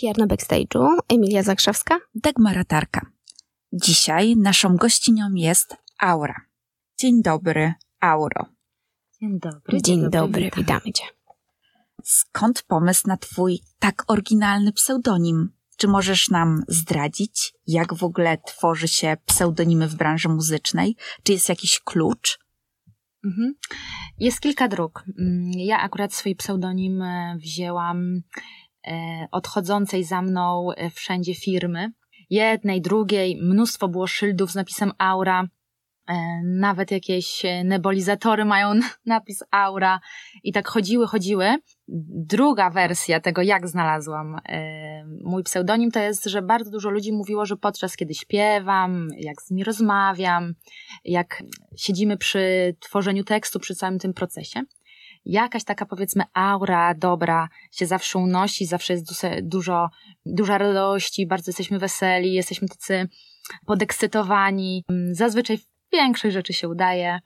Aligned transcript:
PR 0.00 0.18
na 0.18 0.26
backstage'u, 0.26 0.98
Emilia 1.08 1.42
Zakrzewska, 1.42 2.00
Dagmara 2.14 2.64
Tarka. 2.64 3.06
Dzisiaj 3.72 4.36
naszą 4.36 4.76
gościnią 4.76 5.34
jest 5.34 5.76
Aura. 5.98 6.40
Dzień 6.98 7.22
dobry, 7.22 7.74
Auro. 8.00 8.46
Dzień 9.20 9.40
dobry. 9.40 9.82
Dzień, 9.82 10.00
dobry, 10.00 10.10
dobry 10.20 10.50
witamy 10.56 10.92
Cię. 10.92 11.04
Skąd 12.04 12.62
pomysł 12.62 13.08
na 13.08 13.16
Twój 13.16 13.60
tak 13.78 14.04
oryginalny 14.06 14.72
pseudonim? 14.72 15.48
Czy 15.76 15.88
możesz 15.88 16.30
nam 16.30 16.62
zdradzić, 16.68 17.52
jak 17.66 17.94
w 17.94 18.04
ogóle 18.04 18.38
tworzy 18.38 18.88
się 18.88 19.16
pseudonimy 19.26 19.88
w 19.88 19.94
branży 19.94 20.28
muzycznej? 20.28 20.96
Czy 21.22 21.32
jest 21.32 21.48
jakiś 21.48 21.80
klucz? 21.80 22.38
Mhm. 23.24 23.54
Jest 24.18 24.40
kilka 24.40 24.68
dróg. 24.68 25.04
Mm, 25.18 25.50
ja 25.54 25.78
akurat 25.78 26.14
swój 26.14 26.36
pseudonim 26.36 27.02
e, 27.02 27.36
wzięłam 27.38 28.22
odchodzącej 29.32 30.04
za 30.04 30.22
mną 30.22 30.68
e, 30.72 30.90
wszędzie 30.90 31.34
firmy. 31.34 31.92
Jednej, 32.30 32.80
drugiej, 32.80 33.38
mnóstwo 33.42 33.88
było 33.88 34.06
szyldów 34.06 34.50
z 34.50 34.54
napisem 34.54 34.92
Aura. 34.98 35.44
Nawet 36.44 36.90
jakieś 36.90 37.42
nebulizatory 37.64 38.44
mają 38.44 38.74
napis 39.06 39.42
Aura 39.50 40.00
i 40.42 40.52
tak 40.52 40.68
chodziły, 40.68 41.06
chodziły. 41.06 41.56
Druga 42.28 42.70
wersja 42.70 43.20
tego, 43.20 43.42
jak 43.42 43.68
znalazłam 43.68 44.40
mój 45.24 45.42
pseudonim, 45.42 45.90
to 45.90 46.00
jest, 46.00 46.24
że 46.24 46.42
bardzo 46.42 46.70
dużo 46.70 46.90
ludzi 46.90 47.12
mówiło, 47.12 47.46
że 47.46 47.56
podczas 47.56 47.96
kiedy 47.96 48.14
śpiewam, 48.14 49.08
jak 49.18 49.42
z 49.42 49.50
nimi 49.50 49.64
rozmawiam, 49.64 50.54
jak 51.04 51.42
siedzimy 51.76 52.16
przy 52.16 52.76
tworzeniu 52.80 53.24
tekstu, 53.24 53.60
przy 53.60 53.74
całym 53.74 53.98
tym 53.98 54.14
procesie, 54.14 54.62
jakaś 55.26 55.64
taka 55.64 55.86
powiedzmy 55.86 56.24
aura 56.34 56.94
dobra 56.94 57.48
się 57.72 57.86
zawsze 57.86 58.18
unosi, 58.18 58.66
zawsze 58.66 58.92
jest 58.92 59.06
dużo, 59.42 59.90
duża 60.26 60.58
radości, 60.58 61.26
bardzo 61.26 61.48
jesteśmy 61.48 61.78
weseli, 61.78 62.32
jesteśmy 62.32 62.68
tacy 62.68 63.08
podekscytowani. 63.66 64.84
Zazwyczaj 65.12 65.58
większość 65.92 66.34
rzeczy 66.34 66.52
się 66.52 66.68
udaje, 66.68 67.18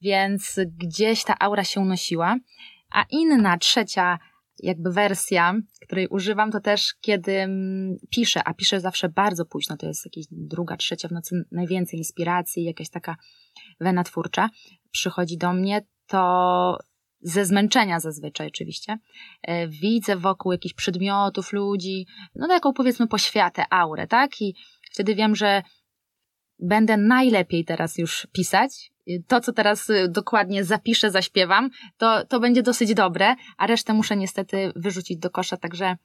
więc 0.00 0.60
gdzieś 0.66 1.24
ta 1.24 1.38
aura 1.38 1.64
się 1.64 1.80
unosiła. 1.80 2.36
A 2.92 3.04
inna, 3.10 3.58
trzecia 3.58 4.18
jakby 4.62 4.92
wersja, 4.92 5.54
której 5.82 6.08
używam, 6.08 6.52
to 6.52 6.60
też 6.60 6.94
kiedy 7.00 7.32
mm, 7.32 7.96
piszę, 8.10 8.44
a 8.44 8.54
piszę 8.54 8.80
zawsze 8.80 9.08
bardzo 9.08 9.44
późno, 9.44 9.76
to 9.76 9.86
jest 9.86 10.04
jakieś 10.04 10.26
druga, 10.30 10.76
trzecia 10.76 11.08
w 11.08 11.12
nocy, 11.12 11.44
najwięcej 11.52 11.98
inspiracji, 11.98 12.64
jakaś 12.64 12.90
taka 12.90 13.16
wena 13.80 14.04
twórcza 14.04 14.50
przychodzi 14.90 15.38
do 15.38 15.52
mnie, 15.52 15.86
to 16.06 16.78
ze 17.20 17.44
zmęczenia 17.44 18.00
zazwyczaj 18.00 18.46
oczywiście, 18.46 18.98
e, 19.42 19.68
widzę 19.68 20.16
wokół 20.16 20.52
jakichś 20.52 20.74
przedmiotów, 20.74 21.52
ludzi, 21.52 22.06
no 22.34 22.48
taką 22.48 22.72
powiedzmy 22.72 23.06
poświatę, 23.06 23.64
aurę, 23.70 24.06
tak? 24.06 24.40
I 24.40 24.54
wtedy 24.92 25.14
wiem, 25.14 25.36
że 25.36 25.62
będę 26.58 26.96
najlepiej 26.96 27.64
teraz 27.64 27.98
już 27.98 28.26
pisać. 28.32 28.90
To, 29.28 29.40
co 29.40 29.52
teraz 29.52 29.90
y, 29.90 30.08
dokładnie 30.08 30.64
zapiszę, 30.64 31.10
zaśpiewam, 31.10 31.70
to, 31.96 32.26
to 32.26 32.40
będzie 32.40 32.62
dosyć 32.62 32.94
dobre, 32.94 33.34
a 33.56 33.66
resztę 33.66 33.94
muszę 33.94 34.16
niestety 34.16 34.72
wyrzucić 34.76 35.18
do 35.18 35.30
kosza, 35.30 35.56
także 35.56 35.96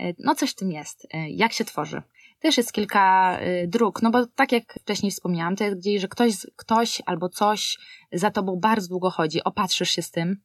y, 0.00 0.14
no 0.18 0.34
coś 0.34 0.50
w 0.50 0.54
tym 0.54 0.72
jest. 0.72 1.04
Y, 1.04 1.08
jak 1.28 1.52
się 1.52 1.64
tworzy? 1.64 2.02
Też 2.40 2.56
jest 2.56 2.72
kilka 2.72 3.38
dróg, 3.66 4.02
no 4.02 4.10
bo 4.10 4.26
tak 4.26 4.52
jak 4.52 4.78
wcześniej 4.82 5.12
wspomniałam, 5.12 5.56
to 5.56 5.64
jest 5.64 5.76
gdzieś, 5.76 6.00
że 6.00 6.08
ktoś, 6.08 6.34
ktoś 6.56 7.02
albo 7.06 7.28
coś 7.28 7.78
za 8.12 8.30
tobą 8.30 8.56
bardzo 8.60 8.88
długo 8.88 9.10
chodzi, 9.10 9.44
opatrzysz 9.44 9.90
się 9.90 10.02
z 10.02 10.10
tym, 10.10 10.36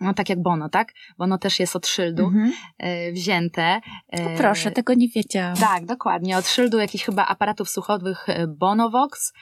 no 0.00 0.14
tak 0.14 0.28
jak 0.28 0.42
Bono, 0.42 0.68
tak? 0.68 0.92
Bono 1.18 1.38
też 1.38 1.60
jest 1.60 1.76
od 1.76 1.86
szyldu 1.86 2.26
mhm. 2.26 2.52
e, 2.78 3.12
wzięte. 3.12 3.80
E, 4.08 4.36
proszę, 4.36 4.70
tego 4.70 4.94
nie 4.94 5.08
wiedziałam. 5.08 5.56
Tak, 5.56 5.86
dokładnie. 5.86 6.38
Od 6.38 6.48
szyldu 6.48 6.78
jakichś 6.78 7.04
chyba 7.04 7.26
aparatów 7.26 7.70
słuchowych 7.70 8.28
e, 8.28 8.46
Bonovox 8.46 9.32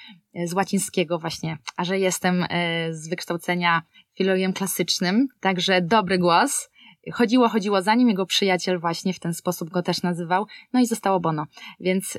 z 0.44 0.52
łacińskiego 0.52 1.18
właśnie, 1.18 1.58
a 1.76 1.84
że 1.84 1.98
jestem 1.98 2.46
z 2.90 3.08
wykształcenia 3.08 3.82
filologiem 4.18 4.52
klasycznym, 4.52 5.28
także 5.40 5.82
dobry 5.82 6.18
głos. 6.18 6.68
Chodziło, 7.12 7.48
chodziło 7.48 7.82
za 7.82 7.94
nim, 7.94 8.08
jego 8.08 8.26
przyjaciel 8.26 8.78
właśnie 8.78 9.12
w 9.12 9.20
ten 9.20 9.34
sposób 9.34 9.70
go 9.70 9.82
też 9.82 10.02
nazywał, 10.02 10.46
no 10.72 10.80
i 10.80 10.86
zostało 10.86 11.20
Bono. 11.20 11.46
Więc 11.80 12.18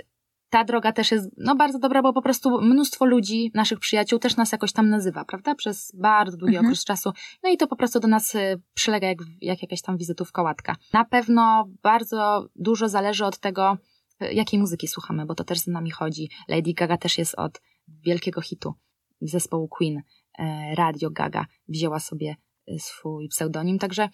ta 0.50 0.64
droga 0.64 0.92
też 0.92 1.12
jest 1.12 1.30
no, 1.38 1.56
bardzo 1.56 1.80
dobra, 1.80 2.02
bo 2.02 2.14
po 2.14 2.22
prostu 2.22 2.62
mnóstwo 2.62 3.06
ludzi, 3.06 3.52
naszych 3.54 3.80
przyjaciół 3.80 4.20
też 4.20 4.36
nas 4.36 4.52
jakoś 4.52 4.72
tam 4.72 4.90
nazywa, 4.90 5.26
prawda? 5.26 5.56
Przez 5.56 5.92
bardzo 5.96 6.38
długi 6.38 6.56
mhm. 6.56 6.66
okres 6.66 6.86
czasu. 6.86 7.12
No 7.44 7.50
i 7.50 7.58
to 7.58 7.68
po 7.68 7.76
prostu 7.76 8.00
do 8.00 8.08
nas 8.08 8.36
y, 8.36 8.62
przylega 8.74 9.08
jak, 9.08 9.18
jak 9.42 9.62
jakaś 9.62 9.82
tam 9.82 9.98
wizytówka, 9.98 10.42
łatka. 10.42 10.76
Na 10.94 11.06
pewno 11.06 11.68
bardzo 11.84 12.48
dużo 12.56 12.90
zależy 12.90 13.26
od 13.26 13.40
tego, 13.40 13.78
y, 14.24 14.34
jakiej 14.34 14.60
muzyki 14.60 14.88
słuchamy, 14.88 15.26
bo 15.26 15.36
to 15.36 15.44
też 15.44 15.60
z 15.60 15.68
nami 15.68 15.92
chodzi. 15.92 16.30
Lady 16.48 16.74
Gaga 16.74 16.98
też 16.98 17.18
jest 17.18 17.36
od 17.36 17.62
wielkiego 17.88 18.42
hitu 18.42 18.74
zespołu 19.22 19.68
Queen, 19.68 20.02
e, 20.40 20.76
Radio 20.76 21.10
Gaga, 21.10 21.46
wzięła 21.68 22.00
sobie 22.00 22.36
y, 22.72 22.80
swój 22.80 23.28
pseudonim, 23.28 23.80
także 23.80 24.10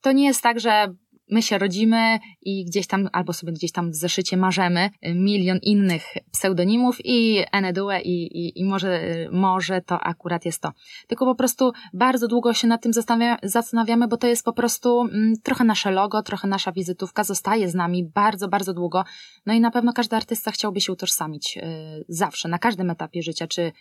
to 0.00 0.12
nie 0.12 0.24
jest 0.24 0.42
tak, 0.42 0.60
że 0.60 0.94
my 1.30 1.42
się 1.42 1.58
rodzimy 1.58 2.18
i 2.42 2.64
gdzieś 2.64 2.86
tam, 2.86 3.08
albo 3.12 3.32
sobie 3.32 3.52
gdzieś 3.52 3.72
tam 3.72 3.90
w 3.90 3.94
zeszycie 3.94 4.36
marzemy 4.36 4.90
milion 5.14 5.58
innych 5.62 6.04
pseudonimów 6.32 6.98
i 7.04 7.44
Enedue 7.52 7.90
i, 8.04 8.38
i, 8.38 8.60
i 8.60 8.64
może, 8.64 9.00
może 9.32 9.80
to 9.80 10.00
akurat 10.00 10.44
jest 10.44 10.60
to. 10.60 10.72
Tylko 11.06 11.24
po 11.24 11.34
prostu 11.34 11.72
bardzo 11.92 12.28
długo 12.28 12.54
się 12.54 12.68
nad 12.68 12.82
tym 12.82 12.92
zastanawiamy, 13.42 14.08
bo 14.08 14.16
to 14.16 14.26
jest 14.26 14.44
po 14.44 14.52
prostu 14.52 15.00
mm, 15.00 15.34
trochę 15.42 15.64
nasze 15.64 15.90
logo, 15.90 16.22
trochę 16.22 16.48
nasza 16.48 16.72
wizytówka, 16.72 17.24
zostaje 17.24 17.68
z 17.68 17.74
nami 17.74 18.04
bardzo, 18.14 18.48
bardzo 18.48 18.74
długo. 18.74 19.04
No 19.46 19.54
i 19.54 19.60
na 19.60 19.70
pewno 19.70 19.92
każdy 19.92 20.16
artysta 20.16 20.50
chciałby 20.50 20.80
się 20.80 20.92
utożsamić 20.92 21.56
y, 21.56 22.04
zawsze, 22.08 22.48
na 22.48 22.58
każdym 22.58 22.90
etapie 22.90 23.22
życia, 23.22 23.46
czy 23.46 23.72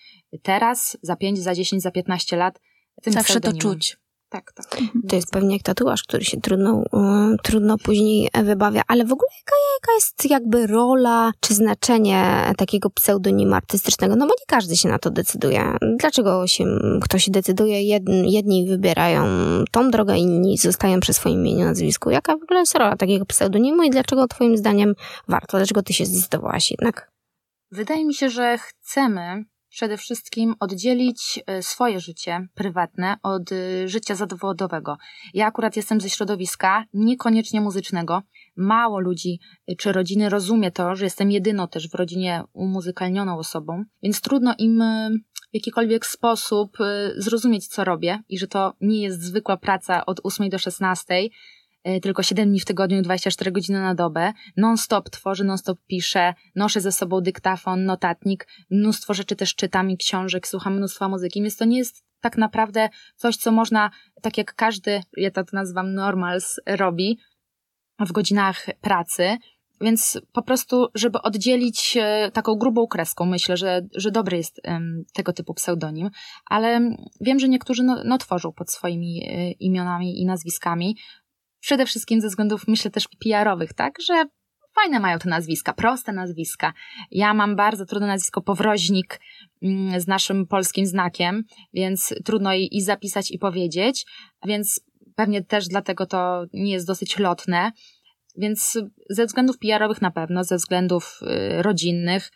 teraz, 0.42 0.98
za 1.02 1.16
5, 1.16 1.40
za 1.40 1.56
10, 1.56 1.82
za 1.82 1.92
15 1.92 2.38
lat. 2.38 2.60
Tym 3.02 3.14
zawsze 3.14 3.42
to 3.42 3.54
czuć 3.54 4.03
tak, 4.34 4.54
tak. 4.54 4.80
To 5.10 5.16
jest 5.16 5.32
pewnie 5.32 5.54
jak 5.56 5.64
tatuaż, 5.64 6.04
który 6.04 6.26
się 6.26 6.42
trudno, 6.42 6.84
um, 6.92 7.38
trudno 7.44 7.78
później 7.78 8.30
wybawia, 8.44 8.82
ale 8.88 9.06
w 9.06 9.12
ogóle 9.12 9.28
jaka, 9.38 9.56
jaka 9.76 9.94
jest 9.94 10.30
jakby 10.30 10.68
rola 10.68 11.32
czy 11.40 11.54
znaczenie 11.54 12.54
takiego 12.58 12.90
pseudonimu 12.90 13.56
artystycznego? 13.56 14.16
No 14.16 14.26
bo 14.26 14.32
nie 14.32 14.46
każdy 14.48 14.78
się 14.78 14.90
na 14.90 15.00
to 15.00 15.10
decyduje. 15.10 15.78
Dlaczego 16.00 16.48
się 16.48 16.66
ktoś 17.02 17.30
decyduje? 17.30 17.84
Jedni, 17.84 18.32
jedni 18.32 18.68
wybierają 18.68 19.26
tą 19.72 19.92
drogę, 19.92 20.18
inni 20.18 20.58
zostają 20.58 21.00
przy 21.00 21.14
swoim 21.14 21.40
imieniu, 21.40 21.66
nazwisku. 21.66 22.10
Jaka 22.10 22.38
w 22.38 22.44
ogóle 22.44 22.60
jest 22.60 22.76
rola 22.76 22.96
takiego 22.96 23.26
pseudonimu 23.26 23.84
i 23.84 23.90
dlaczego 23.90 24.28
twoim 24.28 24.58
zdaniem 24.58 24.94
warto? 25.28 25.58
Dlaczego 25.58 25.84
ty 25.84 25.94
się 25.94 26.06
zdecydowałaś 26.06 26.72
jednak? 26.72 27.12
Wydaje 27.72 28.06
mi 28.06 28.14
się, 28.14 28.30
że 28.30 28.58
chcemy 28.58 29.46
przede 29.74 29.98
wszystkim 29.98 30.56
oddzielić 30.60 31.40
e, 31.48 31.64
swoje 31.64 32.00
życie 32.00 32.48
prywatne 32.54 33.16
od 33.24 33.52
e, 33.52 33.88
życia 33.88 34.16
zawodowego. 34.16 34.98
Ja 35.34 35.48
akurat 35.48 35.76
jestem 35.76 36.02
ze 36.02 36.10
środowiska 36.10 36.86
niekoniecznie 36.94 37.62
muzycznego. 37.62 38.22
Mało 38.56 39.00
ludzi 39.00 39.40
e, 39.68 39.76
czy 39.76 39.92
rodziny 39.92 40.30
rozumie 40.30 40.72
to, 40.72 40.96
że 40.96 41.06
jestem 41.06 41.32
jedyną 41.32 41.68
też 41.68 41.90
w 41.90 41.96
rodzinie 41.96 42.44
umuzykalnioną 42.54 43.38
osobą, 43.38 43.84
więc 44.04 44.22
trudno 44.22 44.56
im 44.58 44.84
w 45.52 45.56
jakikolwiek 45.56 46.06
sposób 46.06 46.78
zrozumieć, 47.18 47.68
co 47.68 47.84
robię 47.84 48.20
i 48.30 48.40
że 48.40 48.48
to 48.48 48.74
nie 48.82 49.02
jest 49.02 49.22
zwykła 49.22 49.58
praca 49.58 50.06
od 50.06 50.20
8 50.24 50.50
do 50.50 50.60
16, 50.60 51.14
E, 51.14 51.30
tylko 52.02 52.24
7 52.24 52.50
dni 52.50 52.60
w 52.60 52.66
tygodniu, 52.66 53.02
24 53.02 53.52
godziny 53.52 53.82
na 53.82 53.96
dobę, 53.96 54.34
non-stop 54.58 55.10
tworzę, 55.10 55.44
non-stop 55.44 55.80
piszę, 55.88 56.34
noszę 56.56 56.82
ze 56.82 56.92
sobą 56.92 57.22
dyktafon, 57.22 57.86
notatnik, 57.86 58.48
mnóstwo 58.70 59.14
rzeczy 59.14 59.36
też 59.36 59.56
czytam 59.56 59.90
i 59.90 59.98
książek, 59.98 60.48
słucham 60.48 60.78
mnóstwa 60.78 61.10
muzyki, 61.10 61.42
więc 61.42 61.58
to 61.58 61.66
nie 61.66 61.78
jest 61.78 62.04
tak 62.22 62.38
naprawdę 62.38 62.90
coś, 63.16 63.38
co 63.38 63.52
można, 63.52 63.92
tak 64.22 64.38
jak 64.38 64.56
każdy, 64.56 65.02
ja 65.18 65.32
to 65.32 65.44
nazywam 65.54 65.94
normals, 65.94 66.60
robi 66.68 67.20
w 68.00 68.12
godzinach 68.12 68.66
pracy, 68.82 69.38
więc 69.82 70.22
po 70.34 70.42
prostu, 70.42 70.88
żeby 70.96 71.22
oddzielić 71.22 71.98
e, 72.02 72.32
taką 72.32 72.56
grubą 72.56 72.88
kreską, 72.88 73.26
myślę, 73.26 73.58
że, 73.58 73.82
że 73.96 74.12
dobry 74.12 74.38
jest 74.38 74.62
tego 75.14 75.34
typu 75.34 75.54
pseudonim, 75.54 76.10
ale 76.46 76.96
wiem, 77.22 77.40
że 77.40 77.50
niektórzy 77.50 77.84
no, 77.84 78.02
no 78.06 78.18
tworzą 78.18 78.52
pod 78.52 78.72
swoimi 78.72 79.30
y, 79.30 79.52
imionami 79.52 80.22
i 80.22 80.26
nazwiskami, 80.26 80.98
Przede 81.64 81.86
wszystkim 81.86 82.22
ze 82.22 82.28
względów, 82.28 82.68
myślę, 82.68 82.92
też 82.92 83.08
PR-owych, 83.20 83.74
tak, 83.74 84.02
że 84.08 84.26
fajne 84.76 85.00
mają 85.00 85.20
te 85.20 85.30
nazwiska, 85.30 85.74
proste 85.74 86.14
nazwiska. 86.14 86.74
Ja 87.12 87.34
mam 87.34 87.56
bardzo 87.56 87.86
trudne 87.86 88.08
nazwisko 88.08 88.42
Powroźnik 88.42 89.20
mm, 89.62 90.00
z 90.00 90.08
naszym 90.08 90.48
polskim 90.48 90.86
znakiem, 90.86 91.44
więc 91.74 92.14
trudno 92.26 92.54
i 92.54 92.82
zapisać 92.82 93.32
i 93.32 93.40
powiedzieć, 93.40 94.06
więc 94.46 94.82
pewnie 95.16 95.44
też 95.44 95.68
dlatego 95.68 96.06
to 96.06 96.46
nie 96.54 96.72
jest 96.72 96.88
dosyć 96.88 97.20
lotne. 97.20 97.72
Więc 98.38 98.80
ze 99.10 99.26
względów 99.26 99.58
PR-owych 99.60 100.02
na 100.02 100.12
pewno, 100.12 100.44
ze 100.44 100.56
względów 100.56 101.20
y, 101.22 101.62
rodzinnych. 101.62 102.32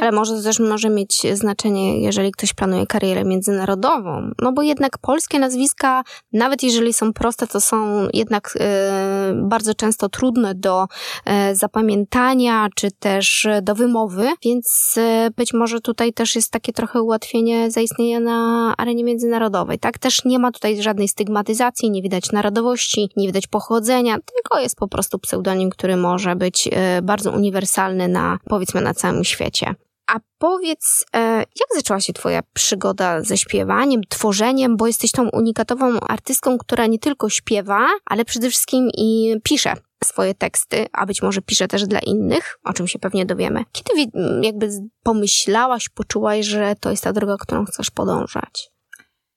Ale 0.00 0.12
może 0.12 0.42
też 0.42 0.58
może 0.58 0.90
mieć 0.90 1.22
znaczenie, 1.32 2.00
jeżeli 2.00 2.32
ktoś 2.32 2.52
planuje 2.54 2.86
karierę 2.86 3.24
międzynarodową. 3.24 4.30
No 4.42 4.52
bo 4.52 4.62
jednak 4.62 4.98
polskie 4.98 5.38
nazwiska, 5.38 6.02
nawet 6.32 6.62
jeżeli 6.62 6.94
są 6.94 7.12
proste, 7.12 7.46
to 7.46 7.60
są 7.60 8.08
jednak 8.12 8.54
e, 8.60 9.32
bardzo 9.34 9.74
często 9.74 10.08
trudne 10.08 10.54
do 10.54 10.86
e, 11.24 11.54
zapamiętania, 11.54 12.68
czy 12.74 12.90
też 12.90 13.48
do 13.62 13.74
wymowy, 13.74 14.28
więc 14.44 14.94
e, 14.96 15.30
być 15.36 15.52
może 15.52 15.80
tutaj 15.80 16.12
też 16.12 16.36
jest 16.36 16.50
takie 16.50 16.72
trochę 16.72 17.02
ułatwienie 17.02 17.70
zaistnienia 17.70 18.20
na 18.20 18.74
arenie 18.78 19.04
międzynarodowej, 19.04 19.78
tak? 19.78 19.98
Też 19.98 20.24
nie 20.24 20.38
ma 20.38 20.52
tutaj 20.52 20.82
żadnej 20.82 21.08
stygmatyzacji, 21.08 21.90
nie 21.90 22.02
widać 22.02 22.32
narodowości, 22.32 23.08
nie 23.16 23.26
widać 23.26 23.46
pochodzenia, 23.46 24.14
tylko 24.14 24.60
jest 24.60 24.76
po 24.76 24.88
prostu 24.88 25.18
pseudonim, 25.18 25.70
który 25.70 25.96
może 25.96 26.36
być 26.36 26.68
bardzo 27.02 27.30
uniwersalny 27.32 28.08
na, 28.08 28.38
powiedzmy, 28.48 28.80
na 28.80 28.94
całym 28.94 29.24
świecie. 29.24 29.73
A 30.06 30.20
powiedz, 30.38 31.04
e, 31.16 31.18
jak 31.38 31.68
zaczęła 31.74 32.00
się 32.00 32.12
Twoja 32.12 32.40
przygoda 32.54 33.22
ze 33.22 33.36
śpiewaniem, 33.36 34.00
tworzeniem, 34.08 34.76
bo 34.76 34.86
jesteś 34.86 35.12
tą 35.12 35.28
unikatową 35.28 36.00
artystką, 36.00 36.58
która 36.58 36.86
nie 36.86 36.98
tylko 36.98 37.28
śpiewa, 37.28 37.86
ale 38.06 38.24
przede 38.24 38.50
wszystkim 38.50 38.88
i 38.96 39.36
pisze 39.42 39.74
swoje 40.04 40.34
teksty, 40.34 40.86
a 40.92 41.06
być 41.06 41.22
może 41.22 41.42
pisze 41.42 41.68
też 41.68 41.86
dla 41.86 41.98
innych, 41.98 42.58
o 42.64 42.72
czym 42.72 42.88
się 42.88 42.98
pewnie 42.98 43.26
dowiemy. 43.26 43.64
Kiedy 43.72 44.10
jakby 44.42 44.70
pomyślałaś, 45.02 45.88
poczułaś, 45.88 46.46
że 46.46 46.74
to 46.80 46.90
jest 46.90 47.04
ta 47.04 47.12
droga, 47.12 47.36
którą 47.40 47.64
chcesz 47.64 47.90
podążać? 47.90 48.73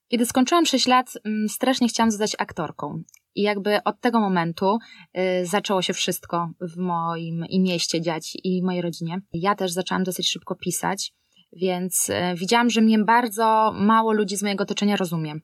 Kiedy 0.08 0.26
skończyłam 0.26 0.66
6 0.66 0.88
lat, 0.88 1.14
mm, 1.26 1.50
strasznie 1.50 1.88
chciałam 1.88 2.12
zostać 2.12 2.36
aktorką. 2.38 3.04
I 3.36 3.42
jakby 3.42 3.84
od 3.84 4.02
tego 4.02 4.20
momentu 4.20 4.78
y, 5.18 5.46
zaczęło 5.46 5.82
się 5.82 5.94
wszystko 5.94 6.50
w 6.62 6.78
moim 6.78 7.46
i 7.50 7.60
mieście 7.60 8.02
dziać 8.02 8.38
i 8.44 8.64
mojej 8.64 8.82
rodzinie. 8.82 9.22
Ja 9.34 9.56
też 9.56 9.72
zaczęłam 9.72 10.04
dosyć 10.04 10.30
szybko 10.30 10.56
pisać, 10.56 11.14
więc 11.54 12.10
y, 12.10 12.14
widziałam, 12.36 12.70
że 12.70 12.82
mnie 12.82 13.00
bardzo 13.00 13.74
mało 13.76 14.14
ludzi 14.14 14.38
z 14.38 14.44
mojego 14.44 14.64
otoczenia 14.64 14.96
rozumie. 14.96 15.36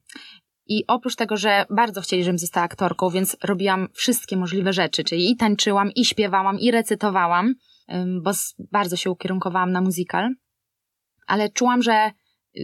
I 0.67 0.83
oprócz 0.87 1.15
tego, 1.15 1.37
że 1.37 1.65
bardzo 1.69 2.01
chcieli, 2.01 2.23
żebym 2.23 2.39
została 2.39 2.65
aktorką, 2.65 3.09
więc 3.09 3.37
robiłam 3.43 3.87
wszystkie 3.93 4.37
możliwe 4.37 4.73
rzeczy, 4.73 5.03
czyli 5.03 5.31
i 5.31 5.35
tańczyłam, 5.35 5.91
i 5.91 6.05
śpiewałam, 6.05 6.59
i 6.59 6.71
recytowałam, 6.71 7.55
bo 8.23 8.31
bardzo 8.71 8.95
się 8.95 9.11
ukierunkowałam 9.11 9.71
na 9.71 9.81
musical, 9.81 10.29
ale 11.27 11.49
czułam, 11.49 11.81
że 11.81 12.11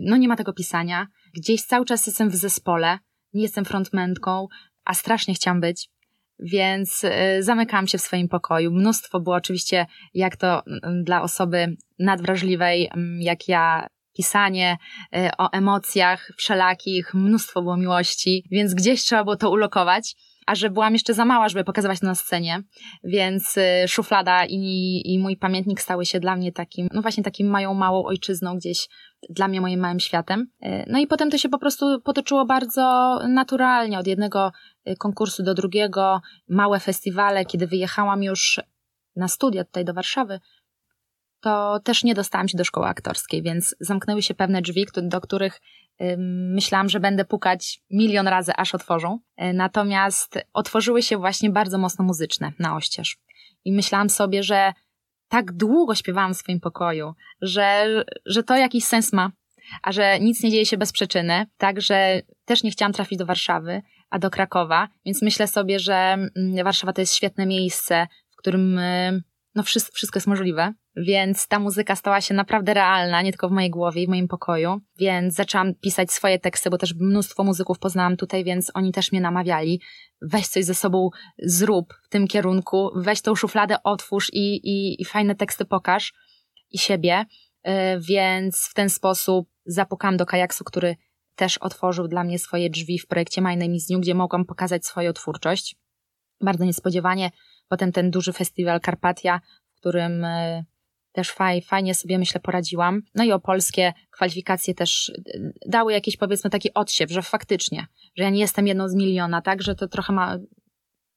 no 0.02 0.18
nie 0.18 0.28
ma 0.28 0.36
tego 0.36 0.54
pisania. 0.54 1.08
Gdzieś 1.36 1.62
cały 1.62 1.86
czas 1.86 2.08
jestem 2.08 2.30
w 2.30 2.36
zespole, 2.36 3.00
nie 3.34 3.42
jestem 3.42 3.66
frontmentką, 3.66 4.48
a 4.86 4.94
strasznie 4.94 5.34
chciałam 5.34 5.62
być. 5.62 5.90
Więc 6.40 7.04
y, 7.04 7.10
zamykałam 7.44 7.88
się 7.88 7.98
w 7.98 8.02
swoim 8.02 8.28
pokoju. 8.28 8.72
Mnóstwo 8.72 9.20
było 9.20 9.36
oczywiście, 9.36 9.86
jak 10.14 10.38
to 10.38 10.64
dla 11.04 11.22
osoby 11.22 11.78
nadwrażliwej, 12.00 12.90
jak 13.20 13.48
ja, 13.48 13.88
pisanie 14.18 14.78
y, 15.16 15.30
o 15.38 15.52
emocjach 15.52 16.32
wszelakich, 16.38 17.14
mnóstwo 17.14 17.62
było 17.62 17.78
miłości, 17.78 18.44
więc 18.52 18.74
gdzieś 18.74 19.04
trzeba 19.04 19.24
było 19.24 19.36
to 19.36 19.50
ulokować 19.52 20.16
a 20.50 20.56
że 20.56 20.70
byłam 20.70 20.94
jeszcze 20.94 21.14
za 21.14 21.26
mała, 21.26 21.50
żeby 21.50 21.64
pokazywać 21.64 22.00
to 22.00 22.06
na 22.06 22.16
scenie, 22.16 22.64
więc 23.04 23.58
y, 23.58 23.88
szuflada 23.88 24.46
i, 24.46 25.02
i 25.06 25.20
mój 25.20 25.38
pamiętnik 25.38 25.82
stały 25.82 26.06
się 26.06 26.20
dla 26.20 26.36
mnie 26.36 26.52
takim, 26.52 26.88
no 26.94 27.02
właśnie 27.02 27.24
takim 27.24 27.48
mają 27.48 27.74
małą 27.74 28.04
ojczyzną 28.06 28.58
gdzieś, 28.58 28.88
dla 29.30 29.48
mnie 29.48 29.62
moim 29.62 29.80
małym 29.80 30.00
światem. 30.00 30.48
Y, 30.66 30.86
no 30.88 31.00
i 31.00 31.08
potem 31.08 31.30
to 31.32 31.38
się 31.38 31.50
po 31.50 31.60
prostu 31.60 32.02
potoczyło 32.02 32.46
bardzo 32.46 33.20
naturalnie, 33.28 34.00
od 34.00 34.08
jednego 34.08 34.52
y, 34.88 34.96
konkursu 34.96 35.44
do 35.44 35.54
drugiego, 35.54 36.22
małe 36.48 36.80
festiwale, 36.80 37.46
kiedy 37.46 37.68
wyjechałam 37.68 38.24
już 38.24 38.62
na 39.16 39.28
studia 39.28 39.64
tutaj 39.64 39.86
do 39.86 39.94
Warszawy, 39.94 40.40
to 41.42 41.80
też 41.84 42.04
nie 42.04 42.16
dostałam 42.16 42.48
się 42.48 42.58
do 42.58 42.64
szkoły 42.64 42.88
aktorskiej, 42.88 43.44
więc 43.44 43.76
zamknęły 43.80 44.22
się 44.22 44.34
pewne 44.34 44.62
drzwi, 44.62 44.86
do 45.02 45.22
których 45.22 45.60
myślałam, 46.54 46.90
że 46.90 47.00
będę 47.00 47.26
pukać 47.26 47.82
milion 47.90 48.28
razy, 48.28 48.52
aż 48.56 48.76
otworzą. 48.76 49.20
E, 49.38 49.54
natomiast 49.54 50.40
otworzyły 50.54 51.04
się 51.04 51.18
właśnie 51.18 51.50
bardzo 51.50 51.78
mocno 51.78 52.06
muzyczne 52.06 52.52
na 52.60 52.76
oścież. 52.76 53.18
I 53.66 53.72
myślałam 53.72 54.10
sobie, 54.10 54.44
że 54.44 54.74
tak 55.28 55.52
długo 55.52 55.96
śpiewałam 55.96 56.34
w 56.34 56.38
swoim 56.38 56.60
pokoju, 56.60 57.14
że, 57.42 57.88
że 58.26 58.44
to 58.44 58.56
jakiś 58.56 58.86
sens 58.86 59.14
ma, 59.14 59.32
a 59.84 59.92
że 59.92 60.20
nic 60.20 60.44
nie 60.44 60.52
dzieje 60.52 60.66
się 60.66 60.78
bez 60.78 60.92
przyczyny, 60.92 61.46
także 61.58 62.22
też 62.46 62.64
nie 62.64 62.72
chciałam 62.72 62.94
trafić 62.94 63.20
do 63.20 63.26
Warszawy, 63.26 63.82
a 64.10 64.20
do 64.20 64.30
Krakowa, 64.30 64.88
więc 65.06 65.22
myślę 65.22 65.48
sobie, 65.48 65.80
że 65.80 65.94
mm, 65.96 66.64
Warszawa 66.64 66.94
to 66.94 67.02
jest 67.02 67.16
świetne 67.16 67.46
miejsce, 67.46 68.08
w 68.32 68.36
którym 68.36 68.80
no 69.56 69.64
wszystko, 69.64 69.96
wszystko 69.96 70.18
jest 70.18 70.28
możliwe, 70.28 70.74
więc 70.96 71.48
ta 71.48 71.60
muzyka 71.60 71.96
stała 71.96 72.22
się 72.22 72.34
naprawdę 72.34 72.74
realna, 72.74 73.22
nie 73.22 73.32
tylko 73.32 73.50
w 73.50 73.52
mojej 73.52 73.70
głowie 73.70 74.04
i 74.04 74.06
w 74.06 74.10
moim 74.10 74.28
pokoju, 74.28 74.82
więc 75.00 75.34
zaczęłam 75.34 75.76
pisać 75.76 76.12
swoje 76.12 76.40
teksty, 76.40 76.70
bo 76.70 76.78
też 76.78 76.96
mnóstwo 76.96 77.44
muzyków 77.44 77.80
poznałam 77.80 78.18
tutaj, 78.18 78.44
więc 78.44 78.72
oni 78.74 78.92
też 78.92 79.12
mnie 79.12 79.22
namawiali, 79.22 79.82
weź 80.22 80.48
coś 80.48 80.66
ze 80.66 80.76
sobą, 80.76 81.10
zrób 81.40 81.94
w 82.04 82.10
tym 82.10 82.28
kierunku, 82.28 82.90
weź 82.96 83.22
tą 83.22 83.36
szufladę, 83.36 83.84
otwórz 83.84 84.30
i, 84.34 84.56
i, 84.56 85.02
i 85.02 85.06
fajne 85.06 85.36
teksty 85.36 85.66
pokaż 85.66 86.14
i 86.72 86.78
siebie, 86.78 87.26
yy, 87.66 87.74
więc 88.00 88.68
w 88.70 88.74
ten 88.74 88.90
sposób 88.90 89.50
zapukałam 89.66 90.18
do 90.18 90.26
kajaksu, 90.26 90.64
który 90.64 90.96
też 91.36 91.58
otworzył 91.58 92.08
dla 92.08 92.24
mnie 92.24 92.40
swoje 92.40 92.70
drzwi 92.70 93.00
w 93.00 93.08
projekcie 93.08 93.42
My 93.42 93.58
Name 93.58 93.76
is 93.76 93.90
New, 93.90 94.02
gdzie 94.02 94.16
mogłam 94.16 94.46
pokazać 94.46 94.86
swoją 94.86 95.14
twórczość. 95.14 95.76
Bardzo 96.42 96.66
niespodziewanie 96.66 97.32
Potem 97.70 97.92
ten 97.92 98.12
duży 98.12 98.34
festiwal 98.34 98.82
Karpatia, 98.82 99.42
w 99.76 99.80
którym 99.80 100.26
e, 100.26 100.64
też 101.12 101.32
faj, 101.32 101.62
fajnie 101.62 101.96
sobie 101.96 102.20
myślę 102.20 102.42
poradziłam. 102.42 103.02
No 103.16 103.24
i 103.24 103.32
o 103.32 103.40
polskie 103.40 103.94
kwalifikacje 104.12 104.74
też 104.74 105.10
e, 105.10 105.40
dały 105.66 105.94
jakiś 105.94 106.18
powiedzmy 106.18 106.50
taki 106.50 106.74
odsiew, 106.74 107.12
że 107.12 107.22
faktycznie, 107.22 107.88
że 108.18 108.24
ja 108.24 108.30
nie 108.30 108.40
jestem 108.40 108.68
jedną 108.68 108.88
z 108.88 108.96
miliona, 108.96 109.42
tak, 109.42 109.62
że 109.62 109.76
to 109.76 109.88
trochę 109.88 110.14
ma 110.14 110.38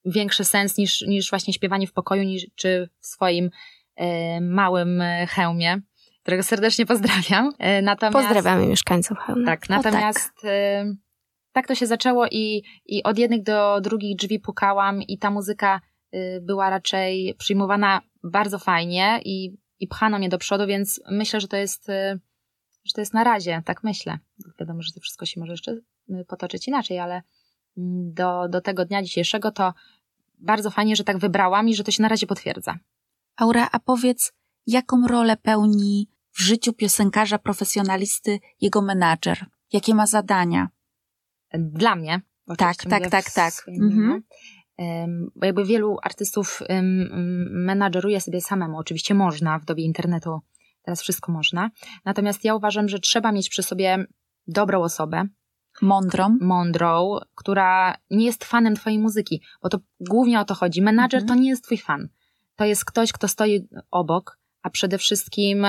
większy 0.05 0.45
sens 0.45 0.77
niż, 0.77 1.01
niż 1.01 1.29
właśnie 1.29 1.53
śpiewanie 1.53 1.87
w 1.87 1.93
pokoju, 1.93 2.23
niż, 2.23 2.47
czy 2.55 2.89
w 2.99 3.05
swoim 3.05 3.49
e, 3.95 4.41
małym 4.41 5.03
hełmie, 5.29 5.81
którego 6.21 6.43
serdecznie 6.43 6.85
pozdrawiam. 6.85 7.53
Natomiast, 7.83 8.27
Pozdrawiamy 8.27 8.67
mieszkańców 8.67 9.17
hełmu. 9.17 9.45
Tak, 9.45 9.69
natomiast 9.69 10.31
tak. 10.41 10.51
Tak 11.53 11.67
to 11.67 11.75
się 11.75 11.87
zaczęło 11.87 12.25
i, 12.31 12.63
i 12.85 13.03
od 13.03 13.17
jednych 13.17 13.43
do 13.43 13.81
drugich 13.81 14.17
drzwi 14.17 14.39
pukałam 14.39 15.01
i 15.01 15.17
ta 15.17 15.31
muzyka 15.31 15.81
była 16.41 16.69
raczej 16.69 17.35
przyjmowana 17.37 18.01
bardzo 18.23 18.59
fajnie 18.59 19.19
i, 19.25 19.57
i 19.79 19.87
pchano 19.87 20.17
mnie 20.17 20.29
do 20.29 20.37
przodu, 20.37 20.67
więc 20.67 21.01
myślę, 21.11 21.39
że 21.41 21.47
to 21.47 21.57
jest, 21.57 21.89
y, 21.89 22.19
że 22.83 22.93
to 22.93 23.01
jest 23.01 23.13
na 23.13 23.23
razie, 23.23 23.61
tak 23.65 23.83
myślę. 23.83 24.19
Wiadomo, 24.59 24.81
że 24.81 24.91
to 24.93 24.99
wszystko 24.99 25.25
się 25.25 25.39
może 25.39 25.53
jeszcze 25.53 25.71
y, 25.71 26.25
potoczyć 26.27 26.67
inaczej, 26.67 26.99
ale 26.99 27.21
mm, 27.77 28.13
do, 28.13 28.47
do 28.49 28.61
tego 28.61 28.85
dnia 28.85 29.03
dzisiejszego 29.03 29.51
to 29.51 29.73
bardzo 30.39 30.69
fajnie, 30.69 30.95
że 30.95 31.03
tak 31.03 31.17
wybrałam 31.17 31.69
i 31.69 31.75
że 31.75 31.83
to 31.83 31.91
się 31.91 32.03
na 32.03 32.09
razie 32.09 32.27
potwierdza. 32.27 32.77
Aura, 33.35 33.69
a 33.71 33.79
powiedz, 33.79 34.33
jaką 34.67 35.07
rolę 35.07 35.37
pełni 35.37 36.09
w 36.31 36.41
życiu 36.41 36.73
piosenkarza, 36.73 37.39
profesjonalisty 37.39 38.39
jego 38.61 38.81
menadżer? 38.81 39.45
Jakie 39.73 39.95
ma 39.95 40.07
zadania? 40.07 40.69
Dla 41.53 41.95
mnie. 41.95 42.21
Tak, 42.57 42.77
tak, 42.77 43.09
tak, 43.09 43.31
tak. 43.31 43.53
Mhm 43.67 44.23
bo 45.35 45.45
jakby 45.45 45.65
wielu 45.65 45.97
artystów 46.03 46.61
menadżeruje 47.49 48.21
sobie 48.21 48.41
samemu. 48.41 48.77
Oczywiście 48.77 49.13
można, 49.13 49.59
w 49.59 49.65
dobie 49.65 49.83
internetu 49.83 50.39
teraz 50.81 51.01
wszystko 51.01 51.31
można. 51.31 51.69
Natomiast 52.05 52.43
ja 52.43 52.55
uważam, 52.55 52.89
że 52.89 52.99
trzeba 52.99 53.31
mieć 53.31 53.49
przy 53.49 53.63
sobie 53.63 54.05
dobrą 54.47 54.81
osobę. 54.81 55.27
Mądrą. 55.81 56.37
Mądrą, 56.41 57.17
która 57.35 57.97
nie 58.09 58.25
jest 58.25 58.43
fanem 58.43 58.75
twojej 58.75 58.99
muzyki, 58.99 59.41
bo 59.61 59.69
to 59.69 59.79
głównie 59.99 60.39
o 60.39 60.45
to 60.45 60.55
chodzi. 60.55 60.81
Menadżer 60.81 61.21
mhm. 61.21 61.37
to 61.37 61.43
nie 61.43 61.49
jest 61.49 61.63
twój 61.63 61.77
fan. 61.77 62.09
To 62.55 62.65
jest 62.65 62.85
ktoś, 62.85 63.11
kto 63.11 63.27
stoi 63.27 63.67
obok, 63.91 64.39
a 64.61 64.69
przede 64.69 64.97
wszystkim 64.97 65.65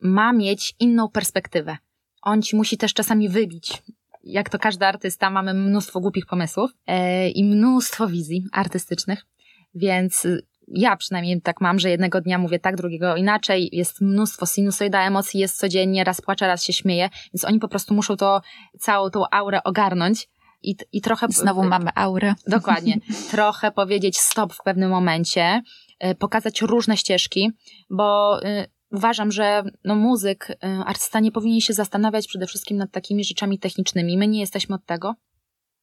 ma 0.00 0.32
mieć 0.32 0.74
inną 0.78 1.08
perspektywę. 1.08 1.76
On 2.22 2.42
ci 2.42 2.56
musi 2.56 2.78
też 2.78 2.94
czasami 2.94 3.28
wybić 3.28 3.82
jak 4.22 4.50
to 4.50 4.58
każdy 4.58 4.86
artysta, 4.86 5.30
mamy 5.30 5.54
mnóstwo 5.54 6.00
głupich 6.00 6.26
pomysłów 6.26 6.70
e, 6.86 7.28
i 7.28 7.44
mnóstwo 7.44 8.08
wizji 8.08 8.44
artystycznych, 8.52 9.26
więc 9.74 10.26
ja 10.68 10.96
przynajmniej 10.96 11.42
tak 11.42 11.60
mam, 11.60 11.78
że 11.78 11.90
jednego 11.90 12.20
dnia 12.20 12.38
mówię 12.38 12.58
tak, 12.58 12.76
drugiego 12.76 13.16
inaczej, 13.16 13.68
jest 13.72 14.00
mnóstwo 14.00 14.46
sinusoida 14.46 15.06
emocji, 15.06 15.40
jest 15.40 15.58
codziennie, 15.58 16.04
raz 16.04 16.20
płaczę, 16.20 16.46
raz 16.46 16.64
się 16.64 16.72
śmieję, 16.72 17.10
więc 17.34 17.44
oni 17.44 17.58
po 17.58 17.68
prostu 17.68 17.94
muszą 17.94 18.16
to, 18.16 18.40
całą 18.78 19.10
tą 19.10 19.24
aurę 19.30 19.62
ogarnąć 19.64 20.28
i, 20.62 20.76
i 20.92 21.00
trochę... 21.00 21.26
Znowu 21.28 21.64
mamy 21.64 21.90
aurę. 21.94 22.34
Dokładnie. 22.46 22.98
trochę 23.30 23.70
powiedzieć 23.70 24.18
stop 24.18 24.52
w 24.52 24.62
pewnym 24.64 24.90
momencie, 24.90 25.62
e, 25.98 26.14
pokazać 26.14 26.62
różne 26.62 26.96
ścieżki, 26.96 27.50
bo 27.90 28.38
e, 28.44 28.66
uważam, 28.90 29.32
że 29.32 29.62
no, 29.84 29.94
muzyk, 29.94 30.50
y, 30.50 30.56
artysta 30.86 31.20
nie 31.20 31.32
powinien 31.32 31.60
się 31.60 31.72
zastanawiać 31.72 32.26
przede 32.26 32.46
wszystkim 32.46 32.76
nad 32.76 32.90
takimi 32.90 33.24
rzeczami 33.24 33.58
technicznymi. 33.58 34.18
My 34.18 34.28
nie 34.28 34.40
jesteśmy 34.40 34.74
od 34.74 34.86
tego, 34.86 35.14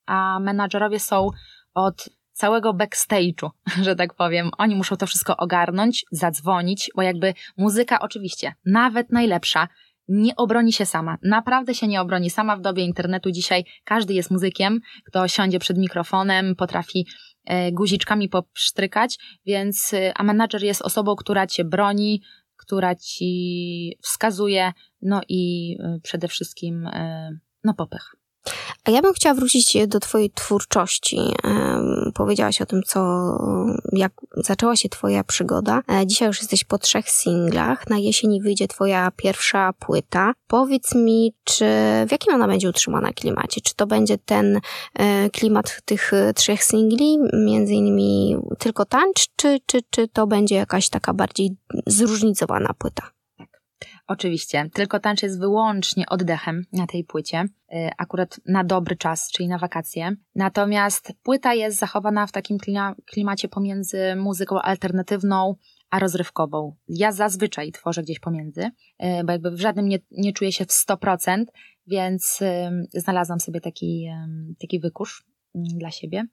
a 0.05 0.39
menadżerowie 0.39 0.99
są 0.99 1.29
od 1.73 2.09
całego 2.31 2.73
backstage'u, 2.73 3.49
że 3.85 3.95
tak 3.95 4.13
powiem. 4.13 4.51
Oni 4.57 4.75
muszą 4.75 4.97
to 4.97 5.07
wszystko 5.07 5.37
ogarnąć, 5.37 6.05
zadzwonić, 6.11 6.91
bo 6.95 7.01
jakby 7.01 7.33
muzyka 7.57 7.99
oczywiście, 7.99 8.53
nawet 8.65 9.11
najlepsza, 9.11 9.67
nie 10.07 10.35
obroni 10.35 10.73
się 10.73 10.85
sama. 10.85 11.17
Naprawdę 11.23 11.75
się 11.75 11.87
nie 11.87 12.01
obroni 12.01 12.29
sama 12.29 12.57
w 12.57 12.61
dobie 12.61 12.83
internetu. 12.83 13.31
Dzisiaj 13.31 13.63
każdy 13.83 14.13
jest 14.13 14.31
muzykiem, 14.31 14.79
kto 15.05 15.27
siądzie 15.27 15.59
przed 15.59 15.77
mikrofonem, 15.77 16.55
potrafi 16.55 17.07
e, 17.45 17.71
guziczkami 17.71 18.29
popsztrykać, 18.29 19.17
więc 19.45 19.93
e, 19.93 20.17
a 20.17 20.23
menadżer 20.23 20.63
jest 20.63 20.81
osobą, 20.81 21.15
która 21.15 21.47
cię 21.47 21.65
broni, 21.65 22.21
która 22.57 22.95
ci 22.95 23.97
wskazuje, 24.01 24.73
no 25.01 25.21
i 25.29 25.75
e, 25.79 25.99
przede 26.03 26.27
wszystkim 26.27 26.89
no 27.63 27.73
popych. 27.73 28.15
A 28.85 28.91
ja 28.91 29.01
bym 29.01 29.13
chciała 29.13 29.35
wrócić 29.35 29.77
do 29.87 29.99
Twojej 29.99 30.31
twórczości. 30.31 31.19
Powiedziałaś 32.13 32.61
o 32.61 32.65
tym, 32.65 32.81
co, 32.83 32.99
jak 33.91 34.11
zaczęła 34.35 34.75
się 34.75 34.89
Twoja 34.89 35.23
przygoda. 35.23 35.81
E, 35.91 36.07
dzisiaj 36.07 36.27
już 36.27 36.39
jesteś 36.39 36.63
po 36.63 36.77
trzech 36.77 37.09
singlach. 37.09 37.89
Na 37.89 37.97
jesieni 37.97 38.41
wyjdzie 38.41 38.67
Twoja 38.67 39.11
pierwsza 39.15 39.73
płyta. 39.79 40.33
Powiedz 40.47 40.95
mi, 40.95 41.33
czy 41.43 41.65
w 42.07 42.11
jakim 42.11 42.33
ona 42.33 42.47
będzie 42.47 42.69
utrzymana 42.69 43.13
klimacie? 43.13 43.61
Czy 43.61 43.75
to 43.75 43.87
będzie 43.87 44.17
ten 44.17 44.59
e, 44.93 45.29
klimat 45.29 45.81
tych 45.85 46.11
trzech 46.35 46.63
singli, 46.63 47.17
między 47.33 47.73
innymi 47.73 48.37
tylko 48.59 48.85
tańcz, 48.85 49.27
czy, 49.35 49.59
czy, 49.65 49.79
czy 49.89 50.07
to 50.07 50.27
będzie 50.27 50.55
jakaś 50.55 50.89
taka 50.89 51.13
bardziej 51.13 51.55
zróżnicowana 51.87 52.73
płyta? 52.77 53.16
Oczywiście, 54.07 54.69
tylko 54.73 54.99
tańcz 54.99 55.23
jest 55.23 55.39
wyłącznie 55.39 56.05
oddechem 56.09 56.65
na 56.73 56.87
tej 56.87 57.03
płycie, 57.03 57.41
y, 57.41 57.89
akurat 57.97 58.39
na 58.45 58.63
dobry 58.63 58.95
czas, 58.95 59.31
czyli 59.31 59.49
na 59.49 59.57
wakacje. 59.57 60.11
Natomiast 60.35 61.13
płyta 61.23 61.53
jest 61.53 61.79
zachowana 61.79 62.27
w 62.27 62.31
takim 62.31 62.57
klimacie 63.05 63.47
pomiędzy 63.47 64.15
muzyką 64.15 64.59
alternatywną 64.59 65.55
a 65.89 65.99
rozrywkową. 65.99 66.75
Ja 66.87 67.11
zazwyczaj 67.11 67.71
tworzę 67.71 68.03
gdzieś 68.03 68.19
pomiędzy, 68.19 68.61
y, 68.61 69.23
bo 69.25 69.31
jakby 69.31 69.51
w 69.51 69.61
żadnym 69.61 69.87
nie, 69.87 69.99
nie 70.11 70.33
czuję 70.33 70.51
się 70.51 70.65
w 70.65 70.71
100%, 70.71 71.43
więc 71.87 72.39
znalazłam 72.93 73.39
sobie 73.39 73.61
taki, 73.61 74.09
taki 74.61 74.79
wykusz 74.79 75.25
dla 75.55 75.91
siebie. 75.91 76.27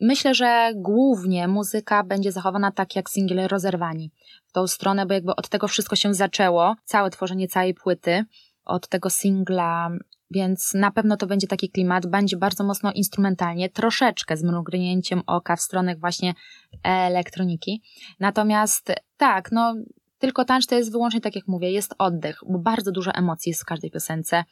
Myślę, 0.00 0.34
że 0.34 0.70
głównie 0.74 1.48
muzyka 1.48 2.04
będzie 2.04 2.32
zachowana 2.32 2.72
tak 2.72 2.96
jak 2.96 3.10
single 3.10 3.48
Rozerwani. 3.48 4.12
W 4.46 4.52
tą 4.52 4.66
stronę, 4.66 5.06
bo 5.06 5.14
jakby 5.14 5.36
od 5.36 5.48
tego 5.48 5.68
wszystko 5.68 5.96
się 5.96 6.14
zaczęło, 6.14 6.74
całe 6.84 7.10
tworzenie 7.10 7.48
całej 7.48 7.74
płyty, 7.74 8.24
od 8.64 8.88
tego 8.88 9.10
singla, 9.10 9.90
więc 10.30 10.74
na 10.74 10.90
pewno 10.90 11.16
to 11.16 11.26
będzie 11.26 11.46
taki 11.46 11.70
klimat, 11.70 12.06
będzie 12.06 12.36
bardzo 12.36 12.64
mocno 12.64 12.92
instrumentalnie, 12.92 13.68
troszeczkę 13.68 14.36
z 14.36 14.42
mrugnięciem 14.42 15.22
oka 15.26 15.56
w 15.56 15.60
stronę 15.60 15.96
właśnie 15.96 16.34
elektroniki. 16.82 17.82
Natomiast 18.20 18.92
tak, 19.16 19.52
no 19.52 19.74
tylko 20.22 20.44
tańcz 20.44 20.66
to 20.66 20.74
jest 20.74 20.92
wyłącznie, 20.92 21.20
tak 21.20 21.36
jak 21.36 21.48
mówię, 21.48 21.70
jest 21.70 21.94
oddech, 21.98 22.40
bo 22.48 22.58
bardzo 22.58 22.92
dużo 22.92 23.12
emocji 23.14 23.50
jest 23.50 23.62
w 23.62 23.64
każdej 23.64 23.90
piosence. 23.90 24.44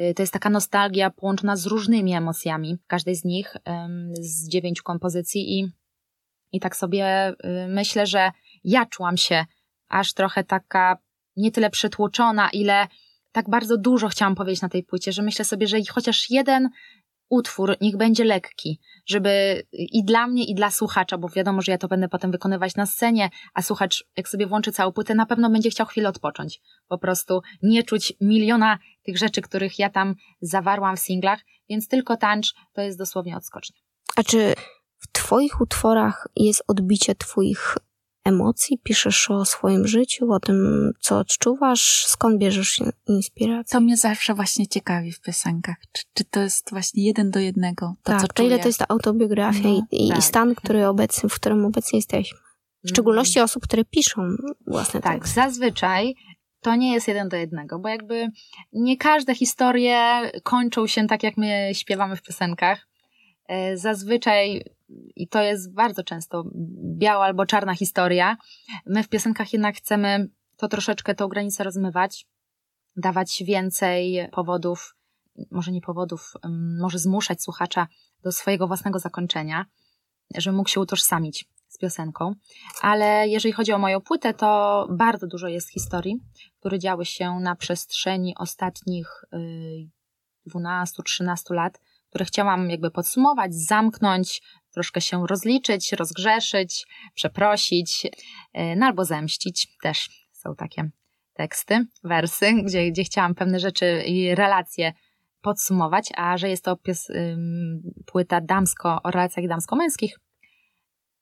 Y, 0.00 0.14
to 0.14 0.22
jest 0.22 0.32
taka 0.32 0.50
nostalgia 0.50 1.10
połączona 1.10 1.56
z 1.56 1.66
różnymi 1.66 2.12
emocjami, 2.14 2.78
każdej 2.86 3.16
z 3.16 3.24
nich, 3.24 3.56
z 4.20 4.48
dziewięciu 4.48 4.82
kompozycji 4.82 5.58
i, 5.58 5.72
i 6.52 6.60
tak 6.60 6.76
sobie 6.76 7.30
y, 7.30 7.34
myślę, 7.68 8.06
że 8.06 8.30
ja 8.64 8.86
czułam 8.86 9.16
się 9.16 9.44
aż 9.88 10.12
trochę 10.12 10.44
taka 10.44 10.98
nie 11.36 11.50
tyle 11.50 11.70
przytłoczona, 11.70 12.50
ile 12.50 12.86
tak 13.32 13.50
bardzo 13.50 13.76
dużo 13.76 14.08
chciałam 14.08 14.34
powiedzieć 14.34 14.62
na 14.62 14.68
tej 14.68 14.82
płycie, 14.82 15.12
że 15.12 15.22
myślę 15.22 15.44
sobie, 15.44 15.66
że 15.66 15.78
chociaż 15.90 16.30
jeden 16.30 16.68
utwór 17.28 17.76
niech 17.80 17.96
będzie 17.96 18.24
lekki, 18.24 18.80
żeby 19.06 19.62
i 19.72 20.04
dla 20.04 20.26
mnie, 20.26 20.44
i 20.44 20.54
dla 20.54 20.70
słuchacza, 20.70 21.18
bo 21.18 21.28
wiadomo, 21.28 21.62
że 21.62 21.72
ja 21.72 21.78
to 21.78 21.88
będę 21.88 22.08
potem 22.08 22.30
wykonywać 22.30 22.76
na 22.76 22.86
scenie, 22.86 23.30
a 23.54 23.62
słuchacz, 23.62 24.04
jak 24.16 24.28
sobie 24.28 24.46
włączy 24.46 24.72
całą 24.72 24.92
płytę, 24.92 25.14
na 25.14 25.26
pewno 25.26 25.50
będzie 25.50 25.70
chciał 25.70 25.86
chwilę 25.86 26.08
odpocząć. 26.08 26.60
Po 26.88 26.98
prostu 26.98 27.40
nie 27.62 27.82
czuć 27.82 28.12
miliona 28.20 28.78
tych 29.02 29.18
rzeczy, 29.18 29.42
których 29.42 29.78
ja 29.78 29.90
tam 29.90 30.14
zawarłam 30.40 30.96
w 30.96 31.00
singlach, 31.00 31.40
więc 31.68 31.88
tylko 31.88 32.16
tańcz 32.16 32.54
to 32.72 32.82
jest 32.82 32.98
dosłownie 32.98 33.36
odskocznia. 33.36 33.80
A 34.16 34.22
czy 34.22 34.54
w 34.98 35.12
Twoich 35.12 35.60
utworach 35.60 36.28
jest 36.36 36.62
odbicie 36.68 37.14
Twoich 37.14 37.76
emocji, 38.26 38.78
piszesz 38.82 39.30
o 39.30 39.44
swoim 39.44 39.86
życiu, 39.86 40.32
o 40.32 40.40
tym, 40.40 40.90
co 41.00 41.18
odczuwasz, 41.18 42.04
skąd 42.06 42.38
bierzesz 42.38 42.80
inspirację? 43.08 43.72
To 43.72 43.80
mnie 43.80 43.96
zawsze 43.96 44.34
właśnie 44.34 44.66
ciekawi 44.66 45.12
w 45.12 45.20
piosenkach. 45.20 45.76
Czy, 45.92 46.04
czy 46.14 46.24
to 46.24 46.40
jest 46.40 46.70
właśnie 46.70 47.04
jeden 47.04 47.30
do 47.30 47.40
jednego? 47.40 47.94
To, 48.02 48.12
tak, 48.12 48.20
co 48.20 48.28
to 48.28 48.42
ile 48.42 48.58
to 48.58 48.68
jest 48.68 48.78
ta 48.78 48.88
autobiografia 48.88 49.68
no, 49.68 49.82
i, 49.92 50.08
tak. 50.08 50.18
i, 50.18 50.22
stan, 50.22 50.54
który 50.54 50.86
obecny, 50.86 51.28
w 51.28 51.34
którym 51.34 51.64
obecnie 51.64 51.98
jesteśmy. 51.98 52.38
W 52.84 52.88
szczególności 52.88 53.38
mm. 53.38 53.44
osób, 53.44 53.62
które 53.62 53.84
piszą 53.84 54.36
własne 54.66 55.00
tak, 55.00 55.12
teksty. 55.12 55.34
Tak, 55.34 55.44
zazwyczaj 55.44 56.14
to 56.60 56.76
nie 56.76 56.92
jest 56.92 57.08
jeden 57.08 57.28
do 57.28 57.36
jednego, 57.36 57.78
bo 57.78 57.88
jakby 57.88 58.28
nie 58.72 58.96
każde 58.96 59.34
historie 59.34 60.30
kończą 60.42 60.86
się 60.86 61.06
tak, 61.06 61.22
jak 61.22 61.36
my 61.36 61.70
śpiewamy 61.72 62.16
w 62.16 62.22
piosenkach. 62.22 62.88
E, 63.48 63.76
zazwyczaj 63.76 64.64
i 65.16 65.28
to 65.28 65.42
jest 65.42 65.74
bardzo 65.74 66.04
często 66.04 66.44
biała 66.98 67.24
albo 67.24 67.46
czarna 67.46 67.74
historia. 67.74 68.36
My 68.86 69.02
w 69.02 69.08
piosenkach 69.08 69.52
jednak 69.52 69.76
chcemy 69.76 70.28
to 70.56 70.68
troszeczkę 70.68 71.14
tą 71.14 71.28
granicę 71.28 71.64
rozmywać, 71.64 72.26
dawać 72.96 73.42
więcej 73.46 74.28
powodów, 74.32 74.96
może 75.50 75.72
nie 75.72 75.80
powodów, 75.80 76.32
może 76.80 76.98
zmuszać 76.98 77.42
słuchacza 77.42 77.88
do 78.22 78.32
swojego 78.32 78.66
własnego 78.66 78.98
zakończenia, 78.98 79.66
żeby 80.34 80.56
mógł 80.56 80.68
się 80.68 80.80
utożsamić 80.80 81.48
z 81.68 81.78
piosenką. 81.78 82.34
Ale 82.82 83.28
jeżeli 83.28 83.52
chodzi 83.52 83.72
o 83.72 83.78
moją 83.78 84.00
płytę, 84.00 84.34
to 84.34 84.86
bardzo 84.90 85.26
dużo 85.26 85.48
jest 85.48 85.72
historii, 85.72 86.20
które 86.60 86.78
działy 86.78 87.04
się 87.04 87.40
na 87.40 87.56
przestrzeni 87.56 88.34
ostatnich 88.38 89.24
12-13 90.46 91.50
y, 91.50 91.54
lat, 91.54 91.80
które 92.16 92.24
chciałam 92.26 92.70
jakby 92.70 92.90
podsumować, 92.90 93.54
zamknąć, 93.54 94.42
troszkę 94.74 95.00
się 95.00 95.26
rozliczyć, 95.26 95.92
rozgrzeszyć, 95.92 96.86
przeprosić, 97.14 98.06
e, 98.52 98.76
no 98.76 98.86
albo 98.86 99.04
zemścić. 99.04 99.68
Też 99.82 100.08
są 100.32 100.54
takie 100.54 100.90
teksty, 101.32 101.86
wersy, 102.04 102.52
gdzie, 102.66 102.90
gdzie 102.90 103.04
chciałam 103.04 103.34
pewne 103.34 103.60
rzeczy 103.60 104.02
i 104.06 104.34
relacje 104.34 104.92
podsumować, 105.40 106.08
a 106.16 106.36
że 106.36 106.48
jest 106.48 106.64
to 106.64 106.76
pies, 106.76 107.08
płyta 108.06 108.40
damsko 108.40 109.00
o 109.02 109.10
relacjach 109.10 109.48
damsko-męskich, 109.48 110.18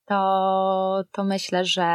to, 0.05 1.03
to 1.11 1.23
myślę, 1.23 1.65
że 1.65 1.85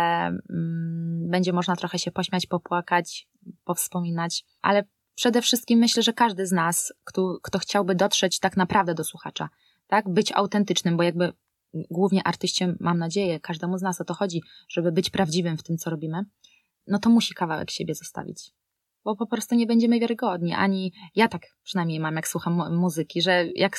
będzie 1.31 1.53
można 1.53 1.77
trochę 1.77 1.99
się 1.99 2.11
pośmiać, 2.11 2.47
popłakać, 2.47 3.29
powspominać, 3.65 4.45
ale 4.63 4.85
przede 5.15 5.43
wszystkim 5.43 5.79
myślę, 5.79 6.03
że 6.03 6.13
każdy 6.13 6.47
z 6.47 6.53
nas, 6.53 6.93
kto, 7.05 7.39
kto 7.43 7.59
chciałby 7.59 7.95
dotrzeć 7.95 8.39
tak 8.39 8.57
naprawdę 8.57 8.95
do 8.95 9.05
słuchacza, 9.05 9.49
tak, 9.87 10.09
być 10.09 10.33
autentycznym, 10.33 10.97
bo 10.97 11.03
jakby 11.03 11.33
głównie 11.75 12.27
artyście, 12.27 12.75
mam 12.81 12.99
nadzieję, 12.99 13.41
każdemu 13.41 13.79
z 13.79 13.83
nas 13.83 14.01
o 14.01 14.05
to 14.05 14.15
chodzi, 14.15 14.43
żeby 14.69 14.93
być 14.93 15.11
prawdziwym 15.11 15.57
w 15.57 15.63
tym, 15.63 15.79
co 15.79 15.91
robimy, 15.91 16.25
no 16.87 16.99
to 16.99 17.11
musi 17.11 17.35
kawałek 17.35 17.71
siebie 17.71 17.95
zostawić. 17.95 18.51
Bo 19.05 19.17
po 19.17 19.27
prostu 19.27 19.55
nie 19.55 19.67
będziemy 19.67 20.01
wiarygodni. 20.01 20.55
Ani 20.55 20.93
ja 21.15 21.29
tak 21.29 21.43
przynajmniej 21.63 22.01
mam, 22.01 22.17
jak 22.17 22.29
słucham 22.29 22.77
muzyki, 22.77 23.23
że 23.23 23.47
jak 23.55 23.77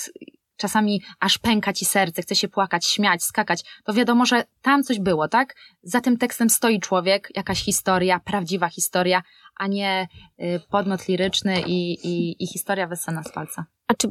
czasami 0.62 1.01
aż 1.20 1.38
pęka 1.38 1.74
ci 1.74 1.86
serce, 1.86 2.22
chce 2.22 2.36
się 2.36 2.48
płakać, 2.48 2.86
śmiać, 2.86 3.24
skakać, 3.24 3.63
to 3.84 3.94
wiadomo, 3.94 4.25
że 4.25 4.44
tam 4.62 4.84
coś 4.84 5.00
było, 5.00 5.27
tak? 5.27 5.56
Za 5.84 6.01
tym 6.01 6.18
tekstem 6.18 6.50
stoi 6.50 6.80
człowiek, 6.80 7.30
jakaś 7.36 7.63
historia, 7.63 8.20
prawdziwa 8.20 8.70
historia, 8.70 9.24
a 9.58 9.68
nie 9.68 10.08
y, 10.39 10.60
podmiot 10.70 11.08
liryczny 11.08 11.62
i, 11.62 11.94
i, 11.94 12.44
i 12.44 12.48
historia 12.48 12.88
wessana 12.88 13.24
z 13.24 13.32
palca. 13.32 13.65
A 13.88 13.94
czy 13.94 14.08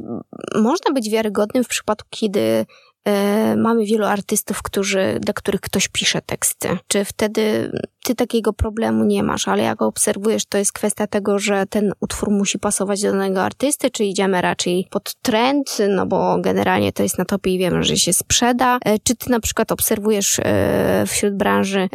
można 0.55 0.93
być 0.93 1.09
wiarygodnym 1.09 1.63
w 1.63 1.67
przypadku, 1.67 2.07
kiedy 2.09 2.65
mamy 3.57 3.85
wielu 3.85 4.05
artystów, 4.05 4.61
którzy, 4.61 5.17
dla 5.21 5.33
których 5.33 5.61
ktoś 5.61 5.87
pisze 5.87 6.21
teksty. 6.21 6.77
Czy 6.87 7.05
wtedy 7.05 7.71
ty 8.03 8.15
takiego 8.15 8.53
problemu 8.53 9.03
nie 9.03 9.23
masz, 9.23 9.47
ale 9.47 9.63
jak 9.63 9.81
obserwujesz, 9.81 10.45
to 10.45 10.57
jest 10.57 10.73
kwestia 10.73 11.07
tego, 11.07 11.39
że 11.39 11.65
ten 11.65 11.93
utwór 11.99 12.31
musi 12.31 12.59
pasować 12.59 13.01
do 13.01 13.11
danego 13.11 13.43
artysty, 13.43 13.91
czy 13.91 14.03
idziemy 14.03 14.41
raczej 14.41 14.87
pod 14.89 15.15
trend, 15.21 15.77
no 15.89 16.05
bo 16.05 16.37
generalnie 16.39 16.93
to 16.93 17.03
jest 17.03 17.17
na 17.17 17.25
topie 17.25 17.51
i 17.51 17.59
wiemy, 17.59 17.83
że 17.83 17.97
się 17.97 18.13
sprzeda. 18.13 18.77
E, 18.85 18.99
czy 18.99 19.15
ty 19.15 19.29
na 19.29 19.39
przykład 19.39 19.71
obserwujesz 19.71 20.39
e, 20.39 21.03
wśród 21.07 21.37
branży 21.37 21.89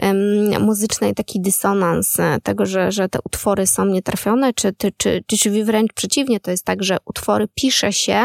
muzycznej 0.61 1.15
taki 1.15 1.41
dysonans 1.41 2.17
tego, 2.43 2.67
że, 2.67 2.93
że 2.93 3.09
te 3.09 3.19
utwory 3.25 3.67
są 3.67 3.85
nietrafione, 3.87 4.53
czy, 4.55 4.73
ty, 4.73 4.93
czy, 4.97 5.25
czy, 5.27 5.39
czy 5.39 5.65
wręcz 5.65 5.93
przeciwnie, 5.93 6.41
to 6.41 6.51
jest 6.51 6.65
tak, 6.65 6.83
że 6.83 6.97
utwory 7.05 7.49
pisze 7.55 7.93
się 7.93 8.25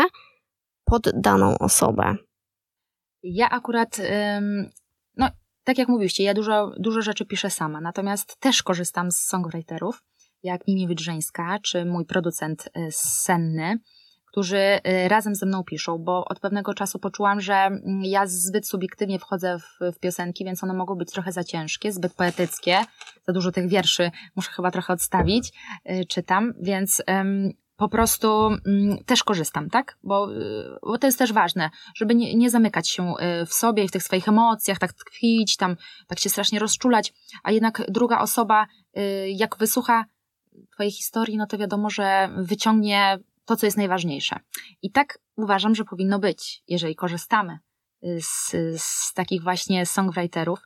pod 0.86 1.10
daną 1.14 1.58
osobę? 1.58 2.16
Ja 3.24 3.50
akurat, 3.50 4.02
no 5.18 5.30
tak 5.64 5.78
jak 5.78 5.88
mówiliście, 5.88 6.24
ja 6.24 6.34
dużo, 6.34 6.72
dużo 6.80 7.02
rzeczy 7.02 7.26
piszę 7.26 7.50
sama, 7.50 7.82
natomiast 7.82 8.40
też 8.40 8.64
korzystam 8.64 9.12
z 9.12 9.18
songwriterów, 9.18 10.04
jak 10.44 10.68
Mimi 10.68 10.88
Wydrzeńska, 10.88 11.60
czy 11.64 11.86
mój 11.86 12.06
producent 12.06 12.70
y, 12.78 12.88
Senny, 12.92 13.80
którzy 14.26 14.58
y, 14.58 15.08
razem 15.08 15.36
ze 15.36 15.46
mną 15.46 15.64
piszą, 15.64 15.98
bo 15.98 16.26
od 16.26 16.40
pewnego 16.40 16.74
czasu 16.74 17.00
poczułam, 17.00 17.42
że 17.42 17.54
mm, 17.54 17.82
ja 18.04 18.28
zbyt 18.28 18.68
subiektywnie 18.68 19.20
wchodzę 19.20 19.58
w, 19.60 19.96
w 19.96 20.00
piosenki, 20.00 20.46
więc 20.46 20.64
one 20.64 20.74
mogą 20.74 20.96
być 20.96 21.12
trochę 21.12 21.32
za 21.32 21.44
ciężkie, 21.44 21.92
zbyt 21.92 22.14
poetyckie, 22.14 22.80
za 23.28 23.34
dużo 23.34 23.52
tych 23.52 23.70
wierszy 23.70 24.12
muszę 24.36 24.52
chyba 24.52 24.72
trochę 24.72 24.94
odstawić, 24.94 25.52
y, 25.90 26.06
czytam, 26.06 26.54
więc 26.62 27.04
po 27.82 27.90
prostu 27.90 28.48
mm, 28.48 29.04
też 29.06 29.24
korzystam, 29.24 29.70
tak? 29.70 29.98
Bo, 30.04 30.34
y, 30.34 30.80
bo 30.82 30.98
to 30.98 31.08
jest 31.08 31.20
też 31.20 31.34
ważne, 31.34 31.70
żeby 31.96 32.16
nie, 32.16 32.36
nie 32.36 32.50
zamykać 32.50 32.90
się 32.90 33.14
w 33.48 33.54
sobie 33.54 33.84
i 33.84 33.88
w 33.88 33.92
tych 33.92 34.04
swoich 34.04 34.28
emocjach, 34.28 34.80
tak 34.80 34.94
tkwić, 34.94 35.58
tam 35.58 35.76
tak 36.08 36.20
się 36.20 36.30
strasznie 36.30 36.60
rozczulać, 36.60 37.14
a 37.44 37.52
jednak 37.52 37.82
druga 37.90 38.20
osoba, 38.20 38.68
jak 39.28 39.58
wysłucha 39.58 40.06
Twojej 40.74 40.92
historii, 40.92 41.38
no 41.38 41.48
to 41.48 41.58
wiadomo, 41.58 41.90
że 41.90 42.30
wyciągnie 42.38 43.20
to, 43.46 43.56
co 43.56 43.66
jest 43.66 43.78
najważniejsze. 43.78 44.40
I 44.82 44.92
tak 44.92 45.20
uważam, 45.36 45.76
że 45.76 45.86
powinno 45.86 46.20
być, 46.20 46.64
jeżeli 46.68 46.96
korzystamy 46.96 47.60
y, 48.04 48.20
z, 48.22 48.56
z 48.82 49.14
takich 49.14 49.44
właśnie 49.44 49.86
songwriterów. 49.86 50.60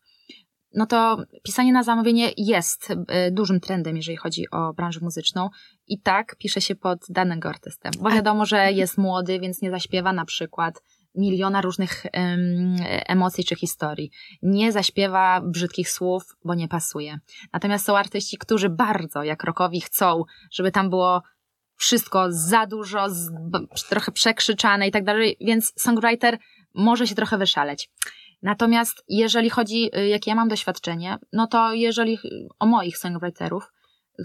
No 0.75 0.85
to 0.85 1.17
pisanie 1.43 1.73
na 1.73 1.83
zamówienie 1.83 2.31
jest 2.37 2.91
y, 2.91 2.95
dużym 3.31 3.59
trendem, 3.59 3.95
jeżeli 3.95 4.17
chodzi 4.17 4.49
o 4.51 4.73
branżę 4.73 4.99
muzyczną. 5.03 5.49
I 5.87 6.01
tak 6.01 6.35
pisze 6.35 6.61
się 6.61 6.75
pod 6.75 6.99
danego 7.09 7.49
artystę. 7.49 7.89
Bo 7.99 8.09
wiadomo, 8.09 8.45
że 8.45 8.71
jest 8.71 8.97
młody, 8.97 9.39
więc 9.39 9.61
nie 9.61 9.71
zaśpiewa 9.71 10.13
na 10.13 10.25
przykład 10.25 10.81
miliona 11.15 11.61
różnych 11.61 12.03
um, 12.13 12.75
emocji 13.07 13.45
czy 13.45 13.55
historii. 13.55 14.11
Nie 14.41 14.71
zaśpiewa 14.71 15.41
brzydkich 15.41 15.89
słów, 15.89 16.23
bo 16.45 16.55
nie 16.55 16.67
pasuje. 16.67 17.19
Natomiast 17.53 17.85
są 17.85 17.97
artyści, 17.97 18.37
którzy 18.37 18.69
bardzo, 18.69 19.23
jak 19.23 19.43
rokowi, 19.43 19.81
chcą, 19.81 20.23
żeby 20.51 20.71
tam 20.71 20.89
było 20.89 21.21
wszystko 21.77 22.27
za 22.29 22.65
dużo, 22.65 23.09
z, 23.09 23.31
trochę 23.89 24.11
przekrzyczane 24.11 24.87
i 24.87 24.91
tak 24.91 25.03
dalej, 25.03 25.37
więc 25.41 25.73
songwriter 25.77 26.37
może 26.73 27.07
się 27.07 27.15
trochę 27.15 27.37
wyszaleć. 27.37 27.89
Natomiast 28.45 29.03
jeżeli 29.07 29.49
chodzi, 29.49 29.89
y, 29.97 30.07
jakie 30.07 30.31
ja 30.31 30.35
mam 30.35 30.47
doświadczenie, 30.47 31.17
no 31.33 31.47
to 31.47 31.73
jeżeli 31.73 32.17
o 32.59 32.65
moich 32.65 32.97
songwriterów, 32.97 33.71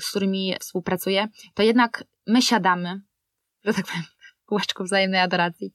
z 0.01 0.11
którymi 0.11 0.55
współpracuję, 0.61 1.29
to 1.55 1.63
jednak 1.63 2.05
my 2.27 2.43
siadamy, 2.43 3.01
że 3.65 3.75
tak 3.75 3.87
powiem, 3.87 4.05
kółeczku 4.47 4.85
wzajemnej 4.85 5.21
adoracji, 5.21 5.73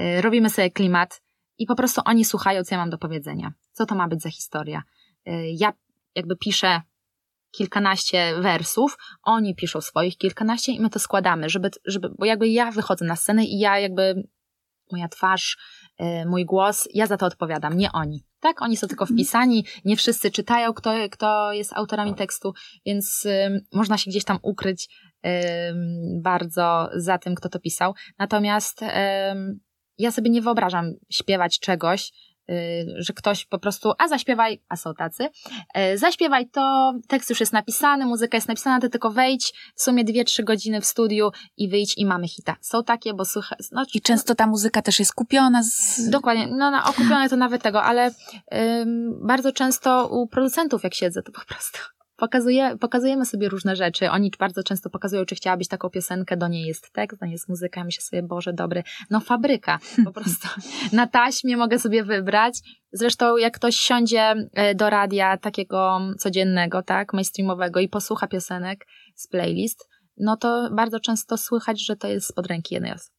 y, 0.00 0.20
robimy 0.20 0.50
sobie 0.50 0.70
klimat 0.70 1.22
i 1.58 1.66
po 1.66 1.74
prostu 1.74 2.00
oni 2.04 2.24
słuchają, 2.24 2.64
co 2.64 2.74
ja 2.74 2.78
mam 2.78 2.90
do 2.90 2.98
powiedzenia. 2.98 3.52
Co 3.72 3.86
to 3.86 3.94
ma 3.94 4.08
być 4.08 4.22
za 4.22 4.30
historia? 4.30 4.82
Y, 5.28 5.32
ja 5.58 5.72
jakby 6.14 6.36
piszę 6.36 6.82
kilkanaście 7.50 8.34
wersów, 8.40 8.98
oni 9.22 9.54
piszą 9.54 9.80
swoich 9.80 10.16
kilkanaście 10.16 10.72
i 10.72 10.80
my 10.80 10.90
to 10.90 10.98
składamy, 10.98 11.48
żeby, 11.48 11.70
żeby, 11.84 12.08
bo 12.18 12.24
jakby 12.24 12.48
ja 12.48 12.70
wychodzę 12.70 13.04
na 13.04 13.16
scenę 13.16 13.44
i 13.44 13.58
ja 13.58 13.78
jakby, 13.78 14.28
moja 14.92 15.08
twarz, 15.08 15.56
y, 16.00 16.04
mój 16.26 16.44
głos, 16.44 16.88
ja 16.94 17.06
za 17.06 17.16
to 17.16 17.26
odpowiadam, 17.26 17.76
nie 17.76 17.92
oni. 17.92 18.24
Tak, 18.40 18.62
oni 18.62 18.76
są 18.76 18.86
tylko 18.86 19.06
wpisani, 19.06 19.64
nie 19.84 19.96
wszyscy 19.96 20.30
czytają, 20.30 20.72
kto, 20.72 20.94
kto 21.10 21.52
jest 21.52 21.72
autorami 21.72 22.14
tekstu, 22.14 22.52
więc 22.86 23.26
można 23.72 23.98
się 23.98 24.10
gdzieś 24.10 24.24
tam 24.24 24.38
ukryć 24.42 24.88
bardzo 26.22 26.90
za 26.94 27.18
tym, 27.18 27.34
kto 27.34 27.48
to 27.48 27.60
pisał. 27.60 27.94
Natomiast 28.18 28.80
ja 29.98 30.10
sobie 30.10 30.30
nie 30.30 30.42
wyobrażam 30.42 30.92
śpiewać 31.12 31.58
czegoś, 31.60 32.12
że 32.96 33.12
ktoś 33.12 33.46
po 33.46 33.58
prostu, 33.58 33.92
a 33.98 34.08
zaśpiewaj, 34.08 34.60
a 34.68 34.76
są 34.76 34.94
tacy, 34.94 35.28
y, 35.94 35.98
zaśpiewaj 35.98 36.48
to, 36.48 36.92
tekst 37.08 37.30
już 37.30 37.40
jest 37.40 37.52
napisany, 37.52 38.06
muzyka 38.06 38.36
jest 38.36 38.48
napisana, 38.48 38.80
ty 38.80 38.90
tylko 38.90 39.10
wejdź 39.10 39.52
w 39.74 39.82
sumie 39.82 40.04
2-3 40.04 40.44
godziny 40.44 40.80
w 40.80 40.86
studiu 40.86 41.30
i 41.56 41.68
wyjdź 41.68 41.98
i 41.98 42.06
mamy 42.06 42.28
hita. 42.28 42.56
Są 42.60 42.84
takie, 42.84 43.14
bo 43.14 43.24
słucha... 43.24 43.56
No, 43.72 43.84
I 43.94 44.00
często 44.00 44.34
ta 44.34 44.46
muzyka 44.46 44.82
też 44.82 44.98
jest 44.98 45.14
kupiona 45.14 45.62
z... 45.62 46.10
Dokładnie, 46.10 46.46
no, 46.46 46.70
no 46.70 46.84
okupione 46.84 47.28
to 47.28 47.36
nawet 47.36 47.62
tego, 47.62 47.82
ale 47.82 48.10
ym, 48.54 49.26
bardzo 49.26 49.52
często 49.52 50.08
u 50.08 50.26
producentów 50.26 50.84
jak 50.84 50.94
siedzę, 50.94 51.22
to 51.22 51.32
po 51.32 51.44
prostu 51.44 51.78
pokazuje, 52.20 52.76
pokazujemy 52.78 53.26
sobie 53.26 53.48
różne 53.48 53.76
rzeczy. 53.76 54.10
Oni 54.10 54.32
bardzo 54.38 54.62
często 54.62 54.90
pokazują, 54.90 55.24
czy 55.24 55.34
chciałabyś 55.34 55.68
taką 55.68 55.90
piosenkę, 55.90 56.36
do 56.36 56.48
niej 56.48 56.66
jest 56.66 56.92
tekst, 56.92 57.20
do 57.20 57.26
niej 57.26 57.32
jest 57.32 57.48
muzyka. 57.48 57.84
Myślę 57.84 58.02
sobie, 58.02 58.22
Boże, 58.22 58.52
dobry. 58.52 58.82
No 59.10 59.20
fabryka. 59.20 59.78
Po 60.04 60.12
prostu 60.12 60.48
na 60.92 61.06
taśmie 61.06 61.56
mogę 61.56 61.78
sobie 61.78 62.04
wybrać. 62.04 62.58
Zresztą 62.92 63.36
jak 63.36 63.54
ktoś 63.54 63.76
siądzie 63.76 64.34
e, 64.54 64.74
do 64.74 64.90
radia 64.90 65.36
takiego 65.36 66.00
codziennego, 66.18 66.82
tak, 66.82 67.12
mainstreamowego 67.12 67.80
i 67.80 67.88
posłucha 67.88 68.26
piosenek 68.26 68.86
z 69.14 69.28
playlist, 69.28 69.88
no 70.16 70.36
to 70.36 70.70
bardzo 70.72 71.00
często 71.00 71.36
słychać, 71.36 71.84
że 71.84 71.96
to 71.96 72.08
jest 72.08 72.26
spod 72.26 72.46
ręki 72.46 72.74
jednej 72.74 72.92
osoby. 72.92 73.16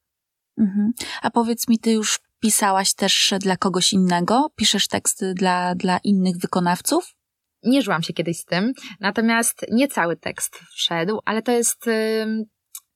Mhm. 0.58 0.92
A 1.22 1.30
powiedz 1.30 1.68
mi, 1.68 1.80
ty 1.80 1.92
już 1.92 2.20
pisałaś 2.40 2.94
też 2.94 3.34
dla 3.40 3.58
kogoś 3.58 3.94
innego? 3.94 4.48
Piszesz 4.56 4.88
teksty 4.88 5.34
dla, 5.34 5.76
dla 5.76 5.98
innych 6.04 6.38
wykonawców? 6.38 7.21
Nie 7.64 7.82
żyłam 7.82 8.04
się 8.04 8.14
kiedyś 8.14 8.38
z 8.38 8.46
tym, 8.46 8.74
natomiast 9.00 9.66
nie 9.72 9.88
cały 9.88 10.18
tekst 10.18 10.56
wszedł, 10.56 11.20
ale 11.26 11.42
to 11.42 11.52
jest, 11.52 11.86
yy, 11.86 12.46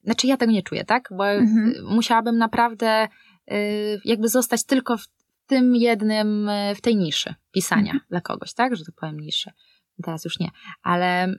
znaczy 0.04 0.26
ja 0.26 0.36
tego 0.36 0.52
nie 0.52 0.62
czuję, 0.62 0.84
tak? 0.84 1.08
Bo 1.16 1.30
mhm. 1.30 1.74
musiałabym 1.84 2.38
naprawdę 2.38 3.08
yy, 3.46 3.56
jakby 4.04 4.28
zostać 4.28 4.64
tylko 4.64 4.96
w 4.96 5.06
tym 5.46 5.76
jednym, 5.76 6.48
y, 6.48 6.74
w 6.74 6.80
tej 6.80 6.96
niszy 6.96 7.34
pisania 7.52 7.92
mhm. 7.92 8.00
dla 8.10 8.20
kogoś, 8.20 8.54
tak? 8.54 8.76
Że 8.76 8.84
to 8.84 8.92
powiem 9.00 9.20
niszy. 9.20 9.50
Teraz 10.02 10.24
już 10.24 10.38
nie, 10.38 10.50
ale 10.82 11.36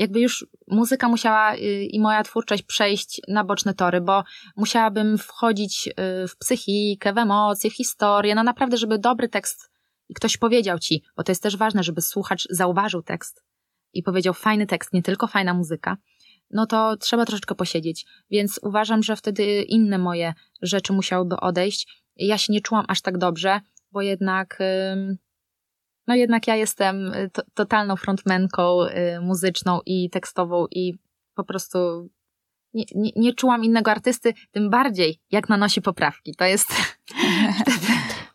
jakby 0.00 0.20
już 0.20 0.46
muzyka 0.68 1.08
musiała 1.08 1.54
y, 1.54 1.84
i 1.84 2.00
moja 2.00 2.22
twórczość 2.22 2.62
przejść 2.62 3.20
na 3.28 3.44
boczne 3.44 3.74
tory, 3.74 4.00
bo 4.00 4.24
musiałabym 4.56 5.18
wchodzić 5.18 5.88
y, 5.88 5.92
w 6.28 6.36
psychikę, 6.36 7.12
w 7.12 7.18
emocje, 7.18 7.70
w 7.70 7.74
historię, 7.74 8.34
no 8.34 8.42
naprawdę, 8.42 8.76
żeby 8.76 8.98
dobry 8.98 9.28
tekst 9.28 9.70
i 10.10 10.14
ktoś 10.14 10.36
powiedział 10.36 10.78
ci, 10.78 11.02
bo 11.16 11.22
to 11.22 11.32
jest 11.32 11.42
też 11.42 11.56
ważne, 11.56 11.82
żeby 11.82 12.00
słuchacz 12.02 12.46
zauważył 12.50 13.02
tekst 13.02 13.44
i 13.92 14.02
powiedział 14.02 14.34
fajny 14.34 14.66
tekst, 14.66 14.92
nie 14.92 15.02
tylko 15.02 15.26
fajna 15.26 15.54
muzyka, 15.54 15.96
no 16.50 16.66
to 16.66 16.96
trzeba 16.96 17.24
troszeczkę 17.24 17.54
posiedzieć. 17.54 18.06
Więc 18.30 18.60
uważam, 18.62 19.02
że 19.02 19.16
wtedy 19.16 19.62
inne 19.62 19.98
moje 19.98 20.34
rzeczy 20.62 20.92
musiałyby 20.92 21.36
odejść. 21.36 22.02
Ja 22.16 22.38
się 22.38 22.52
nie 22.52 22.60
czułam 22.60 22.84
aż 22.88 23.02
tak 23.02 23.18
dobrze, 23.18 23.60
bo 23.92 24.02
jednak, 24.02 24.58
no 26.06 26.14
jednak 26.14 26.46
ja 26.46 26.56
jestem 26.56 27.14
y, 27.14 27.30
totalną 27.54 27.96
frontmenką 27.96 28.82
y, 28.82 29.20
muzyczną 29.20 29.80
i 29.86 30.10
tekstową 30.10 30.66
i 30.70 30.94
po 31.34 31.44
prostu 31.44 32.08
nie, 32.74 32.84
nie, 32.94 33.10
nie 33.16 33.34
czułam 33.34 33.64
innego 33.64 33.90
artysty, 33.90 34.34
tym 34.50 34.70
bardziej 34.70 35.20
jak 35.30 35.48
nanosi 35.48 35.82
poprawki. 35.82 36.34
To 36.34 36.44
jest 36.44 36.68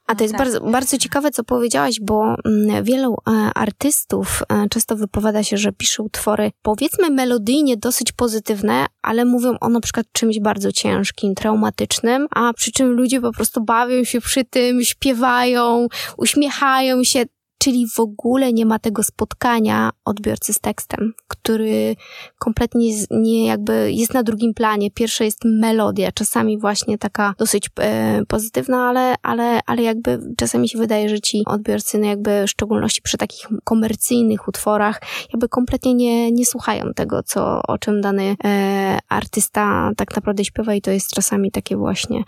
A 0.08 0.16
to 0.16 0.24
jest 0.24 0.32
tak. 0.32 0.40
bardzo, 0.40 0.62
bardzo 0.62 0.98
ciekawe, 0.98 1.32
co 1.32 1.44
powiedziałaś, 1.44 2.00
bo 2.02 2.36
mm, 2.46 2.84
wielu 2.84 3.14
e, 3.14 3.32
artystów 3.56 4.44
e, 4.50 4.70
często 4.70 4.96
wypowiada 4.96 5.44
się, 5.44 5.58
że 5.58 5.72
pisze 5.72 6.04
utwory, 6.04 6.52
powiedzmy 6.62 7.10
melodyjnie 7.10 7.78
dosyć 7.78 8.12
pozytywne, 8.12 8.86
ale 9.02 9.26
mówią 9.26 9.56
o 9.62 9.70
na 9.70 9.80
przykład 9.80 10.06
czymś 10.12 10.40
bardzo 10.40 10.72
ciężkim, 10.72 11.36
traumatycznym, 11.36 12.28
a 12.32 12.54
przy 12.54 12.72
czym 12.72 12.92
ludzie 12.92 13.22
po 13.22 13.32
prostu 13.32 13.64
bawią 13.64 14.04
się 14.04 14.22
przy 14.22 14.46
tym, 14.46 14.84
śpiewają, 14.84 15.88
uśmiechają 16.18 17.04
się 17.04 17.26
czyli 17.58 17.88
w 17.90 18.00
ogóle 18.00 18.54
nie 18.54 18.66
ma 18.66 18.80
tego 18.80 19.04
spotkania 19.04 19.90
odbiorcy 20.06 20.54
z 20.54 20.60
tekstem, 20.60 21.14
który 21.28 21.96
kompletnie 22.40 22.92
nie 23.12 23.46
jakby 23.46 23.92
jest 23.92 24.14
na 24.14 24.24
drugim 24.24 24.54
planie. 24.54 24.92
Pierwsza 24.92 25.24
jest 25.24 25.40
melodia, 25.46 26.12
czasami 26.12 26.58
właśnie 26.58 26.98
taka 26.98 27.34
dosyć 27.38 27.70
e, 27.80 28.22
pozytywna, 28.28 28.90
ale, 28.90 29.16
ale, 29.24 29.60
ale 29.66 29.84
jakby 29.84 30.20
czasami 30.38 30.70
się 30.70 30.78
wydaje, 30.78 31.10
że 31.10 31.20
ci 31.20 31.44
odbiorcy, 31.46 31.98
no 31.98 32.08
jakby 32.08 32.44
w 32.48 32.50
szczególności 32.50 33.02
przy 33.02 33.18
takich 33.18 33.48
komercyjnych 33.64 34.48
utworach, 34.48 35.02
jakby 35.34 35.50
kompletnie 35.50 35.94
nie, 35.94 36.32
nie 36.32 36.46
słuchają 36.46 36.94
tego, 36.96 37.24
co, 37.24 37.62
o 37.68 37.78
czym 37.78 38.02
dany 38.02 38.36
e, 38.44 39.00
artysta 39.10 39.92
tak 39.98 40.16
naprawdę 40.16 40.46
śpiewa 40.46 40.74
i 40.74 40.82
to 40.82 40.92
jest 40.92 41.12
czasami 41.12 41.52
takie 41.52 41.78
właśnie, 41.78 42.24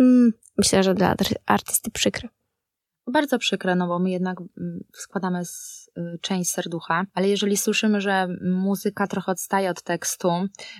mm, 0.00 0.32
myślę, 0.58 0.82
że 0.82 0.94
dla 0.94 1.14
artysty 1.46 1.90
przykre. 1.90 2.28
Bardzo 3.06 3.38
przykre, 3.38 3.74
no 3.74 3.86
bo 3.86 3.98
my 3.98 4.10
jednak 4.10 4.40
mm, 4.40 4.84
składamy 4.92 5.44
z, 5.44 5.88
y, 5.98 6.18
część 6.20 6.50
serducha, 6.50 7.04
ale 7.14 7.28
jeżeli 7.28 7.56
słyszymy, 7.56 8.00
że 8.00 8.28
muzyka 8.42 9.06
trochę 9.06 9.32
odstaje 9.32 9.70
od 9.70 9.82
tekstu, 9.82 10.28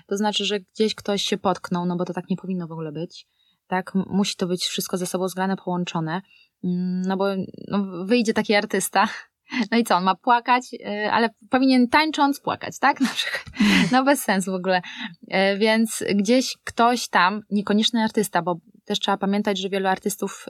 to 0.07 0.17
znaczy, 0.17 0.45
że 0.45 0.61
gdzieś 0.61 0.95
ktoś 0.95 1.23
się 1.23 1.39
potknął, 1.39 1.87
no 1.87 1.97
bo 1.97 2.05
to 2.05 2.13
tak 2.13 2.31
nie 2.31 2.37
powinno 2.37 2.67
w 2.67 2.73
ogóle 2.73 2.93
być. 2.93 3.27
Tak, 3.67 3.93
musi 3.95 4.37
to 4.37 4.47
być 4.47 4.65
wszystko 4.65 4.97
ze 4.97 5.07
sobą 5.07 5.29
zgrane, 5.29 5.57
połączone, 5.57 6.23
mm, 6.65 7.03
no 7.03 7.17
bo 7.17 7.27
no, 7.69 8.05
wyjdzie 8.05 8.35
taki 8.35 8.55
artysta, 8.55 9.09
no 9.71 9.79
i 9.79 9.85
co, 9.85 9.97
on 9.97 10.05
ma 10.05 10.15
płakać, 10.15 10.65
y, 10.75 11.11
ale 11.11 11.31
powinien 11.51 11.89
tańcząc 11.89 12.41
płakać, 12.41 12.79
tak? 12.79 13.01
Na 13.09 13.09
przykład. 13.09 13.45
No 13.93 14.05
bez 14.05 14.23
sensu 14.23 14.53
w 14.53 14.55
ogóle. 14.55 14.83
Y, 15.23 15.59
więc 15.59 16.05
gdzieś 16.15 16.57
ktoś 16.65 17.09
tam, 17.09 17.43
niekoniecznie 17.51 18.05
artysta, 18.05 18.43
bo 18.43 18.57
też 18.85 19.01
trzeba 19.01 19.17
pamiętać, 19.17 19.59
że 19.59 19.69
wielu 19.69 19.89
artystów 19.89 20.47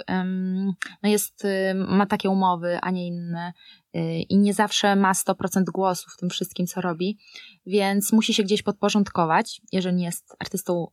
no 1.02 1.08
jest, 1.08 1.42
ma 1.74 2.06
takie 2.06 2.30
umowy, 2.30 2.78
a 2.82 2.90
nie 2.90 3.06
inne 3.06 3.52
y, 3.96 4.00
i 4.28 4.38
nie 4.38 4.54
zawsze 4.54 4.96
ma 4.96 5.12
100% 5.12 5.64
głosu 5.64 6.10
w 6.10 6.16
tym 6.16 6.30
wszystkim, 6.30 6.66
co 6.66 6.80
robi, 6.80 7.18
więc 7.66 8.12
musi 8.12 8.34
się 8.34 8.42
gdzieś 8.42 8.62
podporządkować, 8.62 9.60
jeżeli 9.72 9.96
nie 9.96 10.04
jest 10.04 10.36
artystą 10.38 10.86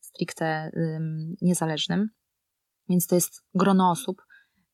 stricte 0.00 0.70
niezależnym. 1.42 2.10
Więc 2.88 3.06
to 3.06 3.14
jest 3.14 3.44
grono 3.54 3.90
osób, 3.90 4.22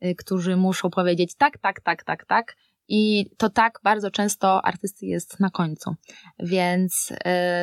y, 0.04 0.14
którzy 0.14 0.56
muszą 0.56 0.90
powiedzieć 0.90 1.36
tak, 1.36 1.58
tak, 1.58 1.80
tak, 1.80 2.04
tak, 2.04 2.26
tak. 2.26 2.56
I 2.88 3.30
to 3.36 3.50
tak 3.50 3.80
bardzo 3.82 4.10
często 4.10 4.64
artysty 4.64 5.06
jest 5.06 5.40
na 5.40 5.50
końcu. 5.50 5.94
Więc 6.38 7.10
y, 7.10 7.16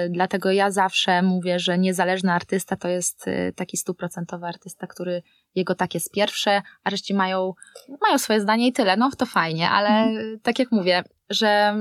dlatego 0.10 0.52
ja 0.52 0.72
zawsze 0.72 1.22
mówię, 1.22 1.60
że 1.60 1.78
niezależny 1.78 2.32
artysta 2.32 2.76
to 2.76 2.88
jest 2.88 3.28
y, 3.28 3.54
taki 3.56 3.78
stuprocentowy 3.78 4.46
artysta, 4.46 4.88
który 4.88 5.22
jego 5.56 5.76
tak 5.76 5.94
jest 5.94 6.12
pierwsze, 6.12 6.62
a 6.84 6.90
reszci 6.90 7.14
mają, 7.14 7.54
mają 8.02 8.18
swoje 8.18 8.42
zdanie 8.42 8.68
i 8.68 8.74
tyle. 8.74 8.98
No 8.98 9.10
to 9.18 9.26
fajnie, 9.26 9.70
ale 9.70 9.90
mm. 9.90 10.40
tak 10.40 10.60
jak 10.60 10.72
mówię, 10.72 11.04
że 11.30 11.76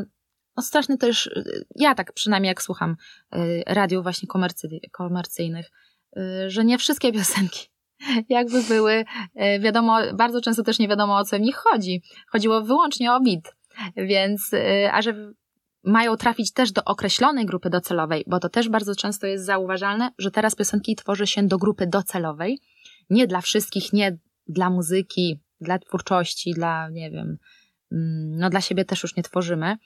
no 0.57 0.63
straszny 0.63 0.99
też, 0.99 1.31
ja 1.77 1.95
tak 1.95 2.13
przynajmniej 2.13 2.49
jak 2.49 2.63
słucham 2.63 2.97
y, 3.37 3.63
radiów 3.67 4.03
właśnie 4.03 4.29
komercy, 4.29 4.69
komercyjnych, 4.93 5.71
y, 6.17 6.51
że 6.51 6.65
nie 6.65 6.79
wszystkie 6.79 7.13
piosenki 7.13 7.74
jakby 8.29 8.63
były, 8.63 8.93
y, 9.57 9.61
wiadomo, 9.61 9.99
bardzo 10.15 10.41
często 10.41 10.63
też 10.63 10.79
nie 10.79 10.89
wiadomo 10.89 11.17
o 11.17 11.25
co 11.25 11.37
w 11.37 11.41
nich 11.41 11.57
chodzi. 11.57 12.03
Chodziło 12.29 12.63
wyłącznie 12.63 13.13
o 13.13 13.21
beat, 13.21 13.57
więc, 13.97 14.51
a 14.93 15.03
że 15.03 15.33
mają 15.85 16.17
trafić 16.17 16.53
też 16.53 16.73
do 16.73 16.85
określonej 16.85 17.47
grupy 17.47 17.71
docelowej, 17.71 18.25
bo 18.27 18.41
to 18.41 18.49
też 18.49 18.69
bardzo 18.69 18.95
często 18.95 19.27
jest 19.27 19.45
zauważalne, 19.45 20.11
że 20.19 20.31
teraz 20.31 20.55
piosenki 20.55 20.97
tworzy 20.97 21.27
się 21.27 21.43
do 21.43 21.59
grupy 21.59 21.87
docelowej, 21.87 22.61
nie 23.11 23.27
dla 23.27 23.41
wszystkich, 23.41 23.93
nie 23.93 24.19
dla 24.49 24.71
muzyki, 24.71 25.41
dla 25.61 25.79
twórczości, 25.79 26.53
dla, 26.53 26.89
nie 26.91 27.11
wiem, 27.11 27.39
mm, 27.93 28.39
no 28.39 28.51
dla 28.51 28.61
siebie 28.61 28.85
też 28.85 29.03
już 29.03 29.17
nie 29.17 29.23
tworzymy, 29.23 29.77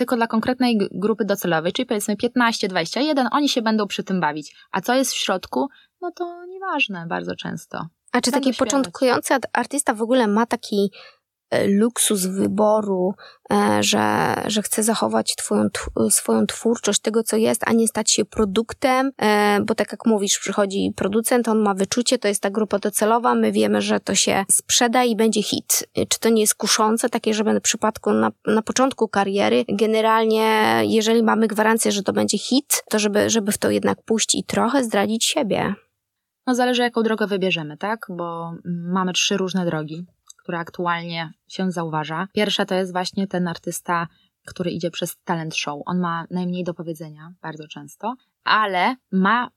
tylko 0.00 0.16
dla 0.16 0.26
konkretnej 0.26 0.78
grupy 0.92 1.24
docelowej, 1.24 1.72
czyli 1.72 1.86
powiedzmy 1.86 2.16
15-21, 2.16 3.26
oni 3.32 3.48
się 3.48 3.62
będą 3.62 3.86
przy 3.86 4.04
tym 4.04 4.20
bawić. 4.20 4.56
A 4.72 4.80
co 4.80 4.94
jest 4.94 5.12
w 5.12 5.16
środku, 5.16 5.68
no 6.00 6.10
to 6.16 6.44
nieważne 6.46 7.06
bardzo 7.06 7.36
często. 7.36 7.86
A 8.12 8.20
czy 8.20 8.32
taki 8.32 8.54
początkujący 8.54 9.34
artysta 9.52 9.94
w 9.94 10.02
ogóle 10.02 10.26
ma 10.26 10.46
taki 10.46 10.92
luksus 11.66 12.26
wyboru, 12.26 13.14
e, 13.52 13.82
że, 13.82 14.34
że 14.46 14.62
chce 14.62 14.82
zachować 14.82 15.34
twoją, 15.36 15.68
swoją 16.10 16.46
twórczość, 16.46 17.00
tego 17.00 17.22
co 17.22 17.36
jest, 17.36 17.62
a 17.66 17.72
nie 17.72 17.88
stać 17.88 18.10
się 18.10 18.24
produktem, 18.24 19.10
e, 19.22 19.60
bo 19.64 19.74
tak 19.74 19.92
jak 19.92 20.06
mówisz, 20.06 20.38
przychodzi 20.38 20.92
producent, 20.96 21.48
on 21.48 21.58
ma 21.58 21.74
wyczucie, 21.74 22.18
to 22.18 22.28
jest 22.28 22.42
ta 22.42 22.50
grupa 22.50 22.78
docelowa, 22.78 23.34
my 23.34 23.52
wiemy, 23.52 23.80
że 23.80 24.00
to 24.00 24.14
się 24.14 24.44
sprzeda 24.50 25.04
i 25.04 25.16
będzie 25.16 25.42
hit. 25.42 25.84
Czy 26.08 26.20
to 26.20 26.28
nie 26.28 26.40
jest 26.40 26.54
kuszące, 26.54 27.08
takie, 27.08 27.34
żeby 27.34 27.60
w 27.60 27.62
przypadku 27.62 28.12
na, 28.12 28.30
na 28.46 28.62
początku 28.62 29.08
kariery, 29.08 29.64
generalnie, 29.68 30.80
jeżeli 30.84 31.22
mamy 31.22 31.46
gwarancję, 31.46 31.92
że 31.92 32.02
to 32.02 32.12
będzie 32.12 32.38
hit, 32.38 32.82
to 32.90 32.98
żeby, 32.98 33.30
żeby 33.30 33.52
w 33.52 33.58
to 33.58 33.70
jednak 33.70 34.02
pójść 34.02 34.34
i 34.34 34.44
trochę 34.44 34.84
zdradzić 34.84 35.24
siebie. 35.24 35.74
No 36.46 36.54
zależy 36.54 36.82
jaką 36.82 37.02
drogę 37.02 37.26
wybierzemy, 37.26 37.76
tak? 37.76 38.06
Bo 38.08 38.52
mamy 38.64 39.12
trzy 39.12 39.36
różne 39.36 39.66
drogi 39.66 40.06
które 40.42 40.58
aktualnie 40.58 41.32
się 41.48 41.70
zauważa. 41.70 42.28
Pierwsza 42.32 42.64
to 42.64 42.74
jest 42.74 42.92
właśnie 42.92 43.26
ten 43.26 43.48
artysta, 43.48 44.08
który 44.46 44.70
idzie 44.70 44.90
przez 44.90 45.16
talent 45.24 45.56
show. 45.56 45.82
On 45.86 46.00
ma 46.00 46.24
najmniej 46.30 46.64
do 46.64 46.74
powiedzenia, 46.74 47.32
bardzo 47.42 47.68
często, 47.68 48.14
ale 48.44 48.96
ma 49.12 49.50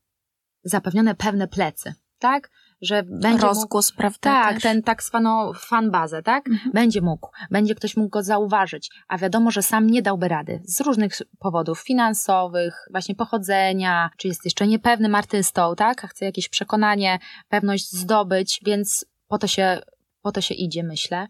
zapewnione 0.63 1.15
pewne 1.15 1.48
plecy, 1.48 1.93
tak? 2.19 2.50
Że 2.82 3.04
będzie 3.04 3.48
Rozgłos, 3.48 3.91
mógł, 3.91 3.98
prawda? 3.98 4.19
Tak, 4.19 4.54
też. 4.54 4.63
ten 4.63 4.84
tak 4.84 5.04
zwaną 5.04 5.54
fanbazę, 5.54 6.24
tak? 6.24 6.48
Mhm. 6.48 6.72
Będzie 6.72 7.02
mógł, 7.02 7.30
będzie 7.52 7.76
ktoś 7.76 7.98
mógł 7.98 8.10
go 8.10 8.24
zauważyć, 8.24 8.89
a 9.08 9.17
wiadomo, 9.17 9.52
że 9.52 9.63
sam 9.63 9.88
nie 9.88 10.02
dałby 10.02 10.28
rady 10.28 10.62
z 10.65 10.82
różnych 10.82 11.13
powodów 11.39 11.80
finansowych, 11.80 12.88
właśnie 12.91 13.15
pochodzenia, 13.15 14.10
czy 14.17 14.28
jest 14.28 14.46
jeszcze 14.46 14.67
niepewnym 14.67 15.15
artystą, 15.15 15.76
tak? 15.76 16.06
A 16.06 16.08
chce 16.08 16.26
jakieś 16.26 16.50
przekonanie, 16.50 17.19
pewność 17.50 17.91
zdobyć, 17.91 18.62
więc 18.65 19.06
po 19.28 19.38
to 19.38 19.48
się 19.48 19.82
po 20.23 20.31
to 20.31 20.41
się 20.41 20.53
idzie, 20.53 20.83
myślę. 20.83 21.27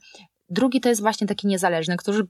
Drugi 0.50 0.82
to 0.82 0.90
jest 0.90 1.02
właśnie 1.02 1.28
taki 1.28 1.48
niezależny, 1.48 1.98
który 1.98 2.24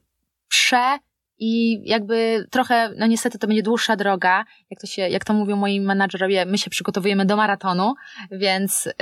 prze 0.48 0.98
i 1.38 1.82
jakby 1.88 2.46
trochę, 2.50 2.90
no 2.98 3.06
niestety 3.06 3.38
to 3.38 3.46
będzie 3.46 3.62
dłuższa 3.62 3.96
droga, 3.96 4.44
jak 4.70 4.80
to, 4.80 4.86
się, 4.86 5.02
jak 5.02 5.24
to 5.24 5.34
mówią 5.34 5.56
moi 5.56 5.80
menadżerowie, 5.80 6.46
my 6.46 6.58
się 6.58 6.70
przygotowujemy 6.70 7.26
do 7.26 7.36
maratonu, 7.36 7.94
więc 8.30 8.86
y, 8.86 8.92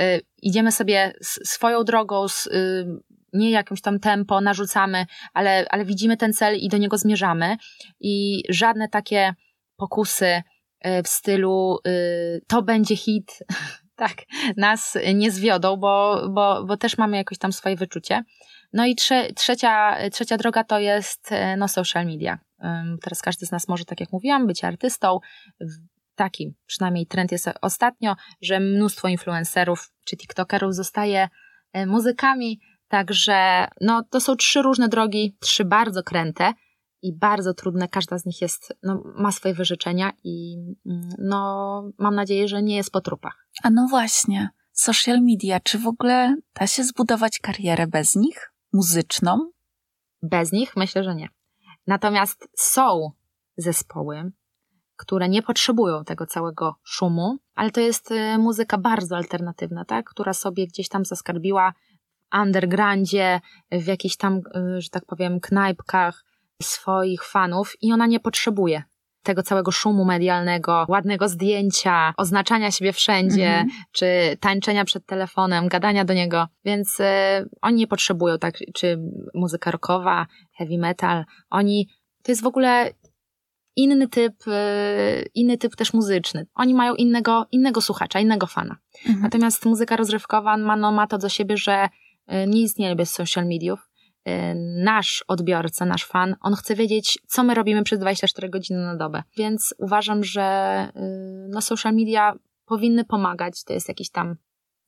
idziemy 0.41 0.71
sobie 0.71 1.13
swoją 1.21 1.83
drogą, 1.83 2.25
y, 2.25 2.85
nie 3.33 3.51
jakimś 3.51 3.81
tam 3.81 3.99
tempo 3.99 4.41
narzucamy, 4.41 5.05
ale, 5.33 5.65
ale 5.69 5.85
widzimy 5.85 6.17
ten 6.17 6.33
cel 6.33 6.57
i 6.57 6.69
do 6.69 6.77
niego 6.77 6.97
zmierzamy 6.97 7.57
i 7.99 8.43
żadne 8.49 8.89
takie 8.89 9.33
pokusy 9.77 10.25
y, 10.85 11.03
w 11.03 11.07
stylu 11.07 11.77
y, 11.87 12.41
to 12.47 12.61
będzie 12.61 12.95
hit, 12.95 13.39
tak, 14.07 14.17
nas 14.57 14.97
nie 15.15 15.31
zwiodą, 15.31 15.77
bo, 15.77 16.21
bo, 16.29 16.63
bo 16.63 16.77
też 16.77 16.97
mamy 16.97 17.17
jakoś 17.17 17.37
tam 17.37 17.53
swoje 17.53 17.75
wyczucie. 17.75 18.23
No 18.73 18.85
i 18.85 18.95
trze, 18.95 19.33
trzecia, 19.33 19.97
trzecia 20.11 20.37
droga 20.37 20.63
to 20.63 20.79
jest 20.79 21.31
e, 21.31 21.57
no, 21.57 21.67
social 21.67 22.05
media. 22.05 22.39
Teraz 23.01 23.21
każdy 23.21 23.45
z 23.45 23.51
nas 23.51 23.67
może, 23.67 23.85
tak 23.85 23.99
jak 23.99 24.11
mówiłam, 24.11 24.47
być 24.47 24.63
artystą. 24.63 25.19
Taki 26.15 26.55
przynajmniej 26.65 27.07
trend 27.07 27.31
jest 27.31 27.49
ostatnio, 27.61 28.15
że 28.41 28.59
mnóstwo 28.59 29.07
influencerów 29.07 29.91
czy 30.05 30.17
TikTokerów 30.17 30.75
zostaje 30.75 31.29
e, 31.73 31.85
muzykami. 31.85 32.59
Także 32.87 33.67
no, 33.81 34.03
to 34.09 34.21
są 34.21 34.35
trzy 34.35 34.61
różne 34.61 34.89
drogi, 34.89 35.37
trzy 35.39 35.65
bardzo 35.65 36.03
kręte 36.03 36.53
i 37.03 37.13
bardzo 37.13 37.53
trudne. 37.53 37.87
Każda 37.87 38.17
z 38.17 38.25
nich 38.25 38.41
jest, 38.41 38.73
no, 38.83 39.03
ma 39.15 39.31
swoje 39.31 39.53
wyrzeczenia 39.53 40.11
i 40.23 40.57
mm, 40.85 41.09
no, 41.19 41.83
mam 41.97 42.15
nadzieję, 42.15 42.47
że 42.47 42.63
nie 42.63 42.75
jest 42.75 42.91
po 42.91 43.01
trupach. 43.01 43.47
A 43.63 43.69
no 43.69 43.87
właśnie, 43.89 44.49
social 44.71 45.21
media, 45.21 45.59
czy 45.59 45.79
w 45.79 45.87
ogóle 45.87 46.35
da 46.59 46.67
się 46.67 46.83
zbudować 46.83 47.39
karierę 47.39 47.87
bez 47.87 48.15
nich? 48.15 48.51
Muzyczną? 48.73 49.51
Bez 50.21 50.51
nich? 50.51 50.75
Myślę, 50.75 51.03
że 51.03 51.15
nie. 51.15 51.29
Natomiast 51.87 52.47
są 52.57 53.11
zespoły, 53.57 54.31
które 54.95 55.29
nie 55.29 55.41
potrzebują 55.41 56.03
tego 56.03 56.25
całego 56.25 56.75
szumu, 56.83 57.37
ale 57.55 57.71
to 57.71 57.81
jest 57.81 58.11
y, 58.11 58.37
muzyka 58.37 58.77
bardzo 58.77 59.15
alternatywna, 59.15 59.85
tak? 59.85 60.09
która 60.09 60.33
sobie 60.33 60.67
gdzieś 60.67 60.89
tam 60.89 61.05
zaskarbiła 61.05 61.73
w 62.31 62.37
undergroundzie, 62.41 63.41
w 63.71 63.85
jakichś 63.85 64.17
tam, 64.17 64.37
y, 64.37 64.81
że 64.81 64.89
tak 64.89 65.05
powiem, 65.05 65.39
knajpkach, 65.39 66.23
swoich 66.63 67.23
fanów 67.23 67.73
i 67.81 67.93
ona 67.93 68.05
nie 68.05 68.19
potrzebuje 68.19 68.83
tego 69.23 69.43
całego 69.43 69.71
szumu 69.71 70.05
medialnego, 70.05 70.85
ładnego 70.87 71.29
zdjęcia, 71.29 72.13
oznaczania 72.17 72.71
siebie 72.71 72.93
wszędzie, 72.93 73.47
mhm. 73.47 73.69
czy 73.91 74.05
tańczenia 74.39 74.85
przed 74.85 75.05
telefonem, 75.05 75.67
gadania 75.67 76.05
do 76.05 76.13
niego, 76.13 76.47
więc 76.65 76.99
y, 76.99 77.03
oni 77.61 77.77
nie 77.77 77.87
potrzebują 77.87 78.39
tak, 78.39 78.57
czy 78.73 78.99
muzyka 79.33 79.71
rockowa, 79.71 80.27
heavy 80.57 80.77
metal, 80.77 81.25
oni, 81.49 81.87
to 82.23 82.31
jest 82.31 82.43
w 82.43 82.47
ogóle 82.47 82.93
inny 83.75 84.07
typ, 84.07 84.47
y, 84.47 85.29
inny 85.33 85.57
typ 85.57 85.75
też 85.75 85.93
muzyczny. 85.93 86.47
Oni 86.55 86.73
mają 86.73 86.95
innego, 86.95 87.45
innego 87.51 87.81
słuchacza, 87.81 88.19
innego 88.19 88.47
fana. 88.47 88.77
Mhm. 89.05 89.21
Natomiast 89.21 89.65
muzyka 89.65 89.95
rozrywkowa 89.95 90.57
ma, 90.57 90.75
no, 90.75 90.91
ma 90.91 91.07
to 91.07 91.17
do 91.17 91.29
siebie, 91.29 91.57
że 91.57 91.85
y, 91.85 92.47
nie 92.47 92.61
istnieje 92.61 92.95
bez 92.95 93.11
social 93.11 93.47
mediów 93.47 93.89
nasz 94.83 95.23
odbiorca, 95.27 95.85
nasz 95.85 96.05
fan, 96.05 96.35
on 96.41 96.55
chce 96.55 96.75
wiedzieć, 96.75 97.19
co 97.27 97.43
my 97.43 97.53
robimy 97.53 97.83
przez 97.83 97.99
24 97.99 98.49
godziny 98.49 98.79
na 98.79 98.95
dobę. 98.95 99.23
Więc 99.37 99.73
uważam, 99.77 100.23
że 100.23 100.87
y, 100.95 101.49
no, 101.49 101.61
social 101.61 101.93
media 101.93 102.33
powinny 102.65 103.05
pomagać. 103.05 103.63
To 103.63 103.73
jest 103.73 103.87
jakiś 103.87 104.09
tam. 104.09 104.35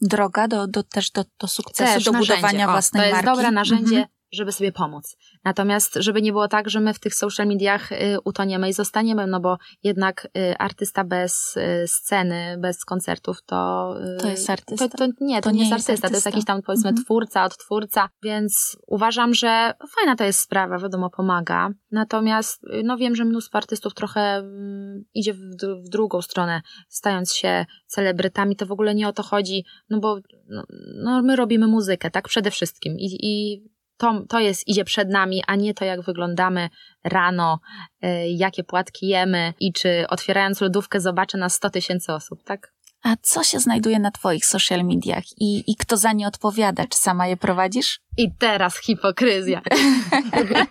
Droga 0.01 0.47
do, 0.47 0.67
do, 0.67 0.83
też 0.83 1.11
do, 1.11 1.25
do 1.39 1.47
sukcesu, 1.47 1.93
też 1.93 2.03
do 2.03 2.13
budowania 2.13 2.67
o, 2.67 2.71
własnej 2.71 3.01
marki. 3.01 3.11
To 3.11 3.15
jest 3.15 3.25
marki. 3.25 3.37
dobre 3.37 3.51
narzędzie, 3.51 3.95
mhm 3.95 4.14
żeby 4.35 4.51
sobie 4.51 4.71
pomóc. 4.71 5.17
Natomiast, 5.43 5.93
żeby 5.95 6.21
nie 6.21 6.31
było 6.31 6.47
tak, 6.47 6.69
że 6.69 6.79
my 6.79 6.93
w 6.93 6.99
tych 6.99 7.15
social 7.15 7.47
mediach 7.47 7.91
y, 7.91 8.17
utoniemy 8.23 8.69
i 8.69 8.73
zostaniemy, 8.73 9.27
no 9.27 9.39
bo 9.39 9.57
jednak 9.83 10.27
y, 10.37 10.57
artysta 10.57 11.03
bez 11.03 11.57
y, 11.57 11.87
sceny, 11.87 12.57
bez 12.59 12.85
koncertów, 12.85 13.43
to... 13.45 13.95
To 14.19 14.27
jest 14.27 14.49
artysta. 14.49 14.89
To, 14.89 14.97
to 14.97 15.07
nie, 15.21 15.41
to, 15.41 15.49
to 15.49 15.55
nie, 15.55 15.59
jest, 15.59 15.73
artysta, 15.73 15.91
artysta, 15.91 16.09
to 16.09 16.15
jest 16.15 16.25
jakiś 16.25 16.45
tam 16.45 16.61
powiedzmy 16.61 16.89
mhm. 16.89 17.05
twórca, 17.05 17.45
odtwórca, 17.45 18.09
więc 18.23 18.77
uważam, 18.87 19.33
że 19.33 19.73
fajna 19.95 20.15
to 20.15 20.23
jest 20.23 20.39
sprawa, 20.39 20.79
wiadomo, 20.79 21.09
pomaga. 21.09 21.69
Natomiast, 21.91 22.61
no 22.83 22.97
wiem, 22.97 23.15
że 23.15 23.25
mnóstwo 23.25 23.57
artystów 23.57 23.93
trochę 23.93 24.21
mm, 24.21 25.05
idzie 25.13 25.33
w, 25.33 25.39
w 25.85 25.89
drugą 25.89 26.21
stronę, 26.21 26.61
stając 26.89 27.33
się 27.33 27.65
celebrytami, 27.87 28.55
to 28.55 28.65
w 28.65 28.71
ogóle 28.71 28.95
nie 28.95 29.07
o 29.07 29.13
to 29.13 29.23
chodzi, 29.23 29.65
no 29.89 29.99
bo 29.99 30.19
no, 30.49 30.63
no 30.95 31.21
my 31.21 31.35
robimy 31.35 31.67
muzykę, 31.67 32.11
tak, 32.11 32.27
przede 32.27 32.51
wszystkim 32.51 32.99
i, 32.99 33.17
i 33.21 33.63
to, 33.97 34.21
to 34.29 34.39
jest, 34.39 34.67
idzie 34.67 34.83
przed 34.83 35.09
nami, 35.09 35.43
a 35.47 35.55
nie 35.55 35.73
to, 35.73 35.85
jak 35.85 36.01
wyglądamy 36.01 36.69
rano, 37.03 37.59
y, 38.03 38.07
jakie 38.27 38.63
płatki 38.63 39.07
jemy 39.07 39.53
i 39.59 39.73
czy 39.73 40.05
otwierając 40.09 40.61
lodówkę 40.61 40.99
zobaczy 40.99 41.37
nas 41.37 41.53
100 41.53 41.69
tysięcy 41.69 42.13
osób, 42.13 42.43
tak? 42.43 42.74
A 43.05 43.15
co 43.21 43.43
się 43.43 43.59
znajduje 43.59 43.99
na 43.99 44.11
Twoich 44.11 44.45
social 44.45 44.83
mediach 44.83 45.23
i, 45.37 45.71
i 45.71 45.75
kto 45.75 45.97
za 45.97 46.13
nie 46.13 46.27
odpowiada? 46.27 46.87
Czy 46.87 46.97
sama 46.97 47.27
je 47.27 47.37
prowadzisz? 47.37 47.99
I 48.17 48.31
teraz 48.39 48.77
hipokryzja. 48.77 49.61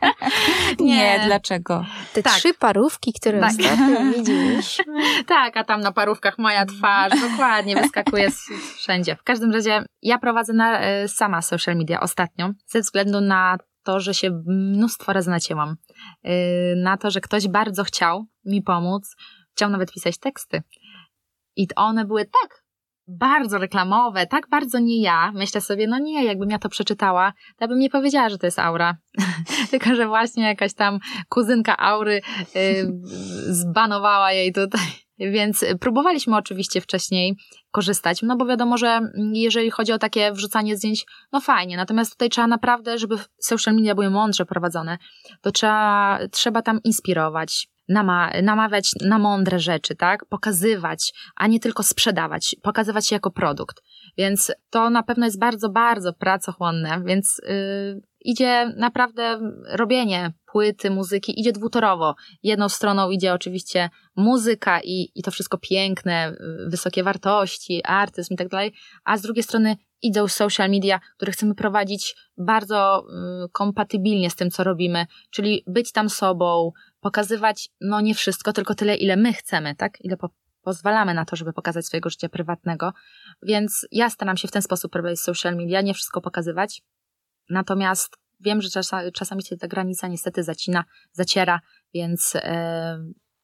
nie. 0.80 0.96
nie, 0.96 1.22
dlaczego? 1.26 1.84
Te 2.12 2.22
tak. 2.22 2.32
trzy 2.32 2.54
parówki, 2.54 3.12
które 3.12 3.40
tak. 3.40 3.50
ostatnio 3.50 4.04
widzieliśmy. 4.16 4.84
tak, 5.26 5.56
a 5.56 5.64
tam 5.64 5.80
na 5.80 5.92
parówkach 5.92 6.38
moja 6.38 6.66
twarz 6.66 7.12
dokładnie 7.20 7.76
wyskakuje 7.76 8.30
wszędzie. 8.76 9.16
W 9.16 9.22
każdym 9.22 9.52
razie 9.52 9.84
ja 10.02 10.18
prowadzę 10.18 10.52
na, 10.52 10.80
e, 10.80 11.08
sama 11.08 11.42
social 11.42 11.76
media 11.76 12.00
ostatnio, 12.00 12.50
ze 12.66 12.80
względu 12.80 13.20
na 13.20 13.58
to, 13.82 14.00
że 14.00 14.14
się 14.14 14.42
mnóstwo 14.46 15.12
razy 15.12 15.30
nacięłam. 15.30 15.76
E, 16.22 16.32
na 16.76 16.96
to, 16.96 17.10
że 17.10 17.20
ktoś 17.20 17.48
bardzo 17.48 17.84
chciał 17.84 18.26
mi 18.44 18.62
pomóc, 18.62 19.16
chciał 19.52 19.70
nawet 19.70 19.92
pisać 19.92 20.18
teksty. 20.18 20.62
I 21.56 21.66
one 21.76 22.04
były 22.04 22.24
tak 22.24 22.64
bardzo 23.06 23.58
reklamowe, 23.58 24.26
tak 24.26 24.48
bardzo 24.48 24.78
nie 24.78 25.02
ja. 25.02 25.32
Myślę 25.34 25.60
sobie, 25.60 25.86
no 25.86 25.98
nie, 25.98 26.24
jakbym 26.24 26.50
ja 26.50 26.58
to 26.58 26.68
przeczytała, 26.68 27.32
to 27.58 27.68
bym 27.68 27.78
nie 27.78 27.90
powiedziała, 27.90 28.28
że 28.28 28.38
to 28.38 28.46
jest 28.46 28.58
aura. 28.58 28.96
Tylko, 29.70 29.94
że 29.94 30.06
właśnie 30.06 30.44
jakaś 30.44 30.74
tam 30.74 30.98
kuzynka 31.28 31.76
aury 31.76 32.20
yy, 32.54 32.92
zbanowała 33.54 34.32
jej 34.32 34.52
tutaj. 34.52 35.04
Więc 35.18 35.64
próbowaliśmy 35.80 36.36
oczywiście 36.36 36.80
wcześniej 36.80 37.36
korzystać, 37.70 38.22
no 38.22 38.36
bo 38.36 38.46
wiadomo, 38.46 38.78
że 38.78 39.00
jeżeli 39.32 39.70
chodzi 39.70 39.92
o 39.92 39.98
takie 39.98 40.32
wrzucanie 40.32 40.76
zdjęć, 40.76 41.06
no 41.32 41.40
fajnie, 41.40 41.76
natomiast 41.76 42.12
tutaj 42.12 42.28
trzeba 42.28 42.46
naprawdę, 42.46 42.98
żeby 42.98 43.16
social 43.40 43.74
media 43.74 43.94
były 43.94 44.10
mądrze 44.10 44.46
prowadzone, 44.46 44.98
to 45.40 45.52
trzeba, 45.52 46.18
trzeba 46.30 46.62
tam 46.62 46.80
inspirować, 46.84 47.68
nama 47.88 48.30
namawiać 48.42 48.90
na 49.00 49.18
mądre 49.18 49.58
rzeczy, 49.58 49.96
tak? 49.96 50.24
Pokazywać, 50.24 51.12
a 51.36 51.46
nie 51.46 51.60
tylko 51.60 51.82
sprzedawać, 51.82 52.56
pokazywać 52.62 53.06
się 53.06 53.16
jako 53.16 53.30
produkt. 53.30 53.82
Więc 54.18 54.52
to 54.70 54.90
na 54.90 55.02
pewno 55.02 55.26
jest 55.26 55.38
bardzo, 55.38 55.68
bardzo 55.68 56.12
pracochłonne, 56.12 57.02
więc 57.04 57.40
yy, 57.48 58.02
idzie 58.24 58.72
naprawdę 58.76 59.40
robienie 59.68 60.32
płyty, 60.46 60.90
muzyki, 60.90 61.40
idzie 61.40 61.52
dwutorowo. 61.52 62.14
Jedną 62.42 62.68
stroną 62.68 63.10
idzie 63.10 63.32
oczywiście 63.32 63.90
muzyka 64.16 64.80
i, 64.80 65.08
i 65.14 65.22
to 65.22 65.30
wszystko 65.30 65.58
piękne, 65.58 66.36
wysokie 66.66 67.02
wartości, 67.02 67.82
artyzm 67.84 68.34
i 68.34 68.36
tak 68.36 68.48
dalej, 68.48 68.72
a 69.04 69.18
z 69.18 69.22
drugiej 69.22 69.42
strony 69.42 69.76
idą 70.02 70.28
social 70.28 70.70
media, 70.70 71.00
które 71.16 71.32
chcemy 71.32 71.54
prowadzić 71.54 72.14
bardzo 72.38 73.06
y, 73.44 73.48
kompatybilnie 73.52 74.30
z 74.30 74.36
tym, 74.36 74.50
co 74.50 74.64
robimy, 74.64 75.06
czyli 75.30 75.64
być 75.66 75.92
tam 75.92 76.10
sobą, 76.10 76.72
pokazywać, 77.04 77.68
no 77.80 78.00
nie 78.00 78.14
wszystko, 78.14 78.52
tylko 78.52 78.74
tyle, 78.74 78.96
ile 78.96 79.16
my 79.16 79.32
chcemy, 79.32 79.74
tak? 79.74 80.00
Ile 80.00 80.16
po 80.16 80.30
pozwalamy 80.62 81.14
na 81.14 81.24
to, 81.24 81.36
żeby 81.36 81.52
pokazać 81.52 81.86
swojego 81.86 82.10
życia 82.10 82.28
prywatnego. 82.28 82.92
Więc 83.42 83.86
ja 83.90 84.10
staram 84.10 84.36
się 84.36 84.48
w 84.48 84.50
ten 84.50 84.62
sposób 84.62 84.92
prowadzić 84.92 85.20
social 85.20 85.56
media, 85.56 85.80
nie 85.80 85.94
wszystko 85.94 86.20
pokazywać. 86.20 86.82
Natomiast 87.50 88.16
wiem, 88.40 88.62
że 88.62 88.70
czasami, 88.70 89.12
czasami 89.12 89.42
się 89.42 89.56
ta 89.56 89.68
granica 89.68 90.08
niestety 90.08 90.42
zacina, 90.42 90.84
zaciera, 91.12 91.60
więc 91.94 92.34
yy, 92.34 92.40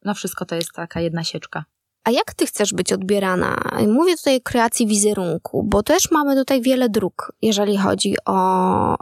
no 0.04 0.14
wszystko 0.14 0.44
to 0.44 0.54
jest 0.54 0.72
taka 0.72 1.00
jedna 1.00 1.24
sieczka. 1.24 1.64
A 2.04 2.10
jak 2.10 2.34
ty 2.34 2.46
chcesz 2.46 2.74
być 2.74 2.92
odbierana? 2.92 3.56
Mówię 3.88 4.16
tutaj 4.16 4.36
o 4.36 4.40
kreacji 4.44 4.86
wizerunku, 4.86 5.62
bo 5.62 5.82
też 5.82 6.10
mamy 6.10 6.36
tutaj 6.36 6.62
wiele 6.62 6.88
dróg, 6.88 7.32
jeżeli 7.42 7.76
chodzi 7.76 8.14
o, 8.26 8.34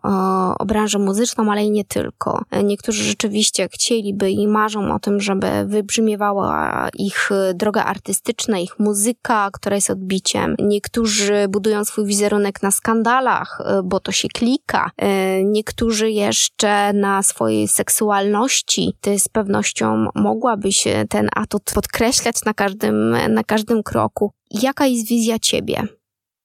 o, 0.03 0.55
o, 0.59 0.67
branżę 0.67 0.99
muzyczną, 0.99 1.53
ale 1.53 1.65
i 1.65 1.71
nie 1.71 1.85
tylko. 1.85 2.43
Niektórzy 2.65 3.05
rzeczywiście 3.05 3.69
chcieliby 3.73 4.31
i 4.31 4.49
marzą 4.49 4.95
o 4.95 4.99
tym, 4.99 5.21
żeby 5.21 5.47
wybrzmiewała 5.67 6.89
ich 6.95 7.31
droga 7.55 7.85
artystyczna, 7.85 8.59
ich 8.59 8.79
muzyka, 8.79 9.51
która 9.53 9.77
jest 9.77 9.91
odbiciem. 9.91 10.55
Niektórzy 10.59 11.47
budują 11.49 11.85
swój 11.85 12.07
wizerunek 12.07 12.63
na 12.63 12.71
skandalach, 12.71 13.63
bo 13.85 14.01
to 14.01 14.13
się 14.13 14.29
klika. 14.29 14.91
Niektórzy 15.45 16.11
jeszcze 16.11 16.93
na 16.93 17.23
swojej 17.23 17.69
seksualności. 17.69 18.95
Ty 19.01 19.19
z 19.19 19.29
pewnością 19.29 20.07
mogłabyś 20.15 20.85
ten 21.09 21.29
atut 21.37 21.63
podkreślać 21.75 22.45
na 22.45 22.55
każdym 22.55 22.88
na 23.29 23.45
każdym 23.45 23.83
kroku. 23.83 24.33
Jaka 24.51 24.87
jest 24.87 25.09
wizja 25.09 25.39
ciebie? 25.39 25.83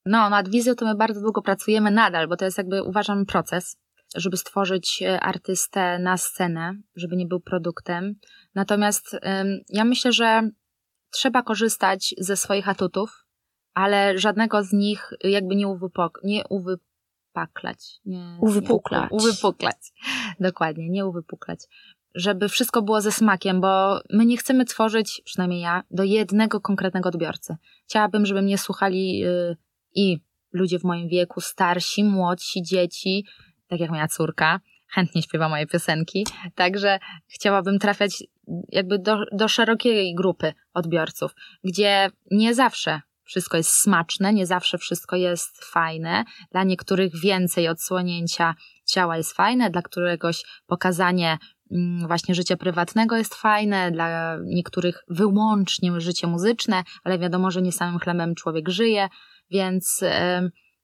No, 0.05 0.29
nad 0.29 0.49
wizją 0.49 0.75
to 0.75 0.85
my 0.85 0.95
bardzo 0.95 1.21
długo 1.21 1.41
pracujemy 1.41 1.91
nadal, 1.91 2.27
bo 2.27 2.37
to 2.37 2.45
jest 2.45 2.57
jakby, 2.57 2.83
uważam, 2.83 3.25
proces, 3.25 3.77
żeby 4.15 4.37
stworzyć 4.37 5.01
e, 5.01 5.19
artystę 5.19 5.99
na 5.99 6.17
scenę, 6.17 6.73
żeby 6.95 7.15
nie 7.15 7.25
był 7.25 7.39
produktem. 7.39 8.15
Natomiast 8.55 9.17
ja 9.69 9.85
myślę, 9.85 10.11
że 10.11 10.49
trzeba 11.11 11.43
korzystać 11.43 12.15
ze 12.17 12.37
swoich 12.37 12.69
atutów, 12.69 13.25
ale 13.73 14.17
żadnego 14.17 14.63
z 14.63 14.73
nich 14.73 15.13
jakby 15.23 15.55
nie, 15.55 15.67
uwypok- 15.67 16.19
nie 16.23 16.43
uwypaklać. 16.49 17.99
Nie, 18.05 18.37
uwypuklać. 18.41 19.11
Nie, 19.11 19.17
uwypuklać. 19.17 19.93
Dokładnie, 20.39 20.89
nie 20.89 21.05
uwypuklać 21.05 21.59
żeby 22.15 22.49
wszystko 22.49 22.81
było 22.81 23.01
ze 23.01 23.11
smakiem, 23.11 23.61
bo 23.61 24.01
my 24.09 24.25
nie 24.25 24.37
chcemy 24.37 24.65
tworzyć, 24.65 25.21
przynajmniej 25.25 25.61
ja, 25.61 25.83
do 25.91 26.03
jednego 26.03 26.61
konkretnego 26.61 27.09
odbiorcy. 27.09 27.55
Chciałabym, 27.87 28.25
żeby 28.25 28.41
mnie 28.41 28.57
słuchali 28.57 29.17
yy, 29.17 29.57
i 29.95 30.19
ludzie 30.51 30.79
w 30.79 30.83
moim 30.83 31.07
wieku, 31.07 31.41
starsi, 31.41 32.03
młodsi, 32.03 32.61
dzieci, 32.63 33.25
tak 33.67 33.79
jak 33.79 33.89
moja 33.89 34.07
córka, 34.07 34.59
chętnie 34.87 35.21
śpiewa 35.21 35.49
moje 35.49 35.67
piosenki. 35.67 36.25
Także 36.55 36.99
chciałabym 37.27 37.79
trafiać 37.79 38.23
jakby 38.69 38.99
do, 38.99 39.17
do 39.31 39.47
szerokiej 39.47 40.15
grupy 40.15 40.53
odbiorców, 40.73 41.35
gdzie 41.63 42.09
nie 42.31 42.53
zawsze 42.53 43.01
wszystko 43.23 43.57
jest 43.57 43.69
smaczne, 43.69 44.33
nie 44.33 44.45
zawsze 44.45 44.77
wszystko 44.77 45.15
jest 45.15 45.65
fajne. 45.65 46.23
Dla 46.51 46.63
niektórych 46.63 47.19
więcej 47.19 47.67
odsłonięcia 47.67 48.55
ciała 48.85 49.17
jest 49.17 49.33
fajne, 49.33 49.69
dla 49.69 49.81
któregoś 49.81 50.43
pokazanie 50.67 51.37
właśnie 52.07 52.35
życie 52.35 52.57
prywatnego 52.57 53.17
jest 53.17 53.35
fajne, 53.35 53.91
dla 53.91 54.37
niektórych 54.45 55.03
wyłącznie 55.09 56.01
życie 56.01 56.27
muzyczne, 56.27 56.83
ale 57.03 57.19
wiadomo, 57.19 57.51
że 57.51 57.61
nie 57.61 57.71
samym 57.71 57.99
chlebem 57.99 58.35
człowiek 58.35 58.69
żyje, 58.69 59.07
więc 59.51 60.03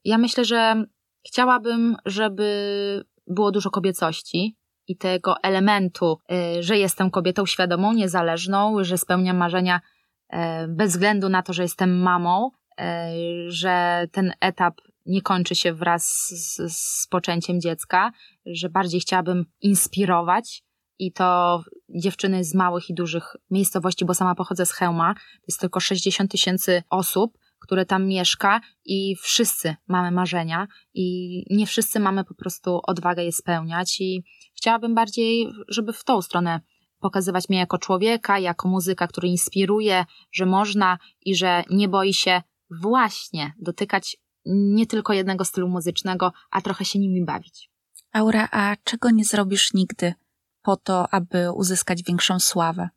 ja 0.04 0.18
myślę, 0.18 0.46
że 0.46 0.84
chciałabym, 1.28 1.96
żeby 2.06 3.06
było 3.28 3.52
dużo 3.52 3.70
kobiecości 3.70 4.58
i 4.88 4.98
tego 4.98 5.36
elementu, 5.44 6.18
y, 6.32 6.64
że 6.64 6.78
jestem 6.78 7.12
kobietą 7.12 7.46
świadomą, 7.46 7.94
niezależną, 7.94 8.84
że 8.84 8.98
spełniam 8.98 9.38
marzenia 9.38 9.82
e, 10.30 10.68
bez 10.68 10.92
względu 10.92 11.30
na 11.30 11.44
to, 11.44 11.54
że 11.54 11.64
jestem 11.64 12.00
mamą, 12.00 12.52
e, 12.80 13.12
że 13.48 14.06
ten 14.12 14.34
etap 14.42 14.74
nie 15.06 15.22
kończy 15.22 15.56
się 15.56 15.74
wraz 15.74 16.28
z, 16.30 16.74
z 16.78 17.08
poczęciem 17.08 17.62
dziecka, 17.62 18.12
że 18.46 18.70
bardziej 18.70 19.00
chciałabym 19.00 19.46
inspirować 19.62 20.64
i 21.00 21.12
to 21.12 21.62
dziewczyny 21.90 22.44
z 22.44 22.56
małych 22.56 22.90
i 22.90 22.94
dużych 22.94 23.36
miejscowości, 23.52 24.06
bo 24.06 24.14
sama 24.14 24.36
pochodzę 24.36 24.66
z 24.66 24.72
Chełma, 24.72 25.16
jest 25.48 25.60
tylko 25.60 25.80
60 25.80 26.32
tysięcy 26.32 26.84
osób, 26.90 27.38
które 27.60 27.86
tam 27.86 28.08
mieszka 28.08 28.62
i 28.86 29.16
wszyscy 29.16 29.76
mamy 29.88 30.12
marzenia 30.12 30.68
i 30.94 31.44
nie 31.50 31.66
wszyscy 31.66 32.00
mamy 32.00 32.24
po 32.24 32.36
prostu 32.36 32.80
odwagę 32.84 33.24
je 33.24 33.32
spełniać 33.32 34.02
i 34.02 34.24
chciałabym 34.58 34.96
bardziej, 34.96 35.48
żeby 35.68 35.94
w 35.94 36.04
tą 36.04 36.22
stronę 36.22 36.60
pokazywać 37.00 37.50
mnie 37.50 37.60
jako 37.60 37.78
człowieka, 37.78 38.40
jako 38.40 38.68
muzyka, 38.68 39.08
który 39.08 39.28
inspiruje, 39.28 40.06
że 40.32 40.46
można 40.46 40.98
i 41.22 41.36
że 41.36 41.64
nie 41.70 41.88
boi 41.88 42.14
się 42.14 42.42
właśnie 42.82 43.54
dotykać 43.60 44.18
nie 44.46 44.86
tylko 44.86 45.14
jednego 45.14 45.46
stylu 45.46 45.70
muzycznego, 45.70 46.34
a 46.52 46.62
trochę 46.62 46.86
się 46.86 47.00
nimi 47.00 47.26
bawić. 47.26 47.70
Aura, 48.14 48.48
a 48.52 48.76
czego 48.84 49.10
nie 49.10 49.26
zrobisz 49.26 49.74
nigdy, 49.74 50.14
po 50.62 50.78
to, 50.78 51.14
aby 51.14 51.52
uzyskać 51.52 52.04
większą 52.04 52.40
sławę. 52.40 52.90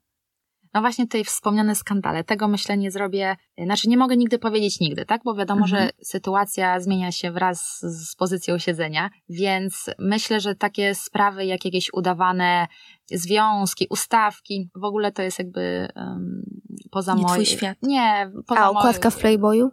No 0.74 0.80
właśnie 0.80 1.04
tutaj 1.04 1.24
wspomniane 1.24 1.74
skandale. 1.74 2.24
Tego 2.24 2.48
myślę 2.48 2.76
nie 2.76 2.90
zrobię, 2.90 3.36
znaczy 3.64 3.88
nie 3.88 3.96
mogę 3.96 4.16
nigdy 4.16 4.38
powiedzieć 4.38 4.80
nigdy, 4.80 5.06
tak? 5.06 5.20
Bo 5.24 5.34
wiadomo, 5.34 5.64
mhm. 5.64 5.82
że 5.82 5.90
sytuacja 6.02 6.80
zmienia 6.80 7.12
się 7.12 7.30
wraz 7.30 7.78
z 7.80 8.16
pozycją 8.16 8.58
siedzenia, 8.58 9.10
więc 9.28 9.90
myślę, 9.98 10.40
że 10.40 10.54
takie 10.54 10.94
sprawy 10.94 11.44
jak 11.44 11.64
jakieś 11.64 11.92
udawane 11.92 12.66
związki, 13.10 13.86
ustawki, 13.90 14.70
w 14.74 14.84
ogóle 14.84 15.12
to 15.12 15.22
jest 15.22 15.38
jakby 15.38 15.88
um, 15.96 16.42
poza 16.90 17.14
moim... 17.14 17.26
Nie 17.26 17.32
twój 17.32 17.46
świat. 17.46 17.78
Nie. 17.82 18.30
Poza 18.46 18.60
A 18.60 18.70
okładka 18.70 19.10
w 19.10 19.18
Playboyu? 19.18 19.70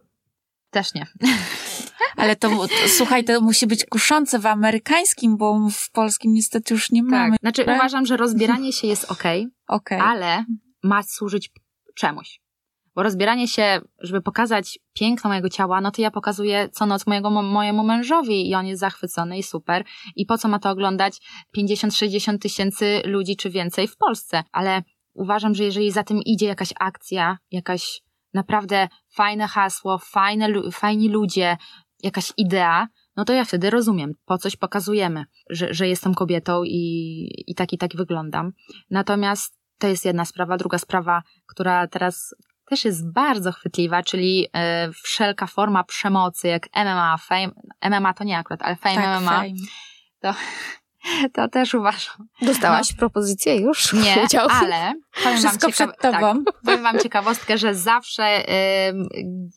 Też 0.72 0.94
nie. 0.94 1.06
Ale 2.18 2.36
to, 2.36 2.50
to, 2.50 2.68
słuchaj, 2.88 3.24
to 3.24 3.42
musi 3.42 3.68
być 3.68 3.86
kuszące 3.86 4.40
w 4.40 4.46
amerykańskim, 4.46 5.38
bo 5.38 5.70
w 5.72 5.92
polskim 5.92 6.34
niestety 6.34 6.74
już 6.74 6.92
nie 6.92 7.02
tak. 7.02 7.10
mamy. 7.10 7.36
Znaczy 7.40 7.66
tak? 7.66 7.76
uważam, 7.76 8.06
że 8.06 8.18
rozbieranie 8.18 8.74
się 8.74 8.88
jest 8.88 9.12
ok, 9.12 9.24
okay. 9.68 10.02
ale 10.02 10.46
ma 10.84 11.04
służyć 11.04 11.52
czemuś. 11.96 12.40
Bo 12.96 13.04
rozbieranie 13.04 13.48
się, 13.48 13.82
żeby 14.00 14.22
pokazać 14.22 14.80
piękno 14.94 15.30
mojego 15.30 15.50
ciała, 15.50 15.82
no 15.82 15.92
to 15.92 16.02
ja 16.02 16.12
pokazuję 16.12 16.70
co 16.70 16.86
noc 16.86 17.08
mojego, 17.08 17.30
mojemu 17.30 17.84
mężowi 17.84 18.50
i 18.50 18.56
on 18.56 18.66
jest 18.66 18.80
zachwycony 18.80 19.38
i 19.38 19.44
super. 19.44 19.86
I 20.16 20.26
po 20.26 20.38
co 20.38 20.48
ma 20.48 20.60
to 20.60 20.70
oglądać 20.70 21.18
50-60 21.58 22.38
tysięcy 22.38 23.02
ludzi 23.06 23.36
czy 23.36 23.50
więcej 23.50 23.88
w 23.88 23.98
Polsce? 23.98 24.44
Ale 24.52 24.84
uważam, 25.14 25.56
że 25.56 25.64
jeżeli 25.64 25.92
za 25.92 26.04
tym 26.04 26.22
idzie 26.26 26.46
jakaś 26.46 26.74
akcja, 26.80 27.38
jakaś 27.52 28.02
naprawdę 28.34 28.88
fajne 29.10 29.48
hasło, 29.48 29.98
fajne, 29.98 30.48
fajni 30.72 31.10
ludzie, 31.10 31.58
jakaś 32.04 32.34
idea, 32.38 32.88
no 33.16 33.26
to 33.26 33.34
ja 33.34 33.46
wtedy 33.46 33.70
rozumiem, 33.70 34.14
po 34.26 34.38
coś 34.38 34.56
pokazujemy, 34.56 35.26
że, 35.50 35.74
że 35.74 35.88
jestem 35.88 36.14
kobietą 36.14 36.64
i, 36.64 37.44
i 37.48 37.56
tak 37.56 37.74
i 37.74 37.78
tak 37.78 37.96
wyglądam. 37.96 38.52
Natomiast 38.90 39.60
to 39.78 39.88
jest 39.88 40.06
jedna 40.06 40.26
sprawa. 40.26 40.58
Druga 40.58 40.78
sprawa, 40.78 41.24
która 41.46 41.88
teraz 41.88 42.36
też 42.66 42.86
jest 42.86 43.12
bardzo 43.14 43.52
chwytliwa, 43.52 44.04
czyli 44.04 44.48
e, 44.54 44.92
wszelka 44.92 45.48
forma 45.48 45.84
przemocy, 45.84 46.48
jak 46.48 46.68
MMA, 46.76 47.18
fame, 47.18 47.52
MMA 47.90 48.14
to 48.14 48.24
nie 48.24 48.38
akurat, 48.38 48.62
ale 48.62 48.76
fame 48.76 48.96
tak, 48.96 49.22
MMA, 49.22 49.32
fame. 49.32 49.50
to 50.20 50.34
to 51.34 51.48
też 51.48 51.74
uważam. 51.74 52.16
Dostałaś 52.42 52.92
no. 52.92 52.98
propozycję 53.00 53.56
już? 53.56 53.94
Nie, 53.94 54.26
ale 54.50 54.94
powiem 55.24 55.42
wam, 55.42 55.58
ciekaw... 55.58 55.98
tak, 55.98 56.22
powiem 56.66 56.84
wam 56.84 57.00
ciekawostkę, 57.00 57.58
że 57.58 57.76
zawsze 57.76 58.44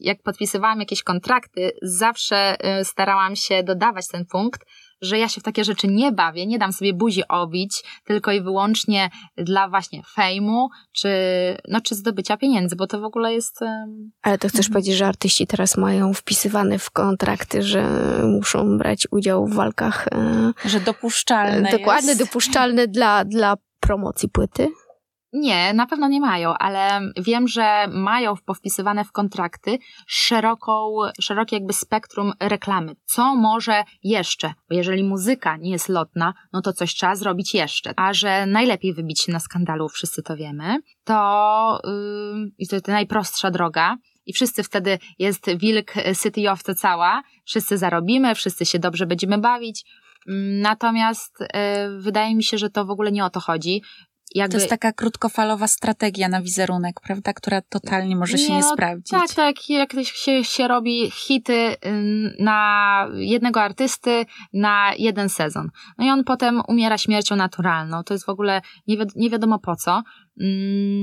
jak 0.01 0.23
podpisywałam 0.23 0.81
jakieś 0.81 1.03
kontrakty, 1.03 1.73
zawsze 1.83 2.57
starałam 2.83 3.37
się 3.37 3.63
dodawać 3.63 4.09
ten 4.09 4.27
punkt, 4.27 4.61
że 5.03 5.19
ja 5.19 5.29
się 5.29 5.41
w 5.41 5.45
takie 5.45 5.65
rzeczy 5.65 5.89
nie 5.89 6.13
bawię, 6.13 6.47
nie 6.47 6.59
dam 6.59 6.73
sobie 6.73 6.93
buzi 6.93 7.29
obić, 7.29 7.83
tylko 8.05 8.33
i 8.33 8.41
wyłącznie 8.41 9.11
dla 9.37 9.69
właśnie 9.69 10.03
fejmu, 10.15 10.69
czy, 10.93 11.09
no, 11.69 11.81
czy 11.81 11.95
zdobycia 11.95 12.37
pieniędzy, 12.37 12.77
bo 12.77 12.87
to 12.87 13.01
w 13.01 13.05
ogóle 13.05 13.35
jest... 13.35 13.61
Ale 14.23 14.39
to 14.39 14.49
chcesz 14.49 14.67
mhm. 14.67 14.73
powiedzieć, 14.73 14.97
że 14.97 15.07
artyści 15.07 15.47
teraz 15.47 15.77
mają 15.77 16.15
wpisywane 16.15 16.79
w 16.79 16.91
kontrakty, 16.91 17.63
że 17.63 17.89
muszą 18.23 18.79
brać 18.79 19.07
udział 19.11 19.47
w 19.47 19.55
walkach... 19.55 20.09
E, 20.13 20.53
że 20.65 20.81
dopuszczalne 20.81 21.71
Dokładnie, 21.71 22.09
jest. 22.09 22.21
dopuszczalne 22.21 22.89
dla, 22.89 23.25
dla 23.25 23.57
promocji 23.81 24.29
płyty? 24.29 24.69
Nie, 25.33 25.75
na 25.75 25.87
pewno 25.87 26.09
nie 26.09 26.21
mają, 26.21 26.55
ale 26.55 27.01
wiem, 27.17 27.49
że 27.49 27.87
mają 27.89 28.35
powpisywane 28.45 29.05
w 29.05 29.13
kontrakty 29.13 29.79
szeroką, 30.07 30.97
szerokie 31.21 31.57
jakby 31.57 31.73
spektrum 31.73 32.33
reklamy. 32.41 32.93
Co 33.05 33.35
może 33.35 33.85
jeszcze? 34.03 34.55
Bo 34.69 34.75
jeżeli 34.75 35.05
muzyka 35.05 35.57
nie 35.57 35.71
jest 35.71 35.89
lotna, 35.89 36.35
no 36.53 36.63
to 36.63 36.73
coś 36.73 36.95
trzeba 36.95 37.17
zrobić 37.17 37.55
jeszcze. 37.55 37.93
A 37.97 38.13
że 38.13 38.47
najlepiej 38.47 38.95
wybić 38.95 39.21
się 39.23 39.33
na 39.33 39.41
skandalu, 39.41 39.89
wszyscy 39.89 40.23
to 40.23 40.37
wiemy, 40.37 40.79
to 41.05 41.81
yy, 42.59 42.67
to 42.67 42.77
jest 42.77 42.89
najprostsza 42.89 43.51
droga, 43.51 43.97
i 44.27 44.33
wszyscy 44.33 44.63
wtedy 44.63 44.99
jest 45.19 45.51
wilk 45.57 45.93
city 46.23 46.51
owca 46.51 46.75
cała, 46.75 47.23
wszyscy 47.45 47.79
zarobimy, 47.79 48.35
wszyscy 48.35 48.67
się 48.67 48.79
dobrze 48.79 49.07
będziemy 49.07 49.39
bawić. 49.39 49.85
Natomiast 50.61 51.41
y, 51.41 51.47
wydaje 51.99 52.35
mi 52.35 52.45
się, 52.45 52.59
że 52.59 52.71
to 52.71 52.85
w 52.85 52.91
ogóle 52.91 53.13
nie 53.13 53.25
o 53.25 53.31
to 53.31 53.41
chodzi. 53.41 53.83
Jakby... 54.35 54.53
To 54.53 54.59
jest 54.59 54.71
taka 54.71 54.93
krótkofalowa 54.93 55.69
strategia 55.69 56.29
na 56.29 56.43
wizerunek, 56.43 57.01
prawda, 57.01 57.33
która 57.33 57.63
totalnie 57.63 58.17
może 58.17 58.39
się 58.39 58.49
nie, 58.49 58.57
nie 58.57 58.63
sprawdzić. 58.63 59.11
Tak, 59.11 59.35
tak, 59.35 59.71
jak 59.71 59.93
się, 60.05 60.45
się 60.45 60.69
robi 60.69 61.11
hity 61.11 61.77
na 62.39 63.09
jednego 63.15 63.63
artysty 63.63 64.27
na 64.53 64.93
jeden 64.99 65.29
sezon. 65.29 65.71
No 65.99 66.05
i 66.07 66.11
on 66.11 66.25
potem 66.25 66.63
umiera 66.69 66.99
śmiercią 66.99 67.37
naturalną. 67.37 68.05
To 68.05 68.15
jest 68.15 68.27
w 68.27 68.29
ogóle 68.29 68.63
nie, 68.87 68.97
wi 68.97 69.05
nie 69.17 69.31
wiadomo 69.31 69.59
po 69.59 69.77
co. 69.77 70.03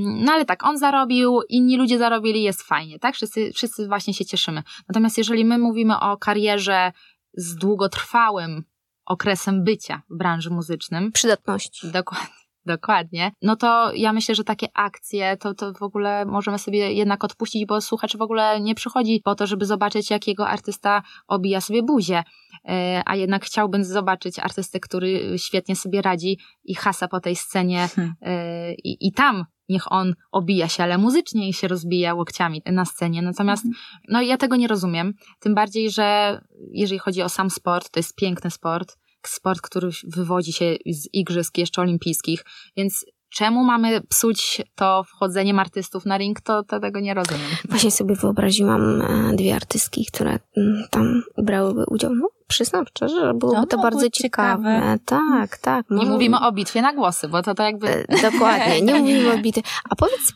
No 0.03 0.31
ale 0.33 0.45
tak, 0.45 0.65
on 0.65 0.77
zarobił, 0.77 1.41
inni 1.49 1.77
ludzie 1.77 1.97
zarobili, 1.97 2.43
jest 2.43 2.63
fajnie, 2.63 2.99
tak? 2.99 3.15
Wszyscy, 3.15 3.51
wszyscy 3.53 3.87
właśnie 3.87 4.13
się 4.13 4.25
cieszymy. 4.25 4.63
Natomiast 4.87 5.17
jeżeli 5.17 5.45
my 5.45 5.57
mówimy 5.57 5.99
o 5.99 6.17
karierze 6.17 6.91
z 7.33 7.55
długotrwałym 7.55 8.63
okresem 9.05 9.63
bycia 9.63 10.01
w 10.09 10.17
branży 10.17 10.49
muzycznym. 10.49 11.11
Przydatności. 11.11 11.91
Dokładnie. 11.91 12.39
Dokładnie. 12.69 13.31
No 13.41 13.55
to 13.55 13.91
ja 13.93 14.13
myślę, 14.13 14.35
że 14.35 14.43
takie 14.43 14.67
akcje 14.73 15.37
to, 15.37 15.53
to 15.53 15.73
w 15.73 15.83
ogóle 15.83 16.25
możemy 16.25 16.59
sobie 16.59 16.93
jednak 16.93 17.23
odpuścić, 17.23 17.65
bo 17.65 17.81
słuchacz 17.81 18.17
w 18.17 18.21
ogóle 18.21 18.61
nie 18.61 18.75
przychodzi 18.75 19.21
po 19.23 19.35
to, 19.35 19.47
żeby 19.47 19.65
zobaczyć, 19.65 20.09
jakiego 20.09 20.47
artysta 20.47 21.01
obija 21.27 21.61
sobie 21.61 21.83
buzię. 21.83 22.23
E, 22.65 23.01
a 23.05 23.15
jednak 23.15 23.45
chciałbym 23.45 23.83
zobaczyć 23.83 24.39
artystę, 24.39 24.79
który 24.79 25.35
świetnie 25.37 25.75
sobie 25.75 26.01
radzi 26.01 26.39
i 26.63 26.75
hasa 26.75 27.07
po 27.07 27.19
tej 27.19 27.35
scenie 27.35 27.87
hmm. 27.95 28.15
e, 28.21 28.73
i, 28.73 29.07
i 29.07 29.11
tam 29.11 29.45
niech 29.69 29.91
on 29.91 30.13
obija 30.31 30.67
się, 30.67 30.83
ale 30.83 30.97
muzycznie 30.97 31.53
się 31.53 31.67
rozbija 31.67 32.13
łokciami 32.13 32.61
na 32.65 32.85
scenie. 32.85 33.21
Natomiast 33.21 33.65
mhm. 33.65 33.83
no 34.07 34.21
ja 34.21 34.37
tego 34.37 34.55
nie 34.55 34.67
rozumiem. 34.67 35.13
Tym 35.39 35.55
bardziej, 35.55 35.91
że 35.91 36.41
jeżeli 36.71 36.99
chodzi 36.99 37.21
o 37.21 37.29
sam 37.29 37.49
sport, 37.49 37.89
to 37.89 37.99
jest 37.99 38.15
piękny 38.15 38.51
sport 38.51 38.97
sport, 39.27 39.61
który 39.61 39.89
wywodzi 40.03 40.53
się 40.53 40.75
z 40.85 41.13
igrzysk 41.13 41.57
jeszcze 41.57 41.81
olimpijskich, 41.81 42.45
więc 42.77 43.05
czemu 43.29 43.63
mamy 43.63 44.01
psuć 44.01 44.61
to 44.75 45.03
wchodzeniem 45.03 45.59
artystów 45.59 46.05
na 46.05 46.17
ring, 46.17 46.41
to, 46.41 46.63
to 46.63 46.79
tego 46.79 46.99
nie 46.99 47.13
rozumiem. 47.13 47.49
Właśnie 47.69 47.91
sobie 47.91 48.15
wyobraziłam 48.15 49.01
e, 49.01 49.35
dwie 49.35 49.55
artystki, 49.55 50.05
które 50.05 50.39
mm, 50.57 50.83
tam 50.89 51.23
brałyby 51.37 51.83
udział. 51.87 52.15
No, 52.15 52.29
przyznam 52.47 52.85
szczerze, 52.87 53.19
że 53.19 53.33
byłoby 53.33 53.59
no, 53.59 53.65
to 53.65 53.77
bardzo 53.77 54.09
ciekawe. 54.09 54.75
ciekawe. 54.75 54.99
Tak, 55.05 55.57
tak. 55.57 55.85
Nie 55.89 56.05
mówimy 56.05 56.39
o 56.39 56.51
bitwie 56.51 56.81
na 56.81 56.93
głosy, 56.93 57.27
bo 57.27 57.41
to, 57.41 57.55
to 57.55 57.63
jakby... 57.63 57.87
E, 58.07 58.31
dokładnie, 58.31 58.81
nie 58.85 58.95
mówimy 58.95 59.33
o 59.33 59.37
bitwie. 59.37 59.61
A 59.89 59.95
powiedz, 59.95 60.33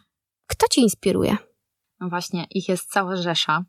kto 0.48 0.68
cię 0.68 0.82
inspiruje? 0.82 1.38
No 2.00 2.10
właśnie, 2.10 2.46
ich 2.50 2.70
jest 2.70 2.92
cała 2.92 3.16
rzesza 3.16 3.64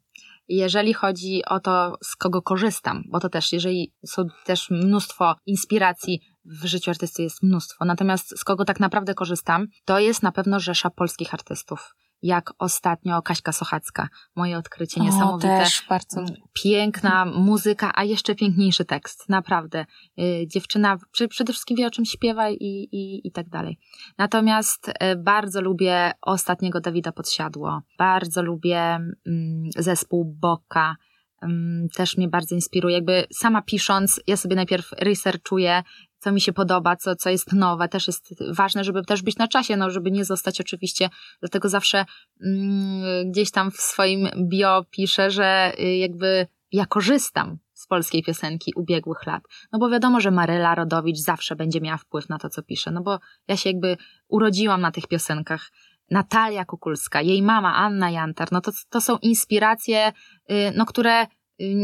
jeżeli 0.48 0.94
chodzi 0.94 1.44
o 1.44 1.60
to, 1.60 1.96
z 2.02 2.16
kogo 2.16 2.42
korzystam, 2.42 3.02
bo 3.08 3.20
to 3.20 3.28
też, 3.28 3.52
jeżeli 3.52 3.92
są 4.06 4.22
też 4.44 4.70
mnóstwo 4.70 5.34
inspiracji 5.46 6.20
w 6.44 6.64
życiu 6.64 6.90
artysty 6.90 7.22
jest 7.22 7.42
mnóstwo, 7.42 7.84
natomiast 7.84 8.38
z 8.38 8.44
kogo 8.44 8.64
tak 8.64 8.80
naprawdę 8.80 9.14
korzystam, 9.14 9.66
to 9.84 9.98
jest 9.98 10.22
na 10.22 10.32
pewno 10.32 10.60
rzesza 10.60 10.90
polskich 10.90 11.34
artystów 11.34 11.94
jak 12.24 12.52
ostatnio 12.58 13.22
Kaśka 13.22 13.52
Sochacka. 13.52 14.08
Moje 14.36 14.58
odkrycie 14.58 15.00
o, 15.00 15.04
niesamowite. 15.04 15.58
Też 15.58 15.82
bardzo. 15.88 16.24
Piękna 16.52 17.24
muzyka, 17.24 17.92
a 17.94 18.04
jeszcze 18.04 18.34
piękniejszy 18.34 18.84
tekst. 18.84 19.28
Naprawdę. 19.28 19.86
Y, 20.18 20.46
dziewczyna 20.46 20.98
przede 21.28 21.52
wszystkim 21.52 21.76
wie, 21.76 21.86
o 21.86 21.90
czym 21.90 22.04
śpiewa 22.04 22.50
i, 22.50 22.88
i, 22.92 23.28
i 23.28 23.32
tak 23.32 23.48
dalej. 23.48 23.78
Natomiast 24.18 24.88
y, 24.88 24.92
bardzo 25.16 25.60
lubię 25.60 26.12
ostatniego 26.22 26.80
Dawida 26.80 27.12
Podsiadło. 27.12 27.82
Bardzo 27.98 28.42
lubię 28.42 28.80
mm, 28.80 29.70
zespół 29.76 30.36
Boka 30.40 30.96
mm, 31.42 31.88
też 31.88 32.16
mnie 32.16 32.28
bardzo 32.28 32.54
inspiruje. 32.54 32.94
Jakby 32.94 33.26
sama 33.32 33.62
pisząc, 33.62 34.20
ja 34.26 34.36
sobie 34.36 34.56
najpierw 34.56 34.92
researchuję 34.98 35.82
co 36.24 36.32
mi 36.32 36.40
się 36.40 36.52
podoba, 36.52 36.96
co, 36.96 37.16
co 37.16 37.30
jest 37.30 37.52
nowe. 37.52 37.88
Też 37.88 38.06
jest 38.06 38.34
ważne, 38.54 38.84
żeby 38.84 39.04
też 39.04 39.22
być 39.22 39.36
na 39.36 39.48
czasie, 39.48 39.76
no, 39.76 39.90
żeby 39.90 40.10
nie 40.10 40.24
zostać 40.24 40.60
oczywiście. 40.60 41.08
Dlatego 41.40 41.68
zawsze 41.68 42.04
mm, 42.44 43.30
gdzieś 43.30 43.50
tam 43.50 43.70
w 43.70 43.76
swoim 43.76 44.28
bio 44.48 44.84
piszę, 44.90 45.30
że 45.30 45.72
y, 45.80 45.96
jakby 45.96 46.46
ja 46.72 46.86
korzystam 46.86 47.58
z 47.72 47.86
polskiej 47.86 48.22
piosenki 48.22 48.72
ubiegłych 48.76 49.26
lat. 49.26 49.42
No 49.72 49.78
bo 49.78 49.90
wiadomo, 49.90 50.20
że 50.20 50.30
Maryla 50.30 50.74
Rodowicz 50.74 51.18
zawsze 51.18 51.56
będzie 51.56 51.80
miała 51.80 51.96
wpływ 51.96 52.28
na 52.28 52.38
to, 52.38 52.48
co 52.48 52.62
pisze. 52.62 52.90
No 52.90 53.02
bo 53.02 53.18
ja 53.48 53.56
się 53.56 53.70
jakby 53.70 53.96
urodziłam 54.28 54.80
na 54.80 54.90
tych 54.90 55.06
piosenkach. 55.06 55.70
Natalia 56.10 56.64
Kukulska, 56.64 57.22
jej 57.22 57.42
mama 57.42 57.74
Anna 57.74 58.10
Jantar, 58.10 58.48
no 58.52 58.60
to, 58.60 58.72
to 58.90 59.00
są 59.00 59.18
inspiracje, 59.22 60.12
y, 60.50 60.72
no, 60.76 60.86
które 60.86 61.26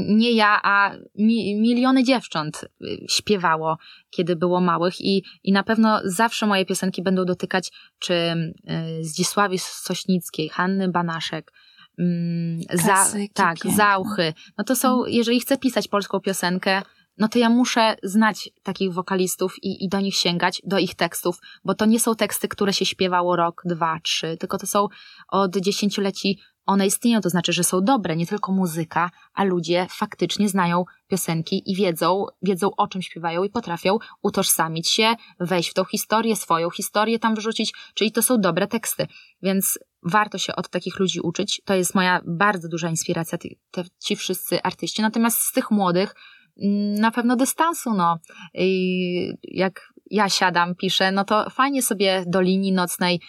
nie 0.08 0.32
ja, 0.32 0.60
a 0.62 0.96
mi, 1.18 1.60
miliony 1.60 2.04
dziewcząt 2.04 2.64
y, 2.64 2.86
śpiewało, 3.08 3.78
kiedy 4.10 4.36
było 4.36 4.60
małych 4.60 5.00
i, 5.00 5.24
i 5.44 5.52
na 5.52 5.62
pewno 5.62 6.00
zawsze 6.04 6.46
moje 6.46 6.66
piosenki 6.66 7.02
będą 7.02 7.24
dotykać 7.24 7.70
czy 7.98 8.14
y, 8.14 9.04
Zdzisławi 9.04 9.58
Sośnickiej, 9.58 10.48
Hanny 10.48 10.88
Banaszek, 10.88 11.52
mm, 11.98 12.60
za, 12.72 13.06
tak, 13.34 13.56
Zauchy. 13.76 14.34
No 14.58 14.64
to 14.64 14.76
są, 14.76 14.96
mhm. 14.98 15.12
jeżeli 15.12 15.40
chcę 15.40 15.58
pisać 15.58 15.88
polską 15.88 16.20
piosenkę, 16.20 16.82
no 17.18 17.28
to 17.28 17.38
ja 17.38 17.50
muszę 17.50 17.96
znać 18.02 18.50
takich 18.62 18.92
wokalistów 18.92 19.54
i, 19.62 19.84
i 19.84 19.88
do 19.88 20.00
nich 20.00 20.14
sięgać, 20.14 20.62
do 20.64 20.78
ich 20.78 20.94
tekstów, 20.94 21.38
bo 21.64 21.74
to 21.74 21.86
nie 21.86 22.00
są 22.00 22.14
teksty, 22.14 22.48
które 22.48 22.72
się 22.72 22.86
śpiewało 22.86 23.36
rok, 23.36 23.62
dwa, 23.64 23.98
trzy, 24.02 24.36
tylko 24.36 24.58
to 24.58 24.66
są 24.66 24.88
od 25.28 25.56
dziesięcioleci 25.56 26.38
one 26.70 26.86
istnieją, 26.86 27.20
to 27.20 27.30
znaczy, 27.30 27.52
że 27.52 27.64
są 27.64 27.84
dobre, 27.84 28.16
nie 28.16 28.26
tylko 28.26 28.52
muzyka, 28.52 29.10
a 29.34 29.44
ludzie 29.44 29.86
faktycznie 29.90 30.48
znają 30.48 30.84
piosenki 31.08 31.70
i 31.70 31.76
wiedzą, 31.76 32.26
wiedzą 32.42 32.70
o 32.76 32.88
czym 32.88 33.02
śpiewają 33.02 33.44
i 33.44 33.50
potrafią 33.50 33.98
utożsamić 34.22 34.88
się, 34.88 35.14
wejść 35.40 35.70
w 35.70 35.74
tą 35.74 35.84
historię, 35.84 36.36
swoją 36.36 36.70
historię 36.70 37.18
tam 37.18 37.34
wrzucić, 37.34 37.74
czyli 37.94 38.12
to 38.12 38.22
są 38.22 38.40
dobre 38.40 38.66
teksty. 38.66 39.06
Więc 39.42 39.78
warto 40.02 40.38
się 40.38 40.56
od 40.56 40.68
takich 40.68 40.98
ludzi 40.98 41.20
uczyć. 41.20 41.62
To 41.64 41.74
jest 41.74 41.94
moja 41.94 42.20
bardzo 42.26 42.68
duża 42.68 42.88
inspiracja, 42.88 43.38
te, 43.38 43.48
te, 43.70 43.84
ci 44.04 44.16
wszyscy 44.16 44.62
artyści. 44.62 45.02
Natomiast 45.02 45.38
z 45.38 45.52
tych 45.52 45.70
młodych, 45.70 46.14
mm, 46.62 46.94
na 46.94 47.10
pewno 47.10 47.36
dystansu, 47.36 47.94
no. 47.94 48.18
I 48.54 49.32
jak 49.42 49.92
ja 50.10 50.28
siadam, 50.28 50.74
piszę, 50.74 51.12
no 51.12 51.24
to 51.24 51.50
fajnie 51.50 51.82
sobie 51.82 52.24
do 52.26 52.40
linii 52.40 52.72
nocnej 52.72 53.20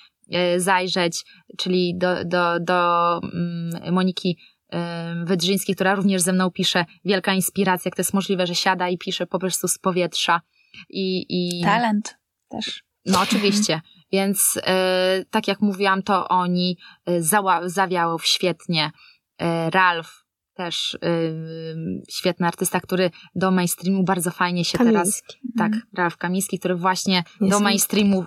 zajrzeć, 0.57 1.23
czyli 1.57 1.97
do, 1.97 2.25
do, 2.25 2.59
do 2.59 3.17
mm, 3.17 3.93
Moniki 3.93 4.37
e, 4.73 5.23
Wydrzyńskiej, 5.25 5.75
która 5.75 5.95
również 5.95 6.21
ze 6.21 6.33
mną 6.33 6.51
pisze. 6.51 6.85
Wielka 7.05 7.33
inspiracja, 7.33 7.89
jak 7.89 7.95
to 7.95 7.99
jest 8.01 8.13
możliwe, 8.13 8.47
że 8.47 8.55
siada 8.55 8.89
i 8.89 8.97
pisze 8.97 9.27
po 9.27 9.39
prostu 9.39 9.67
z 9.67 9.77
powietrza. 9.77 10.41
I, 10.89 11.25
i... 11.29 11.63
Talent 11.63 12.17
też. 12.49 12.83
No 13.05 13.21
oczywiście. 13.21 13.81
Więc 14.11 14.59
e, 14.63 15.25
tak 15.29 15.47
jak 15.47 15.61
mówiłam, 15.61 16.03
to 16.03 16.27
oni 16.27 16.77
e, 17.05 17.21
zała, 17.21 17.69
zawiało 17.69 18.19
świetnie. 18.19 18.91
E, 19.41 19.69
Ralf 19.69 20.21
też 20.53 20.97
świetny 22.09 22.47
artysta, 22.47 22.79
który 22.79 23.11
do 23.35 23.51
mainstreamu 23.51 24.03
bardzo 24.03 24.31
fajnie 24.31 24.65
się 24.65 24.77
Kamiński. 24.77 24.97
teraz... 24.97 25.23
Tak, 25.57 25.67
Mhm. 25.67 25.81
Ralf 25.97 26.17
Kamiński, 26.17 26.59
który 26.59 26.75
właśnie 26.75 27.23
Jest 27.41 27.51
do 27.51 27.59
mainstreamu 27.59 28.25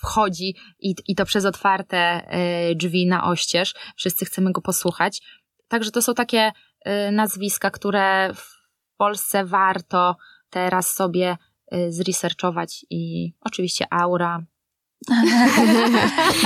wchodzi 0.00 0.54
i, 0.80 0.94
i 1.06 1.14
to 1.14 1.24
przez 1.24 1.44
otwarte 1.44 1.96
e, 1.98 2.74
drzwi 2.74 3.06
na 3.06 3.24
oścież. 3.24 3.74
Wszyscy 3.96 4.24
chcemy 4.24 4.52
go 4.52 4.60
posłuchać. 4.60 5.22
Także 5.68 5.90
to 5.90 6.02
są 6.02 6.14
takie 6.14 6.52
e, 6.84 7.12
nazwiska, 7.12 7.70
które 7.70 8.34
w 8.34 8.56
Polsce 8.96 9.44
warto 9.44 10.16
teraz 10.50 10.94
sobie 10.94 11.36
e, 11.72 11.92
zresearchować 11.92 12.86
i 12.90 13.32
oczywiście 13.40 13.86
Aura. 13.90 14.44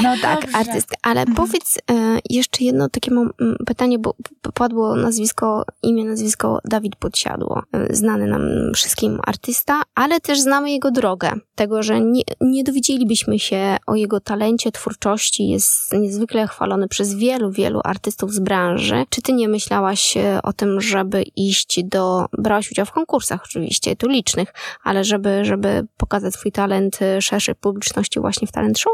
No 0.02 0.14
Tak, 0.22 0.40
dobrze. 0.42 0.56
artystka. 0.56 0.96
Ale 1.02 1.20
Mhm. 1.20 1.36
powiedz 1.36 1.78
e, 1.90 2.18
jeszcze 2.30 2.64
jedno 2.64 2.88
takie 2.88 3.10
mam 3.10 3.30
pytanie, 3.66 3.98
bo 3.98 4.14
padło 4.54 4.96
nazwisko, 4.96 5.64
imię, 5.82 6.04
nazwisko 6.04 6.58
Dawid 6.64 6.96
Podsiadło. 6.96 7.62
E, 7.72 7.94
Znany 7.96 8.26
nam 8.26 8.42
wszystkim 8.74 9.20
artysta, 9.26 9.82
ale 9.94 10.20
też 10.20 10.40
znamy 10.40 10.70
jego 10.70 10.90
drogę. 10.90 11.32
Tego, 11.54 11.82
że 11.82 12.00
nie, 12.00 12.22
nie 12.40 12.64
dowiedzielibyśmy 12.64 13.38
się 13.38 13.76
o 13.86 13.94
jego 13.94 14.20
talencie, 14.20 14.72
twórczości. 14.72 15.48
Jest 15.48 15.92
niezwykle 15.92 16.48
chwalony 16.48 16.88
przez 16.88 17.14
wielu, 17.14 17.50
wielu 17.50 17.80
artystów 17.84 18.32
z 18.32 18.38
branży. 18.40 19.04
Czy 19.10 19.22
ty 19.22 19.32
nie 19.32 19.48
myślałaś 19.48 20.16
e, 20.16 20.40
o 20.42 20.52
tym, 20.52 20.80
żeby 20.80 21.22
iść 21.36 21.80
do... 21.84 22.26
Brałaś 22.38 22.70
udział 22.70 22.86
w 22.86 22.92
konkursach 22.92 23.40
oczywiście, 23.44 23.96
tu 23.96 24.08
licznych, 24.08 24.52
ale 24.84 25.04
żeby, 25.04 25.44
żeby 25.44 25.86
pokazać 25.96 26.34
swój 26.34 26.52
talent 26.52 27.02
e, 27.02 27.22
szerszej 27.22 27.54
publiczności 27.54 28.20
właśnie 28.20 28.39
w 28.46 28.52
talent 28.52 28.78
show? 28.78 28.92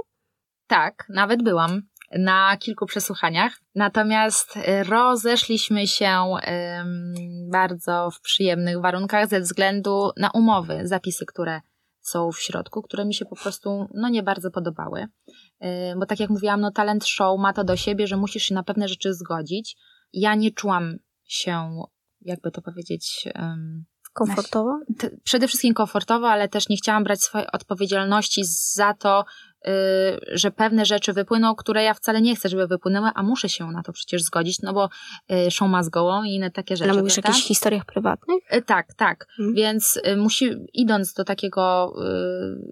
Tak, 0.66 1.06
nawet 1.08 1.42
byłam 1.42 1.82
na 2.18 2.56
kilku 2.56 2.86
przesłuchaniach. 2.86 3.60
Natomiast 3.74 4.56
e, 4.56 4.84
rozeszliśmy 4.84 5.86
się 5.86 6.24
bardzo 7.50 8.10
w 8.10 8.20
przyjemnych 8.20 8.80
warunkach 8.80 9.28
ze 9.28 9.40
względu 9.40 10.10
na 10.16 10.30
umowy, 10.30 10.80
zapisy, 10.84 11.26
które 11.26 11.60
są 12.00 12.32
w 12.32 12.40
środku, 12.40 12.82
które 12.82 13.04
mi 13.04 13.14
się 13.14 13.24
po 13.24 13.36
prostu 13.36 13.88
no, 13.94 14.08
nie 14.08 14.22
bardzo 14.22 14.50
podobały. 14.50 15.06
E, 15.60 15.96
Bo 15.96 16.06
tak 16.06 16.20
jak 16.20 16.30
mówiłam, 16.30 16.60
no, 16.60 16.70
talent 16.70 17.06
show 17.06 17.40
ma 17.40 17.52
to 17.52 17.64
do 17.64 17.76
siebie, 17.76 18.06
że 18.06 18.16
musisz 18.16 18.42
się 18.42 18.54
na 18.54 18.62
pewne 18.62 18.88
rzeczy 18.88 19.14
zgodzić. 19.14 19.76
Ja 20.12 20.34
nie 20.34 20.50
czułam 20.50 20.96
się, 21.24 21.82
jakby 22.20 22.50
to 22.50 22.62
powiedzieć, 22.62 23.28
Komfortowo? 24.16 24.80
przede 25.24 25.48
wszystkim 25.48 25.74
komfortowo, 25.74 26.28
ale 26.28 26.48
też 26.48 26.68
nie 26.68 26.76
chciałam 26.76 27.04
brać 27.04 27.22
swojej 27.22 27.46
odpowiedzialności 27.52 28.42
za 28.74 28.94
to, 28.94 29.24
y, 29.66 29.70
że 30.32 30.50
pewne 30.50 30.84
rzeczy 30.84 31.12
wypłyną, 31.12 31.54
które 31.54 31.82
ja 31.82 31.94
wcale 31.94 32.20
nie 32.20 32.36
chcę, 32.36 32.48
żeby 32.48 32.66
wypłynęły, 32.66 33.10
a 33.14 33.22
muszę 33.22 33.48
się 33.48 33.66
na 33.66 33.82
to 33.82 33.92
przecież 33.92 34.22
zgodzić, 34.22 34.62
no 34.62 34.72
bo 34.72 34.88
y, 35.46 35.50
show 35.50 35.70
ma 35.70 35.82
z 35.82 35.88
gołą 35.88 36.24
i 36.24 36.34
inne 36.34 36.50
takie 36.50 36.76
rzeczy. 36.76 36.90
Ale 36.90 37.00
mówisz 37.00 37.18
o 37.18 37.20
jakichś 37.24 37.46
historiach 37.46 37.84
prywatnych? 37.84 38.38
Y, 38.54 38.62
Tak, 38.62 38.94
tak. 38.94 39.26
Mhm. 39.38 39.54
Więc 39.54 40.00
y, 40.06 40.16
musi, 40.16 40.50
idąc 40.72 41.12
do 41.12 41.24
takiego 41.24 41.94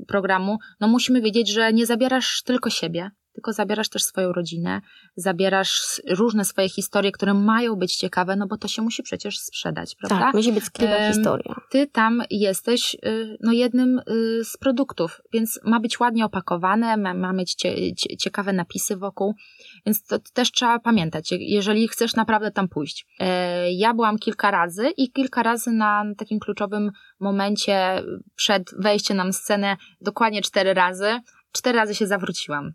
programu, 0.09 0.59
no 0.81 0.89
musimy 0.89 1.21
wiedzieć, 1.21 1.49
że 1.49 1.73
nie 1.73 1.87
zabierasz 1.87 2.43
tylko 2.43 2.71
siebie, 2.71 3.11
tylko 3.35 3.53
zabierasz 3.53 3.89
też 3.89 4.03
swoją 4.05 4.33
rodzinę, 4.33 4.81
zabierasz 5.17 6.03
różne 6.11 6.45
swoje 6.45 6.69
historie, 6.69 7.13
które 7.13 7.35
mają 7.35 7.77
być 7.77 7.97
ciekawe, 7.97 8.37
no 8.37 8.47
bo 8.47 8.57
to 8.57 8.69
się 8.69 8.83
musi 8.83 9.03
przecież 9.03 9.39
sprzedać, 9.39 9.95
prawda? 9.97 10.19
Tak, 10.19 10.35
musi 10.35 10.53
być 10.53 10.65
skrywa 10.65 11.09
historia. 11.13 11.55
ty 11.71 11.87
tam 11.87 12.23
jesteś 12.31 12.95
y, 13.07 13.37
no, 13.41 13.53
jednym 13.53 13.99
y, 13.99 14.45
z 14.45 14.57
produktów, 14.57 15.21
więc 15.33 15.61
ma 15.65 15.81
być 15.81 16.01
ładnie 16.01 16.25
opakowane, 16.25 16.97
ma, 16.97 17.15
ma 17.15 17.33
mieć 17.33 17.55
cie, 17.55 17.95
cie, 17.95 18.17
ciekawe 18.17 18.53
napisy 18.53 18.97
wokół, 18.97 19.35
więc 19.87 20.07
to 20.07 20.19
też 20.19 20.53
trzeba 20.53 20.79
pamiętać, 20.79 21.33
je- 21.33 21.39
jeżeli 21.55 21.89
chcesz 21.89 22.15
naprawdę 22.15 22.51
tam 22.51 22.69
pójść. 22.69 23.07
E, 23.21 23.73
Ja 23.73 23.95
byłam 23.95 24.19
kilka 24.19 24.51
razy 24.51 24.89
i 24.97 25.13
kilka 25.13 25.43
razy 25.43 25.71
na 25.73 26.05
takim 26.19 26.39
kluczowym 26.41 26.91
momencie 27.21 28.03
przed 28.37 28.71
wejściem 28.79 29.17
na 29.17 29.33
scenę, 29.33 29.77
dokładnie 30.01 30.43
cztery 30.43 30.75
razy, 30.75 31.21
cztery 31.53 31.79
razy 31.79 31.95
się 31.95 32.07
zawróciłam. 32.07 32.73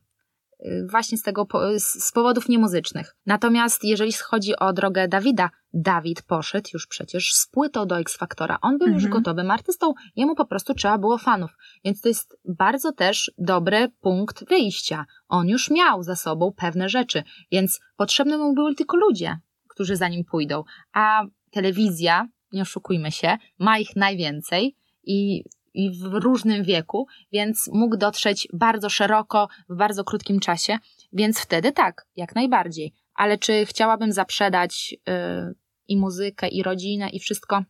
Właśnie 0.90 1.18
z 1.18 1.24
tego, 1.24 1.48
z 1.78 2.12
powodów 2.12 2.50
niemuzycznych. 2.50 3.16
Natomiast 3.26 3.84
jeżeli 3.84 4.14
chodzi 4.14 4.56
o 4.56 4.74
drogę 4.74 5.08
Dawida, 5.08 5.50
Dawid 5.74 6.22
poszedł 6.22 6.70
już 6.74 6.88
przecież 6.88 7.34
z 7.34 7.48
płytą 7.48 7.86
do 7.88 8.00
X 8.00 8.18
Factora. 8.18 8.58
On 8.62 8.78
był 8.78 8.88
już 8.88 9.04
Mhm. 9.04 9.12
gotowym 9.24 9.52
artystą, 9.52 9.94
jemu 10.16 10.36
po 10.36 10.46
prostu 10.46 10.74
trzeba 10.74 10.98
było 10.98 11.18
fanów. 11.18 11.52
Więc 11.86 12.02
to 12.02 12.08
jest 12.08 12.38
bardzo 12.46 12.92
też 12.92 13.32
dobry 13.38 13.92
punkt 14.02 14.50
wyjścia. 14.50 15.06
On 15.28 15.48
już 15.48 15.72
miał 15.72 16.04
za 16.04 16.16
sobą 16.16 16.52
pewne 16.58 16.90
rzeczy, 16.90 17.24
więc 17.52 17.80
potrzebne 17.98 18.38
mu 18.38 18.54
były 18.54 18.76
tylko 18.76 18.98
ludzie, 18.98 19.40
którzy 19.68 19.96
za 19.96 20.08
nim 20.08 20.26
pójdą. 20.26 20.64
A 20.94 21.24
telewizja, 21.52 22.28
nie 22.52 22.62
oszukujmy 22.62 23.12
się, 23.12 23.38
ma 23.60 23.80
ich 23.80 23.96
najwięcej 23.96 24.76
i 25.04 25.44
w 25.76 26.14
różnym 26.14 26.64
wieku, 26.64 27.08
więc 27.32 27.70
mógł 27.74 27.98
dotrzeć 27.98 28.48
bardzo 28.54 28.90
szeroko 28.90 29.48
w 29.70 29.76
bardzo 29.76 30.04
krótkim 30.04 30.40
czasie, 30.40 30.78
więc 31.14 31.40
wtedy 31.40 31.72
tak, 31.72 32.08
jak 32.16 32.36
najbardziej. 32.36 32.94
Ale 33.16 33.38
czy 33.38 33.66
chciałabym 33.66 34.12
zaprzedać 34.12 34.96
y, 35.10 35.56
i 35.88 35.98
muzykę, 35.98 36.48
i 36.48 36.64
rodzinę, 36.64 37.10
i 37.10 37.20
wszystko? 37.20 37.64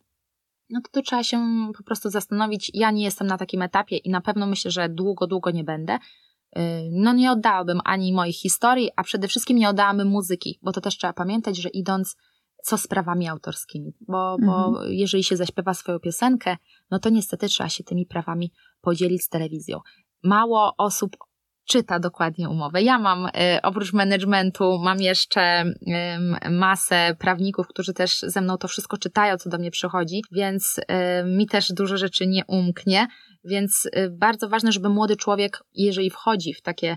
No 0.70 0.80
to, 0.80 0.88
to 0.92 1.02
trzeba 1.02 1.22
się 1.22 1.68
po 1.76 1.82
prostu 1.82 2.10
zastanowić. 2.10 2.70
Ja 2.74 2.90
nie 2.90 3.04
jestem 3.04 3.26
na 3.26 3.38
takim 3.38 3.62
etapie 3.62 3.96
i 3.96 4.10
na 4.10 4.20
pewno 4.20 4.46
myślę, 4.46 4.70
że 4.70 4.88
długo, 4.88 5.26
długo 5.26 5.50
nie 5.50 5.64
będę. 5.64 5.94
Y, 5.94 6.60
No 6.90 7.12
nie 7.12 7.32
oddałabym 7.32 7.80
ani 7.84 8.12
moich 8.12 8.36
historii, 8.36 8.90
a 8.96 9.02
przede 9.02 9.28
wszystkim 9.28 9.58
nie 9.58 9.68
oddałabym 9.68 10.08
muzyki, 10.08 10.58
bo 10.62 10.72
to 10.72 10.80
też 10.80 10.98
trzeba 10.98 11.12
pamiętać, 11.12 11.56
że 11.56 11.68
idąc 11.68 12.16
co 12.62 12.78
z 12.78 12.86
prawami 12.86 13.28
autorskimi, 13.28 13.92
bo, 14.00 14.36
bo 14.46 14.84
jeżeli 14.88 15.24
się 15.24 15.36
zaśpiewa 15.36 15.74
swoją 15.74 15.98
piosenkę, 15.98 16.56
no 16.90 16.98
to 16.98 17.10
niestety 17.10 17.48
trzeba 17.48 17.68
się 17.68 17.84
tymi 17.84 18.06
prawami 18.06 18.52
podzielić 18.80 19.22
z 19.22 19.28
telewizją. 19.28 19.80
Mało 20.22 20.74
osób 20.78 21.16
czyta 21.64 21.98
dokładnie 21.98 22.48
umowę. 22.48 22.82
Ja 22.82 22.98
mam 22.98 23.26
y, 23.26 23.30
oprócz 23.62 23.92
managementu, 23.92 24.78
mam 24.78 25.00
jeszcze 25.00 25.64
masę 26.50 27.16
prawników, 27.18 27.66
którzy 27.68 27.94
też 27.94 28.18
ze 28.20 28.40
mną 28.40 28.58
to 28.58 28.68
wszystko 28.68 28.98
czytają, 28.98 29.36
co 29.36 29.50
do 29.50 29.58
mnie 29.58 29.70
przychodzi, 29.70 30.22
więc 30.32 30.78
y, 30.78 30.82
mi 31.24 31.46
też 31.46 31.72
dużo 31.72 31.96
rzeczy 31.96 32.26
nie 32.26 32.44
umknie, 32.48 33.06
więc 33.44 33.86
y, 33.86 34.10
bardzo 34.18 34.48
ważne, 34.48 34.72
żeby 34.72 34.88
młody 34.88 35.16
człowiek, 35.16 35.64
jeżeli 35.74 36.10
wchodzi 36.10 36.54
w 36.54 36.62
takie, 36.62 36.96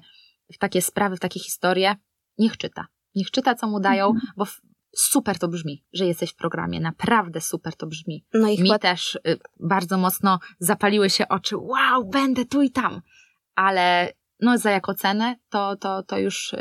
w 0.54 0.58
takie 0.58 0.82
sprawy, 0.82 1.16
w 1.16 1.20
takie 1.20 1.40
historie, 1.40 1.96
niech 2.38 2.58
czyta. 2.58 2.86
Niech 3.16 3.32
czyta, 3.32 3.56
co 3.56 3.68
mu 3.68 3.80
dają, 3.80 4.06
Mhm. 4.06 4.34
bo 4.38 4.46
super 4.96 5.40
to 5.40 5.48
brzmi, 5.48 5.84
że 5.94 6.06
jesteś 6.06 6.30
w 6.30 6.36
programie. 6.36 6.80
Naprawdę 6.80 7.42
super 7.42 7.76
to 7.76 7.88
brzmi. 7.88 8.26
No 8.34 8.48
i 8.48 8.52
Mi 8.52 8.58
chyba 8.58 8.80
też 8.80 9.16
y, 9.16 9.40
bardzo 9.60 9.98
mocno 9.98 10.40
zapaliły 10.60 11.10
się 11.10 11.28
oczy. 11.28 11.58
Wow, 11.58 12.06
będę 12.06 12.46
tu 12.46 12.62
i 12.62 12.72
tam. 12.72 13.02
Ale 13.56 14.14
no 14.40 14.58
za 14.58 14.72
jaką 14.72 14.94
cenę, 14.94 15.36
to, 15.54 15.76
to, 15.76 16.04
to 16.04 16.18
już 16.18 16.54
y, 16.54 16.58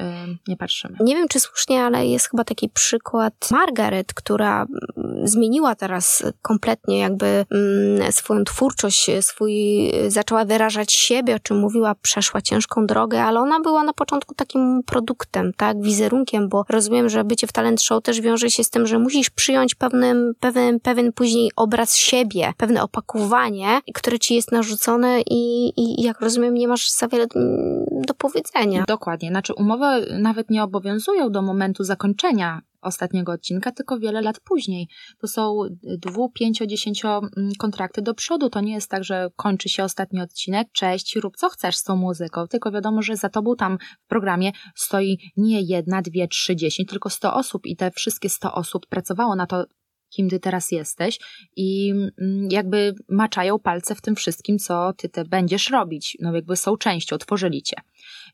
nie 0.48 0.56
patrzymy. 0.56 0.96
Nie 1.00 1.14
wiem, 1.14 1.28
czy 1.28 1.40
słusznie, 1.40 1.84
ale 1.84 2.06
jest 2.06 2.30
chyba 2.30 2.44
taki 2.44 2.68
przykład 2.68 3.34
Margaret, 3.50 4.14
która 4.14 4.66
mm, 4.96 5.28
zmieniła 5.28 5.74
teraz 5.74 6.22
kompletnie 6.42 6.98
jakby 6.98 7.44
mm, 7.50 8.12
swoją 8.12 8.44
twórczość, 8.44 9.10
swój, 9.20 9.92
zaczęła 10.08 10.44
wyrażać 10.44 10.92
siebie, 10.92 11.36
o 11.36 11.38
czym 11.38 11.58
mówiła, 11.58 11.94
przeszła 11.94 12.40
ciężką 12.40 12.86
drogę, 12.86 13.22
ale 13.22 13.40
ona 13.40 13.60
była 13.60 13.82
na 13.84 13.92
początku 13.92 14.34
takim 14.34 14.82
produktem, 14.86 15.52
tak, 15.56 15.82
wizerunkiem, 15.82 16.48
bo 16.48 16.64
rozumiem, 16.68 17.08
że 17.08 17.24
bycie 17.24 17.46
w 17.46 17.52
talent 17.52 17.82
show 17.82 18.02
też 18.02 18.20
wiąże 18.20 18.50
się 18.50 18.64
z 18.64 18.70
tym, 18.70 18.86
że 18.86 18.98
musisz 18.98 19.30
przyjąć 19.30 19.74
pewnym, 19.74 20.32
pewien, 20.40 20.80
pewien 20.80 21.12
później 21.12 21.50
obraz 21.56 21.96
siebie, 21.96 22.52
pewne 22.56 22.82
opakowanie, 22.82 23.80
które 23.94 24.18
ci 24.18 24.34
jest 24.34 24.52
narzucone 24.52 25.20
i, 25.20 25.72
i 25.76 26.02
jak 26.02 26.20
rozumiem, 26.20 26.54
nie 26.54 26.68
masz 26.68 26.90
za 26.90 27.08
wiele 27.08 27.26
mm, 27.34 27.84
do 28.06 28.14
powiedzenia. 28.14 28.81
Dokładnie. 28.88 29.28
Znaczy 29.28 29.54
umowy 29.54 30.18
nawet 30.18 30.50
nie 30.50 30.62
obowiązują 30.64 31.30
do 31.30 31.42
momentu 31.42 31.84
zakończenia 31.84 32.62
ostatniego 32.82 33.32
odcinka, 33.32 33.72
tylko 33.72 33.98
wiele 33.98 34.22
lat 34.22 34.40
później. 34.40 34.88
To 35.18 35.28
są 35.28 35.60
dwu, 35.82 36.30
pięcio, 36.30 36.66
dziesięcio 36.66 37.20
mm, 37.36 37.52
kontrakty 37.58 38.02
do 38.02 38.14
przodu. 38.14 38.50
To 38.50 38.60
nie 38.60 38.72
jest 38.72 38.90
tak, 38.90 39.04
że 39.04 39.28
kończy 39.36 39.68
się 39.68 39.84
ostatni 39.84 40.20
odcinek, 40.20 40.68
cześć, 40.72 41.16
rób 41.16 41.36
co 41.36 41.48
chcesz 41.48 41.76
z 41.76 41.82
tą 41.82 41.96
muzyką, 41.96 42.48
tylko 42.48 42.70
wiadomo, 42.70 43.02
że 43.02 43.16
za 43.16 43.28
tobą 43.28 43.56
tam 43.56 43.78
w 44.04 44.08
programie 44.08 44.52
stoi 44.74 45.18
nie 45.36 45.60
jedna, 45.60 46.02
dwie, 46.02 46.28
trzy, 46.28 46.56
dziesięć, 46.56 46.88
tylko 46.88 47.10
sto 47.10 47.34
osób 47.34 47.66
i 47.66 47.76
te 47.76 47.90
wszystkie 47.90 48.28
sto 48.28 48.54
osób 48.54 48.86
pracowało 48.86 49.36
na 49.36 49.46
to 49.46 49.64
kim 50.12 50.28
ty 50.28 50.40
teraz 50.40 50.72
jesteś 50.72 51.18
i 51.56 51.90
mm, 51.90 52.48
jakby 52.50 52.94
maczają 53.08 53.58
palce 53.58 53.94
w 53.94 54.00
tym 54.00 54.16
wszystkim, 54.16 54.58
co 54.58 54.92
ty 54.92 55.08
te 55.08 55.24
będziesz 55.24 55.70
robić. 55.70 56.16
No 56.20 56.34
jakby 56.34 56.56
są 56.56 56.76
częścią, 56.76 57.18
tworzyli 57.18 57.62
cię. 57.62 57.76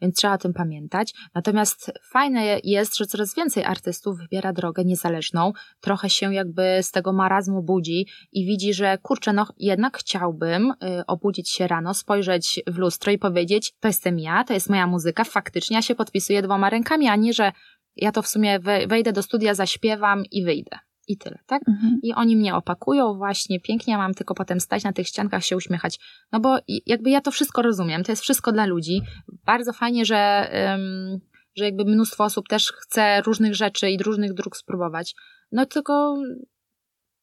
Więc 0.02 0.16
trzeba 0.16 0.34
o 0.34 0.38
tym 0.38 0.52
pamiętać. 0.52 1.14
Natomiast 1.34 1.92
fajne 2.10 2.60
jest, 2.64 2.96
że 2.96 3.06
coraz 3.06 3.34
więcej 3.34 3.64
artystów 3.64 4.18
wybiera 4.18 4.52
drogę 4.52 4.84
niezależną, 4.84 5.52
trochę 5.80 6.10
się 6.10 6.34
jakby 6.34 6.78
z 6.82 6.90
tego 6.90 7.12
marazmu 7.12 7.62
budzi 7.62 8.06
i 8.32 8.46
widzi, 8.46 8.74
że 8.74 8.98
kurczę, 9.02 9.32
no 9.32 9.46
jednak 9.58 9.98
chciałbym 9.98 10.70
y, 10.70 11.06
obudzić 11.06 11.50
się 11.50 11.66
rano, 11.66 11.94
spojrzeć 11.94 12.60
w 12.66 12.78
lustro 12.78 13.12
i 13.12 13.18
powiedzieć, 13.18 13.72
to 13.80 13.88
jestem 13.88 14.18
ja, 14.18 14.44
to 14.44 14.54
jest 14.54 14.70
moja 14.70 14.86
muzyka, 14.86 15.24
faktycznie 15.24 15.76
ja 15.76 15.82
się 15.82 15.94
podpisuję 15.94 16.42
dwoma 16.42 16.70
rękami, 16.70 17.08
a 17.08 17.16
nie, 17.16 17.32
że 17.32 17.52
ja 17.96 18.12
to 18.12 18.22
w 18.22 18.28
sumie 18.28 18.60
wejdę 18.88 19.12
do 19.12 19.22
studia, 19.22 19.54
zaśpiewam 19.54 20.24
i 20.30 20.44
wyjdę 20.44 20.78
i 21.08 21.16
tyle, 21.16 21.38
tak? 21.46 21.68
Mhm. 21.68 22.00
I 22.02 22.14
oni 22.14 22.36
mnie 22.36 22.54
opakują 22.54 23.14
właśnie 23.14 23.60
pięknie, 23.60 23.92
ja 23.92 23.98
mam 23.98 24.14
tylko 24.14 24.34
potem 24.34 24.60
stać 24.60 24.84
na 24.84 24.92
tych 24.92 25.08
ściankach, 25.08 25.44
się 25.44 25.56
uśmiechać. 25.56 25.98
No 26.32 26.40
bo 26.40 26.58
jakby 26.86 27.10
ja 27.10 27.20
to 27.20 27.30
wszystko 27.30 27.62
rozumiem, 27.62 28.04
to 28.04 28.12
jest 28.12 28.22
wszystko 28.22 28.52
dla 28.52 28.66
ludzi. 28.66 29.02
Bardzo 29.44 29.72
fajnie, 29.72 30.04
że, 30.04 30.50
um, 30.70 31.20
że 31.56 31.64
jakby 31.64 31.84
mnóstwo 31.84 32.24
osób 32.24 32.48
też 32.48 32.72
chce 32.72 33.22
różnych 33.22 33.54
rzeczy 33.54 33.90
i 33.90 34.02
różnych 34.02 34.34
dróg 34.34 34.56
spróbować. 34.56 35.14
No 35.52 35.66
tylko 35.66 36.18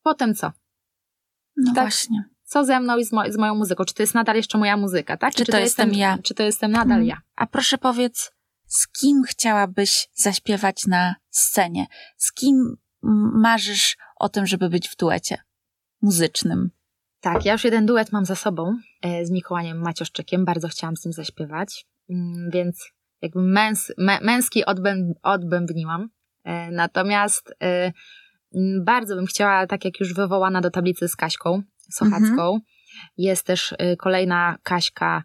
potem 0.04 0.36
co? 0.36 0.52
No 1.58 1.74
tak? 1.76 1.84
właśnie. 1.84 2.24
Co 2.44 2.66
ze 2.66 2.80
mną 2.80 2.98
i 2.98 3.06
z, 3.06 3.12
mo 3.12 3.24
z, 3.30 3.38
moją 3.38 3.56
muzyką? 3.56 3.84
Czy 3.86 3.94
to 3.94 4.04
jest 4.04 4.14
nadal 4.14 4.36
jeszcze 4.36 4.58
moja 4.58 4.78
muzyka, 4.78 5.18
tak? 5.18 5.34
Czy, 5.34 5.46
czy 5.46 5.46
to, 5.46 5.52
to, 5.52 5.60
jestem 5.60 5.94
ja? 5.94 6.18
Czy 6.24 6.34
to 6.34 6.44
jestem 6.44 6.72
nadal 6.72 6.88
hmm. 6.88 7.08
ja? 7.08 7.18
A 7.36 7.48
proszę 7.48 7.78
powiedz, 7.78 8.32
z 8.66 8.88
kim 8.88 9.24
chciałabyś 9.24 10.08
zaśpiewać 10.14 10.88
na 10.88 11.16
scenie? 11.30 11.86
Z 12.18 12.34
kim 12.34 12.78
marzysz 13.34 13.98
o 14.16 14.30
tym, 14.30 14.46
żeby 14.46 14.70
być 14.70 14.90
w 14.90 14.96
duecie 14.96 15.38
muzycznym. 16.02 16.70
Tak, 17.22 17.46
ja 17.46 17.54
już 17.54 17.64
jeden 17.64 17.86
duet 17.86 18.12
mam 18.12 18.26
za 18.26 18.36
sobą 18.36 18.78
e, 19.02 19.26
z 19.26 19.32
Mikołajem 19.32 19.78
Macioszczykiem. 19.78 20.46
Bardzo 20.46 20.68
chciałam 20.68 20.96
z 20.96 21.06
nim 21.06 21.14
zaśpiewać, 21.14 21.86
mm, 22.10 22.50
więc 22.54 22.92
jakby 23.22 23.42
męs, 23.42 23.94
męski 24.22 24.66
odbęb, 24.66 25.18
odbębniłam. 25.24 26.10
E, 26.44 26.72
natomiast 26.72 27.56
e, 27.64 27.92
bardzo 28.84 29.16
bym 29.16 29.26
chciała, 29.26 29.68
tak 29.68 29.86
jak 29.86 30.00
już 30.00 30.14
wywołana 30.14 30.62
do 30.62 30.72
tablicy 30.72 31.08
z 31.08 31.16
Kaśką 31.16 31.62
Sochacką, 31.92 32.44
mhm. 32.44 32.62
jest 33.18 33.46
też 33.46 33.76
kolejna 33.98 34.58
Kaśka 34.64 35.24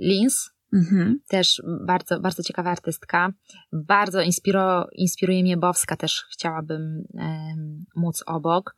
Lins, 0.00 0.50
Mhm. 0.74 1.20
Też 1.28 1.62
bardzo, 1.86 2.20
bardzo 2.20 2.42
ciekawa 2.42 2.70
artystka. 2.70 3.32
Bardzo 3.72 4.20
inspiro, 4.20 4.88
inspiruje 4.92 5.42
mnie 5.42 5.56
Bowska, 5.56 5.96
też 5.96 6.24
chciałabym 6.32 7.04
um, 7.14 7.84
móc 7.96 8.22
obok. 8.26 8.76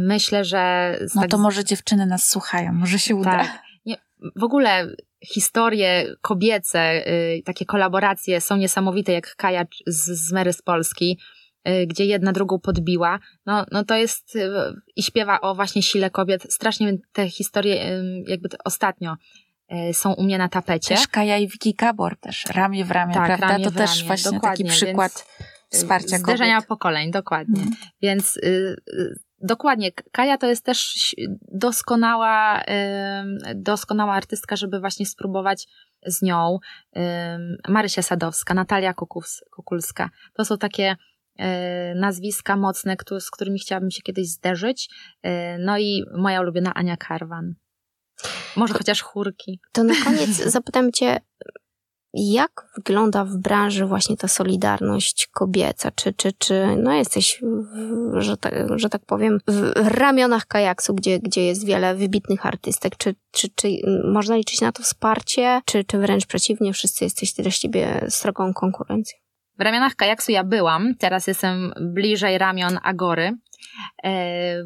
Myślę, 0.00 0.44
że. 0.44 0.94
No 1.14 1.20
tak... 1.20 1.30
to 1.30 1.38
może 1.38 1.64
dziewczyny 1.64 2.06
nas 2.06 2.28
słuchają, 2.28 2.72
może 2.72 2.98
się 2.98 3.16
uda. 3.16 3.30
Tak. 3.30 3.62
Nie, 3.86 3.96
w 4.36 4.44
ogóle 4.44 4.96
historie 5.24 6.14
kobiece, 6.20 7.08
y, 7.08 7.42
takie 7.44 7.64
kolaboracje 7.64 8.40
są 8.40 8.56
niesamowite, 8.56 9.12
jak 9.12 9.36
Kaja 9.36 9.64
z, 9.86 10.26
z 10.26 10.32
Mary 10.32 10.52
z 10.52 10.62
Polski, 10.62 11.18
y, 11.68 11.86
gdzie 11.86 12.04
jedna 12.04 12.32
drugą 12.32 12.58
podbiła. 12.58 13.18
No, 13.46 13.66
no 13.72 13.84
to 13.84 13.96
jest 13.96 14.36
y, 14.36 14.50
i 14.96 15.02
śpiewa 15.02 15.40
o 15.40 15.54
właśnie 15.54 15.82
sile 15.82 16.10
kobiet. 16.10 16.52
Strasznie 16.52 16.98
te 17.12 17.30
historie, 17.30 18.02
jakby 18.26 18.48
ostatnio 18.64 19.16
są 19.92 20.12
u 20.12 20.22
mnie 20.22 20.38
na 20.38 20.48
tapecie. 20.48 20.94
Też 20.94 21.08
Kaja 21.08 21.38
i 21.38 21.48
Wiki 21.48 21.74
Gabor 21.74 22.16
też, 22.20 22.44
ramię 22.54 22.84
w 22.84 22.90
ramię, 22.90 23.14
tak, 23.14 23.26
prawda? 23.26 23.48
Ramię 23.48 23.64
to 23.64 23.70
też 23.70 23.96
ramię, 23.96 24.06
właśnie 24.06 24.32
dokładnie. 24.32 24.64
taki 24.64 24.76
przykład 24.76 25.26
Więc 25.72 25.82
wsparcia 25.82 26.18
Zderzenia 26.18 26.54
kobiet. 26.56 26.68
pokoleń, 26.68 27.10
dokładnie. 27.10 27.62
Mm. 27.62 27.74
Więc 28.02 28.36
y, 28.36 28.76
dokładnie, 29.42 29.92
Kaja 30.12 30.38
to 30.38 30.46
jest 30.46 30.64
też 30.64 31.14
doskonała, 31.52 32.60
y, 32.60 32.64
doskonała 33.54 34.12
artystka, 34.12 34.56
żeby 34.56 34.80
właśnie 34.80 35.06
spróbować 35.06 35.68
z 36.06 36.22
nią. 36.22 36.58
Y, 36.96 37.00
Marysia 37.68 38.02
Sadowska, 38.02 38.54
Natalia 38.54 38.94
Kukus, 38.94 39.44
Kukulska. 39.50 40.10
To 40.34 40.44
są 40.44 40.58
takie 40.58 40.96
nazwiska 41.94 42.56
mocne, 42.56 42.96
z 43.20 43.30
którymi 43.30 43.58
chciałabym 43.58 43.90
się 43.90 44.02
kiedyś 44.02 44.28
zderzyć. 44.28 44.88
No 45.58 45.78
i 45.78 46.04
moja 46.16 46.40
ulubiona 46.40 46.74
Ania 46.74 46.96
Karwan. 46.96 47.54
Może 48.56 48.74
chociaż 48.74 49.02
chórki. 49.02 49.60
To 49.72 49.84
na 49.84 49.94
koniec 50.04 50.30
zapytam 50.56 50.92
Cię, 50.92 51.20
jak 52.14 52.66
wygląda 52.76 53.24
w 53.24 53.36
branży 53.36 53.86
właśnie 53.86 54.16
ta 54.16 54.28
solidarność 54.28 55.28
kobieca? 55.32 55.90
Czy, 55.90 56.12
czy, 56.12 56.32
czy 56.32 56.66
no 56.76 56.92
jesteś, 56.92 57.42
że 58.12 58.36
tak, 58.36 58.54
że 58.76 58.88
tak 58.88 59.04
powiem, 59.06 59.38
w 59.76 59.86
ramionach 59.86 60.46
kajaksu, 60.46 60.94
gdzie, 60.94 61.18
gdzie 61.18 61.44
jest 61.44 61.66
wiele 61.66 61.94
wybitnych 61.94 62.46
artystek? 62.46 62.96
Czy, 62.96 63.14
czy, 63.30 63.48
czy 63.54 63.68
można 64.04 64.36
liczyć 64.36 64.60
na 64.60 64.72
to 64.72 64.82
wsparcie? 64.82 65.60
Czy, 65.64 65.84
czy 65.84 65.98
wręcz 65.98 66.26
przeciwnie, 66.26 66.72
wszyscy 66.72 67.04
jesteście 67.04 67.42
dla 67.42 67.52
siebie 67.52 68.06
strogą 68.08 68.52
konkurencją? 68.54 69.18
W 69.58 69.62
ramionach 69.62 69.94
kajaksu 69.94 70.32
ja 70.32 70.44
byłam, 70.44 70.94
teraz 70.98 71.26
jestem 71.26 71.72
bliżej 71.80 72.38
ramion 72.38 72.78
Agory, 72.82 73.32
e, 74.04 74.64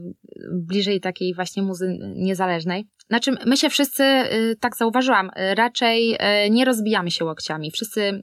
bliżej 0.52 1.00
takiej 1.00 1.34
właśnie 1.34 1.62
muzy 1.62 1.98
niezależnej. 2.16 2.88
Znaczy, 3.12 3.30
my 3.46 3.56
się 3.56 3.70
wszyscy, 3.70 4.04
y, 4.04 4.56
tak 4.60 4.76
zauważyłam, 4.76 5.30
y, 5.30 5.54
raczej 5.54 6.14
y, 6.14 6.50
nie 6.50 6.64
rozbijamy 6.64 7.10
się 7.10 7.24
łokciami. 7.24 7.70
Wszyscy, 7.70 8.22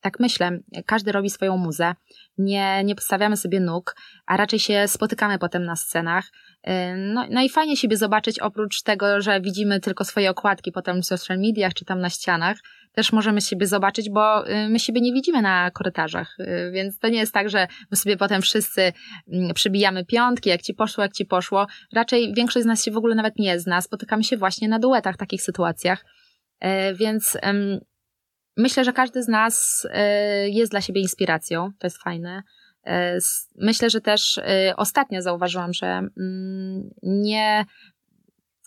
tak 0.00 0.20
myślę, 0.20 0.58
każdy 0.86 1.12
robi 1.12 1.30
swoją 1.30 1.56
muzę. 1.56 1.94
Nie, 2.38 2.84
nie 2.84 2.94
postawiamy 2.94 3.36
sobie 3.36 3.60
nóg, 3.60 3.96
a 4.26 4.36
raczej 4.36 4.58
się 4.58 4.88
spotykamy 4.88 5.38
potem 5.38 5.64
na 5.64 5.76
scenach. 5.76 6.30
No, 6.96 7.26
no 7.30 7.42
i 7.42 7.48
fajnie 7.48 7.76
siebie 7.76 7.96
zobaczyć, 7.96 8.38
oprócz 8.38 8.82
tego, 8.82 9.20
że 9.20 9.40
widzimy 9.40 9.80
tylko 9.80 10.04
swoje 10.04 10.30
okładki 10.30 10.72
potem 10.72 11.02
w 11.02 11.06
social 11.06 11.38
mediach 11.38 11.74
czy 11.74 11.84
tam 11.84 12.00
na 12.00 12.10
ścianach, 12.10 12.56
też 12.92 13.12
możemy 13.12 13.40
siebie 13.40 13.66
zobaczyć, 13.66 14.10
bo 14.10 14.50
y, 14.50 14.68
my 14.68 14.78
siebie 14.78 15.00
nie 15.00 15.12
widzimy 15.12 15.42
na 15.42 15.70
korytarzach, 15.70 16.36
y, 16.40 16.70
więc 16.72 16.98
to 16.98 17.08
nie 17.08 17.18
jest 17.18 17.32
tak, 17.32 17.50
że 17.50 17.66
my 17.90 17.96
sobie 17.96 18.16
potem 18.16 18.42
wszyscy 18.42 18.92
mm, 19.28 19.54
przybijamy 19.54 20.04
piątki, 20.04 20.50
jak 20.50 20.62
ci 20.62 20.74
poszło, 20.74 21.02
jak 21.02 21.12
ci 21.12 21.24
poszło. 21.24 21.66
Raczej 21.92 22.34
większość 22.34 22.64
z 22.64 22.66
nas 22.66 22.84
się 22.84 22.90
w 22.90 22.96
ogóle 22.96 23.14
nawet 23.14 23.38
nie 23.38 23.60
zna, 23.60 23.80
spotykamy 23.80 24.24
się 24.24 24.36
właśnie 24.36 24.68
na 24.68 24.78
duetach, 24.78 25.16
takich 25.16 25.42
sytuacjach, 25.42 26.04
e, 26.60 26.94
więc 26.94 27.38
myślę, 28.56 28.84
że 28.84 28.92
każdy 28.92 29.22
z 29.22 29.28
nas 29.28 29.86
e, 29.90 30.48
jest 30.48 30.72
dla 30.72 30.80
siebie 30.80 31.00
inspiracją, 31.00 31.70
to 31.78 31.86
jest 31.86 32.02
fajne. 32.02 32.42
E, 32.86 33.18
myślę, 33.56 33.90
że 33.90 34.00
też 34.00 34.40
ostatnio 34.76 35.22
zauważyłam, 35.22 35.72
że 35.72 35.86
mm, 35.86 36.90
nie 37.02 37.66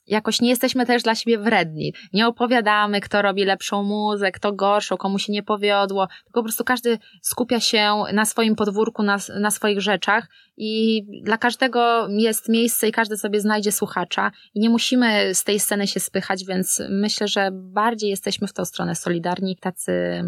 jakoś 0.07 0.41
nie 0.41 0.49
jesteśmy 0.49 0.85
też 0.85 1.03
dla 1.03 1.15
siebie 1.15 1.37
wredni. 1.37 1.93
Nie 2.13 2.27
opowiadamy, 2.27 3.01
kto 3.01 3.21
robi 3.21 3.45
lepszą 3.45 3.83
muzę, 3.83 4.31
kto 4.31 4.53
gorszą, 4.53 4.97
komu 4.97 5.19
się 5.19 5.33
nie 5.33 5.43
powiodło, 5.43 6.07
tylko 6.07 6.39
po 6.39 6.43
prostu 6.43 6.63
każdy 6.63 6.99
skupia 7.21 7.59
się 7.59 8.03
na 8.13 8.25
swoim 8.25 8.55
podwórku, 8.55 9.03
na, 9.03 9.17
na 9.39 9.51
swoich 9.51 9.81
rzeczach 9.81 10.27
i 10.57 11.03
dla 11.23 11.37
każdego 11.37 12.07
jest 12.09 12.49
miejsce 12.49 12.87
i 12.87 12.91
każdy 12.91 13.17
sobie 13.17 13.39
znajdzie 13.39 13.71
słuchacza 13.71 14.31
i 14.53 14.59
nie 14.59 14.69
musimy 14.69 15.35
z 15.35 15.43
tej 15.43 15.59
sceny 15.59 15.87
się 15.87 15.99
spychać, 15.99 16.45
więc 16.45 16.81
myślę, 16.89 17.27
że 17.27 17.49
bardziej 17.53 18.09
jesteśmy 18.09 18.47
w 18.47 18.53
tą 18.53 18.65
stronę 18.65 18.95
solidarni, 18.95 19.57
tacy 19.57 20.23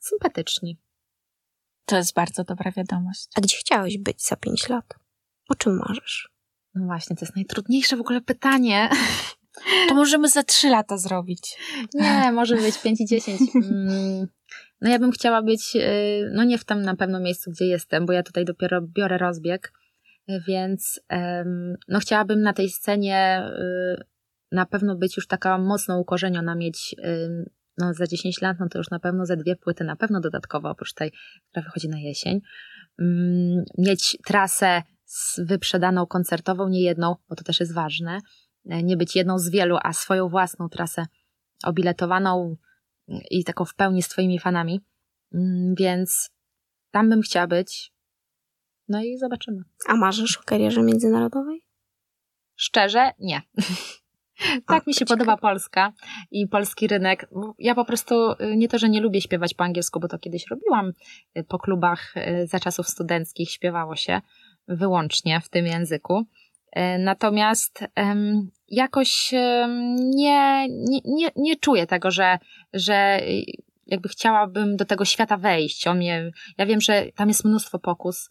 sympatyczni. 0.00 0.78
To 1.86 1.96
jest 1.96 2.14
bardzo 2.14 2.44
dobra 2.44 2.72
wiadomość. 2.72 3.28
A 3.34 3.40
gdzie 3.40 3.56
chciałeś 3.56 3.98
być 3.98 4.26
za 4.26 4.36
pięć 4.36 4.68
lat? 4.68 4.84
O 5.48 5.54
czym 5.54 5.78
marzysz? 5.88 6.28
No 6.74 6.86
właśnie, 6.86 7.16
to 7.16 7.24
jest 7.24 7.36
najtrudniejsze 7.36 7.96
w 7.96 8.00
ogóle 8.00 8.20
pytanie. 8.20 8.88
To 9.88 9.94
możemy 9.94 10.28
za 10.28 10.42
trzy 10.42 10.68
lata 10.68 10.98
zrobić. 10.98 11.58
Nie, 11.94 12.32
może 12.32 12.56
być 12.56 12.78
pięć 12.78 13.00
i 13.00 13.06
dziesięć. 13.06 13.40
Mm, 13.54 14.26
no 14.80 14.90
ja 14.90 14.98
bym 14.98 15.12
chciała 15.12 15.42
być, 15.42 15.76
y, 15.76 16.30
no 16.34 16.44
nie 16.44 16.58
w 16.58 16.64
tym 16.64 16.82
na 16.82 16.96
pewno 16.96 17.20
miejscu, 17.20 17.50
gdzie 17.50 17.64
jestem, 17.64 18.06
bo 18.06 18.12
ja 18.12 18.22
tutaj 18.22 18.44
dopiero 18.44 18.82
biorę 18.82 19.18
rozbieg, 19.18 19.72
więc 20.48 21.00
no 21.88 21.98
chciałabym 22.00 22.42
na 22.42 22.52
tej 22.52 22.70
scenie 22.70 23.50
y, 23.58 24.04
na 24.52 24.66
pewno 24.66 24.96
być 24.96 25.16
już 25.16 25.26
taka 25.26 25.58
mocno 25.58 25.98
ukorzeniona, 25.98 26.54
mieć 26.54 26.94
no 27.78 27.94
za 27.94 28.06
10 28.06 28.40
lat, 28.40 28.56
no 28.60 28.68
to 28.68 28.78
już 28.78 28.90
na 28.90 28.98
pewno 28.98 29.26
ze 29.26 29.36
dwie 29.36 29.56
płyty, 29.56 29.84
na 29.84 29.96
pewno 29.96 30.20
dodatkowo, 30.20 30.70
oprócz 30.70 30.92
tej, 30.92 31.12
która 31.50 31.64
wychodzi 31.64 31.88
na 31.88 31.98
jesień. 31.98 32.40
Mm, 33.00 33.64
mieć 33.78 34.18
trasę 34.26 34.82
z 35.04 35.40
wyprzedaną 35.40 36.06
koncertową, 36.06 36.68
nie 36.68 36.82
jedną, 36.82 37.16
bo 37.28 37.36
to 37.36 37.44
też 37.44 37.60
jest 37.60 37.74
ważne. 37.74 38.18
E, 38.64 38.82
nie 38.82 38.96
być 38.96 39.16
jedną 39.16 39.38
z 39.38 39.50
wielu, 39.50 39.78
a 39.82 39.92
swoją 39.92 40.28
własną 40.28 40.68
trasę 40.68 41.06
obiletowaną 41.64 42.56
i 43.30 43.44
taką 43.44 43.64
w 43.64 43.74
pełni 43.74 44.02
z 44.02 44.08
Twoimi 44.08 44.38
fanami. 44.38 44.80
Mm, 45.34 45.74
więc 45.78 46.30
tam 46.90 47.10
bym 47.10 47.22
chciała 47.22 47.46
być. 47.46 47.92
No 48.88 49.02
i 49.02 49.18
zobaczymy. 49.18 49.62
A 49.88 49.96
marzysz 49.96 50.36
o 50.36 50.42
karierze 50.42 50.82
międzynarodowej? 50.82 51.66
Szczerze, 52.56 53.10
nie. 53.18 53.42
tak 54.66 54.86
mi 54.86 54.94
się 54.94 55.04
podoba 55.04 55.36
Polska 55.36 55.92
i 56.30 56.48
polski 56.48 56.86
rynek. 56.86 57.28
Ja 57.58 57.74
po 57.74 57.84
prostu 57.84 58.32
y, 58.32 58.56
nie 58.56 58.68
to, 58.68 58.78
że 58.78 58.88
nie 58.88 59.00
lubię 59.00 59.20
śpiewać 59.20 59.54
po 59.54 59.64
angielsku, 59.64 60.00
bo 60.00 60.08
to 60.08 60.18
kiedyś 60.18 60.44
robiłam 60.50 60.92
y, 61.38 61.44
po 61.44 61.58
klubach 61.58 62.16
y, 62.16 62.46
za 62.46 62.60
czasów 62.60 62.88
studenckich, 62.88 63.50
śpiewało 63.50 63.96
się 63.96 64.20
wyłącznie 64.68 65.40
w 65.40 65.48
tym 65.48 65.66
języku. 65.66 66.24
Natomiast 66.98 67.84
jakoś 68.68 69.32
nie, 69.98 70.68
nie, 70.68 71.00
nie, 71.04 71.28
nie 71.36 71.56
czuję 71.56 71.86
tego, 71.86 72.10
że, 72.10 72.38
że 72.72 73.20
jakby 73.86 74.08
chciałabym 74.08 74.76
do 74.76 74.84
tego 74.84 75.04
świata 75.04 75.36
wejść. 75.36 75.86
On 75.86 75.96
mnie, 75.96 76.30
ja 76.58 76.66
wiem, 76.66 76.80
że 76.80 77.06
tam 77.14 77.28
jest 77.28 77.44
mnóstwo 77.44 77.78
pokus. 77.78 78.30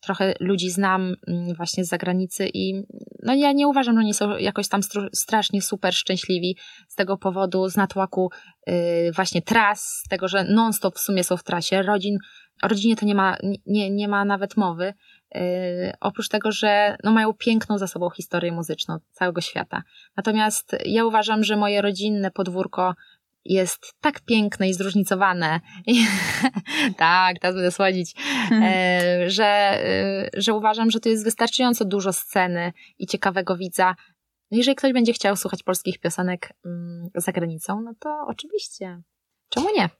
Trochę 0.00 0.34
ludzi 0.40 0.70
znam 0.70 1.14
um, 1.26 1.54
właśnie 1.54 1.84
z 1.84 1.88
zagranicy 1.88 2.50
i 2.54 2.82
no 3.22 3.34
ja 3.34 3.52
nie 3.52 3.68
uważam, 3.68 3.94
że 3.94 4.00
oni 4.00 4.14
są 4.14 4.36
jakoś 4.36 4.68
tam 4.68 4.80
strasznie 5.14 5.62
super 5.62 5.94
szczęśliwi 5.94 6.56
z 6.88 6.94
tego 6.94 7.16
powodu, 7.16 7.68
z 7.68 7.76
natłaku 7.76 8.30
yy, 8.66 8.74
właśnie 9.12 9.42
tras, 9.42 10.02
z 10.04 10.08
tego, 10.08 10.28
że 10.28 10.44
non-stop 10.44 10.96
w 10.96 11.00
sumie 11.00 11.24
są 11.24 11.36
w 11.36 11.44
trasie. 11.44 11.82
Rodzin, 11.82 12.18
o 12.62 12.68
rodzinie 12.68 12.96
to 12.96 13.06
nie 13.06 13.14
ma, 13.14 13.36
nie, 13.66 13.90
nie 13.90 14.08
ma 14.08 14.24
nawet 14.24 14.56
mowy. 14.56 14.94
Yy, 15.34 15.40
oprócz 16.00 16.28
tego, 16.28 16.52
że 16.52 16.96
no, 17.04 17.10
mają 17.10 17.32
piękną 17.32 17.78
za 17.78 17.86
sobą 17.86 18.10
historię 18.10 18.52
muzyczną 18.52 18.98
całego 19.10 19.40
świata. 19.40 19.82
Natomiast 20.16 20.76
ja 20.84 21.04
uważam, 21.04 21.44
że 21.44 21.56
moje 21.56 21.82
rodzinne 21.82 22.30
podwórko 22.30 22.94
jest 23.44 23.94
tak 24.00 24.20
piękne 24.20 24.68
i 24.68 24.74
zróżnicowane, 24.74 25.60
tak, 26.96 27.38
teraz 27.40 27.54
będę 27.54 27.70
słodzić, 27.70 28.14
mhm. 28.42 28.62
e, 28.62 29.30
że, 29.30 29.44
e, 29.44 30.30
że 30.34 30.54
uważam, 30.54 30.90
że 30.90 31.00
tu 31.00 31.08
jest 31.08 31.24
wystarczająco 31.24 31.84
dużo 31.84 32.12
sceny 32.12 32.72
i 32.98 33.06
ciekawego 33.06 33.56
widza. 33.56 33.94
No 34.50 34.58
jeżeli 34.58 34.76
ktoś 34.76 34.92
będzie 34.92 35.12
chciał 35.12 35.36
słuchać 35.36 35.62
polskich 35.62 35.98
piosenek 35.98 36.52
mm, 36.64 37.08
za 37.14 37.32
granicą, 37.32 37.80
no 37.80 37.94
to 38.00 38.24
oczywiście. 38.28 39.02
Czemu 39.48 39.66
nie? 39.76 39.90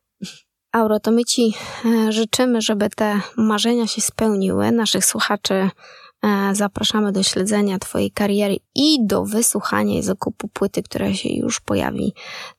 Auro, 0.73 1.01
to 1.01 1.11
my 1.11 1.25
Ci 1.25 1.55
e, 1.85 2.13
życzymy, 2.13 2.61
żeby 2.61 2.91
te 2.91 3.21
marzenia 3.37 3.87
się 3.87 4.01
spełniły. 4.01 4.73
Naszych 4.73 5.05
słuchaczy 5.05 5.71
zapraszamy 6.53 7.13
do 7.13 7.23
śledzenia 7.23 7.79
Twojej 7.79 8.11
kariery 8.11 8.57
i 8.75 9.07
do 9.07 9.25
wysłuchania 9.25 9.99
i 9.99 10.03
zakupu 10.03 10.49
płyty, 10.49 10.83
która 10.83 11.15
się 11.15 11.29
już 11.29 11.61
pojawi 11.61 12.13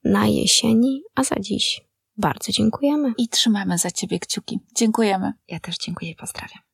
na 0.03 0.27
jesieni. 0.27 1.01
A 1.15 1.23
za 1.23 1.35
dziś 1.39 1.81
bardzo 2.17 2.51
dziękujemy. 2.51 3.13
I 3.17 3.27
trzymamy 3.27 3.77
za 3.77 3.91
Ciebie 3.91 4.19
kciuki. 4.19 4.59
Dziękujemy. 4.77 5.33
Ja 5.47 5.59
też 5.59 5.77
dziękuję 5.77 6.11
i 6.11 6.15
pozdrawiam. 6.15 6.70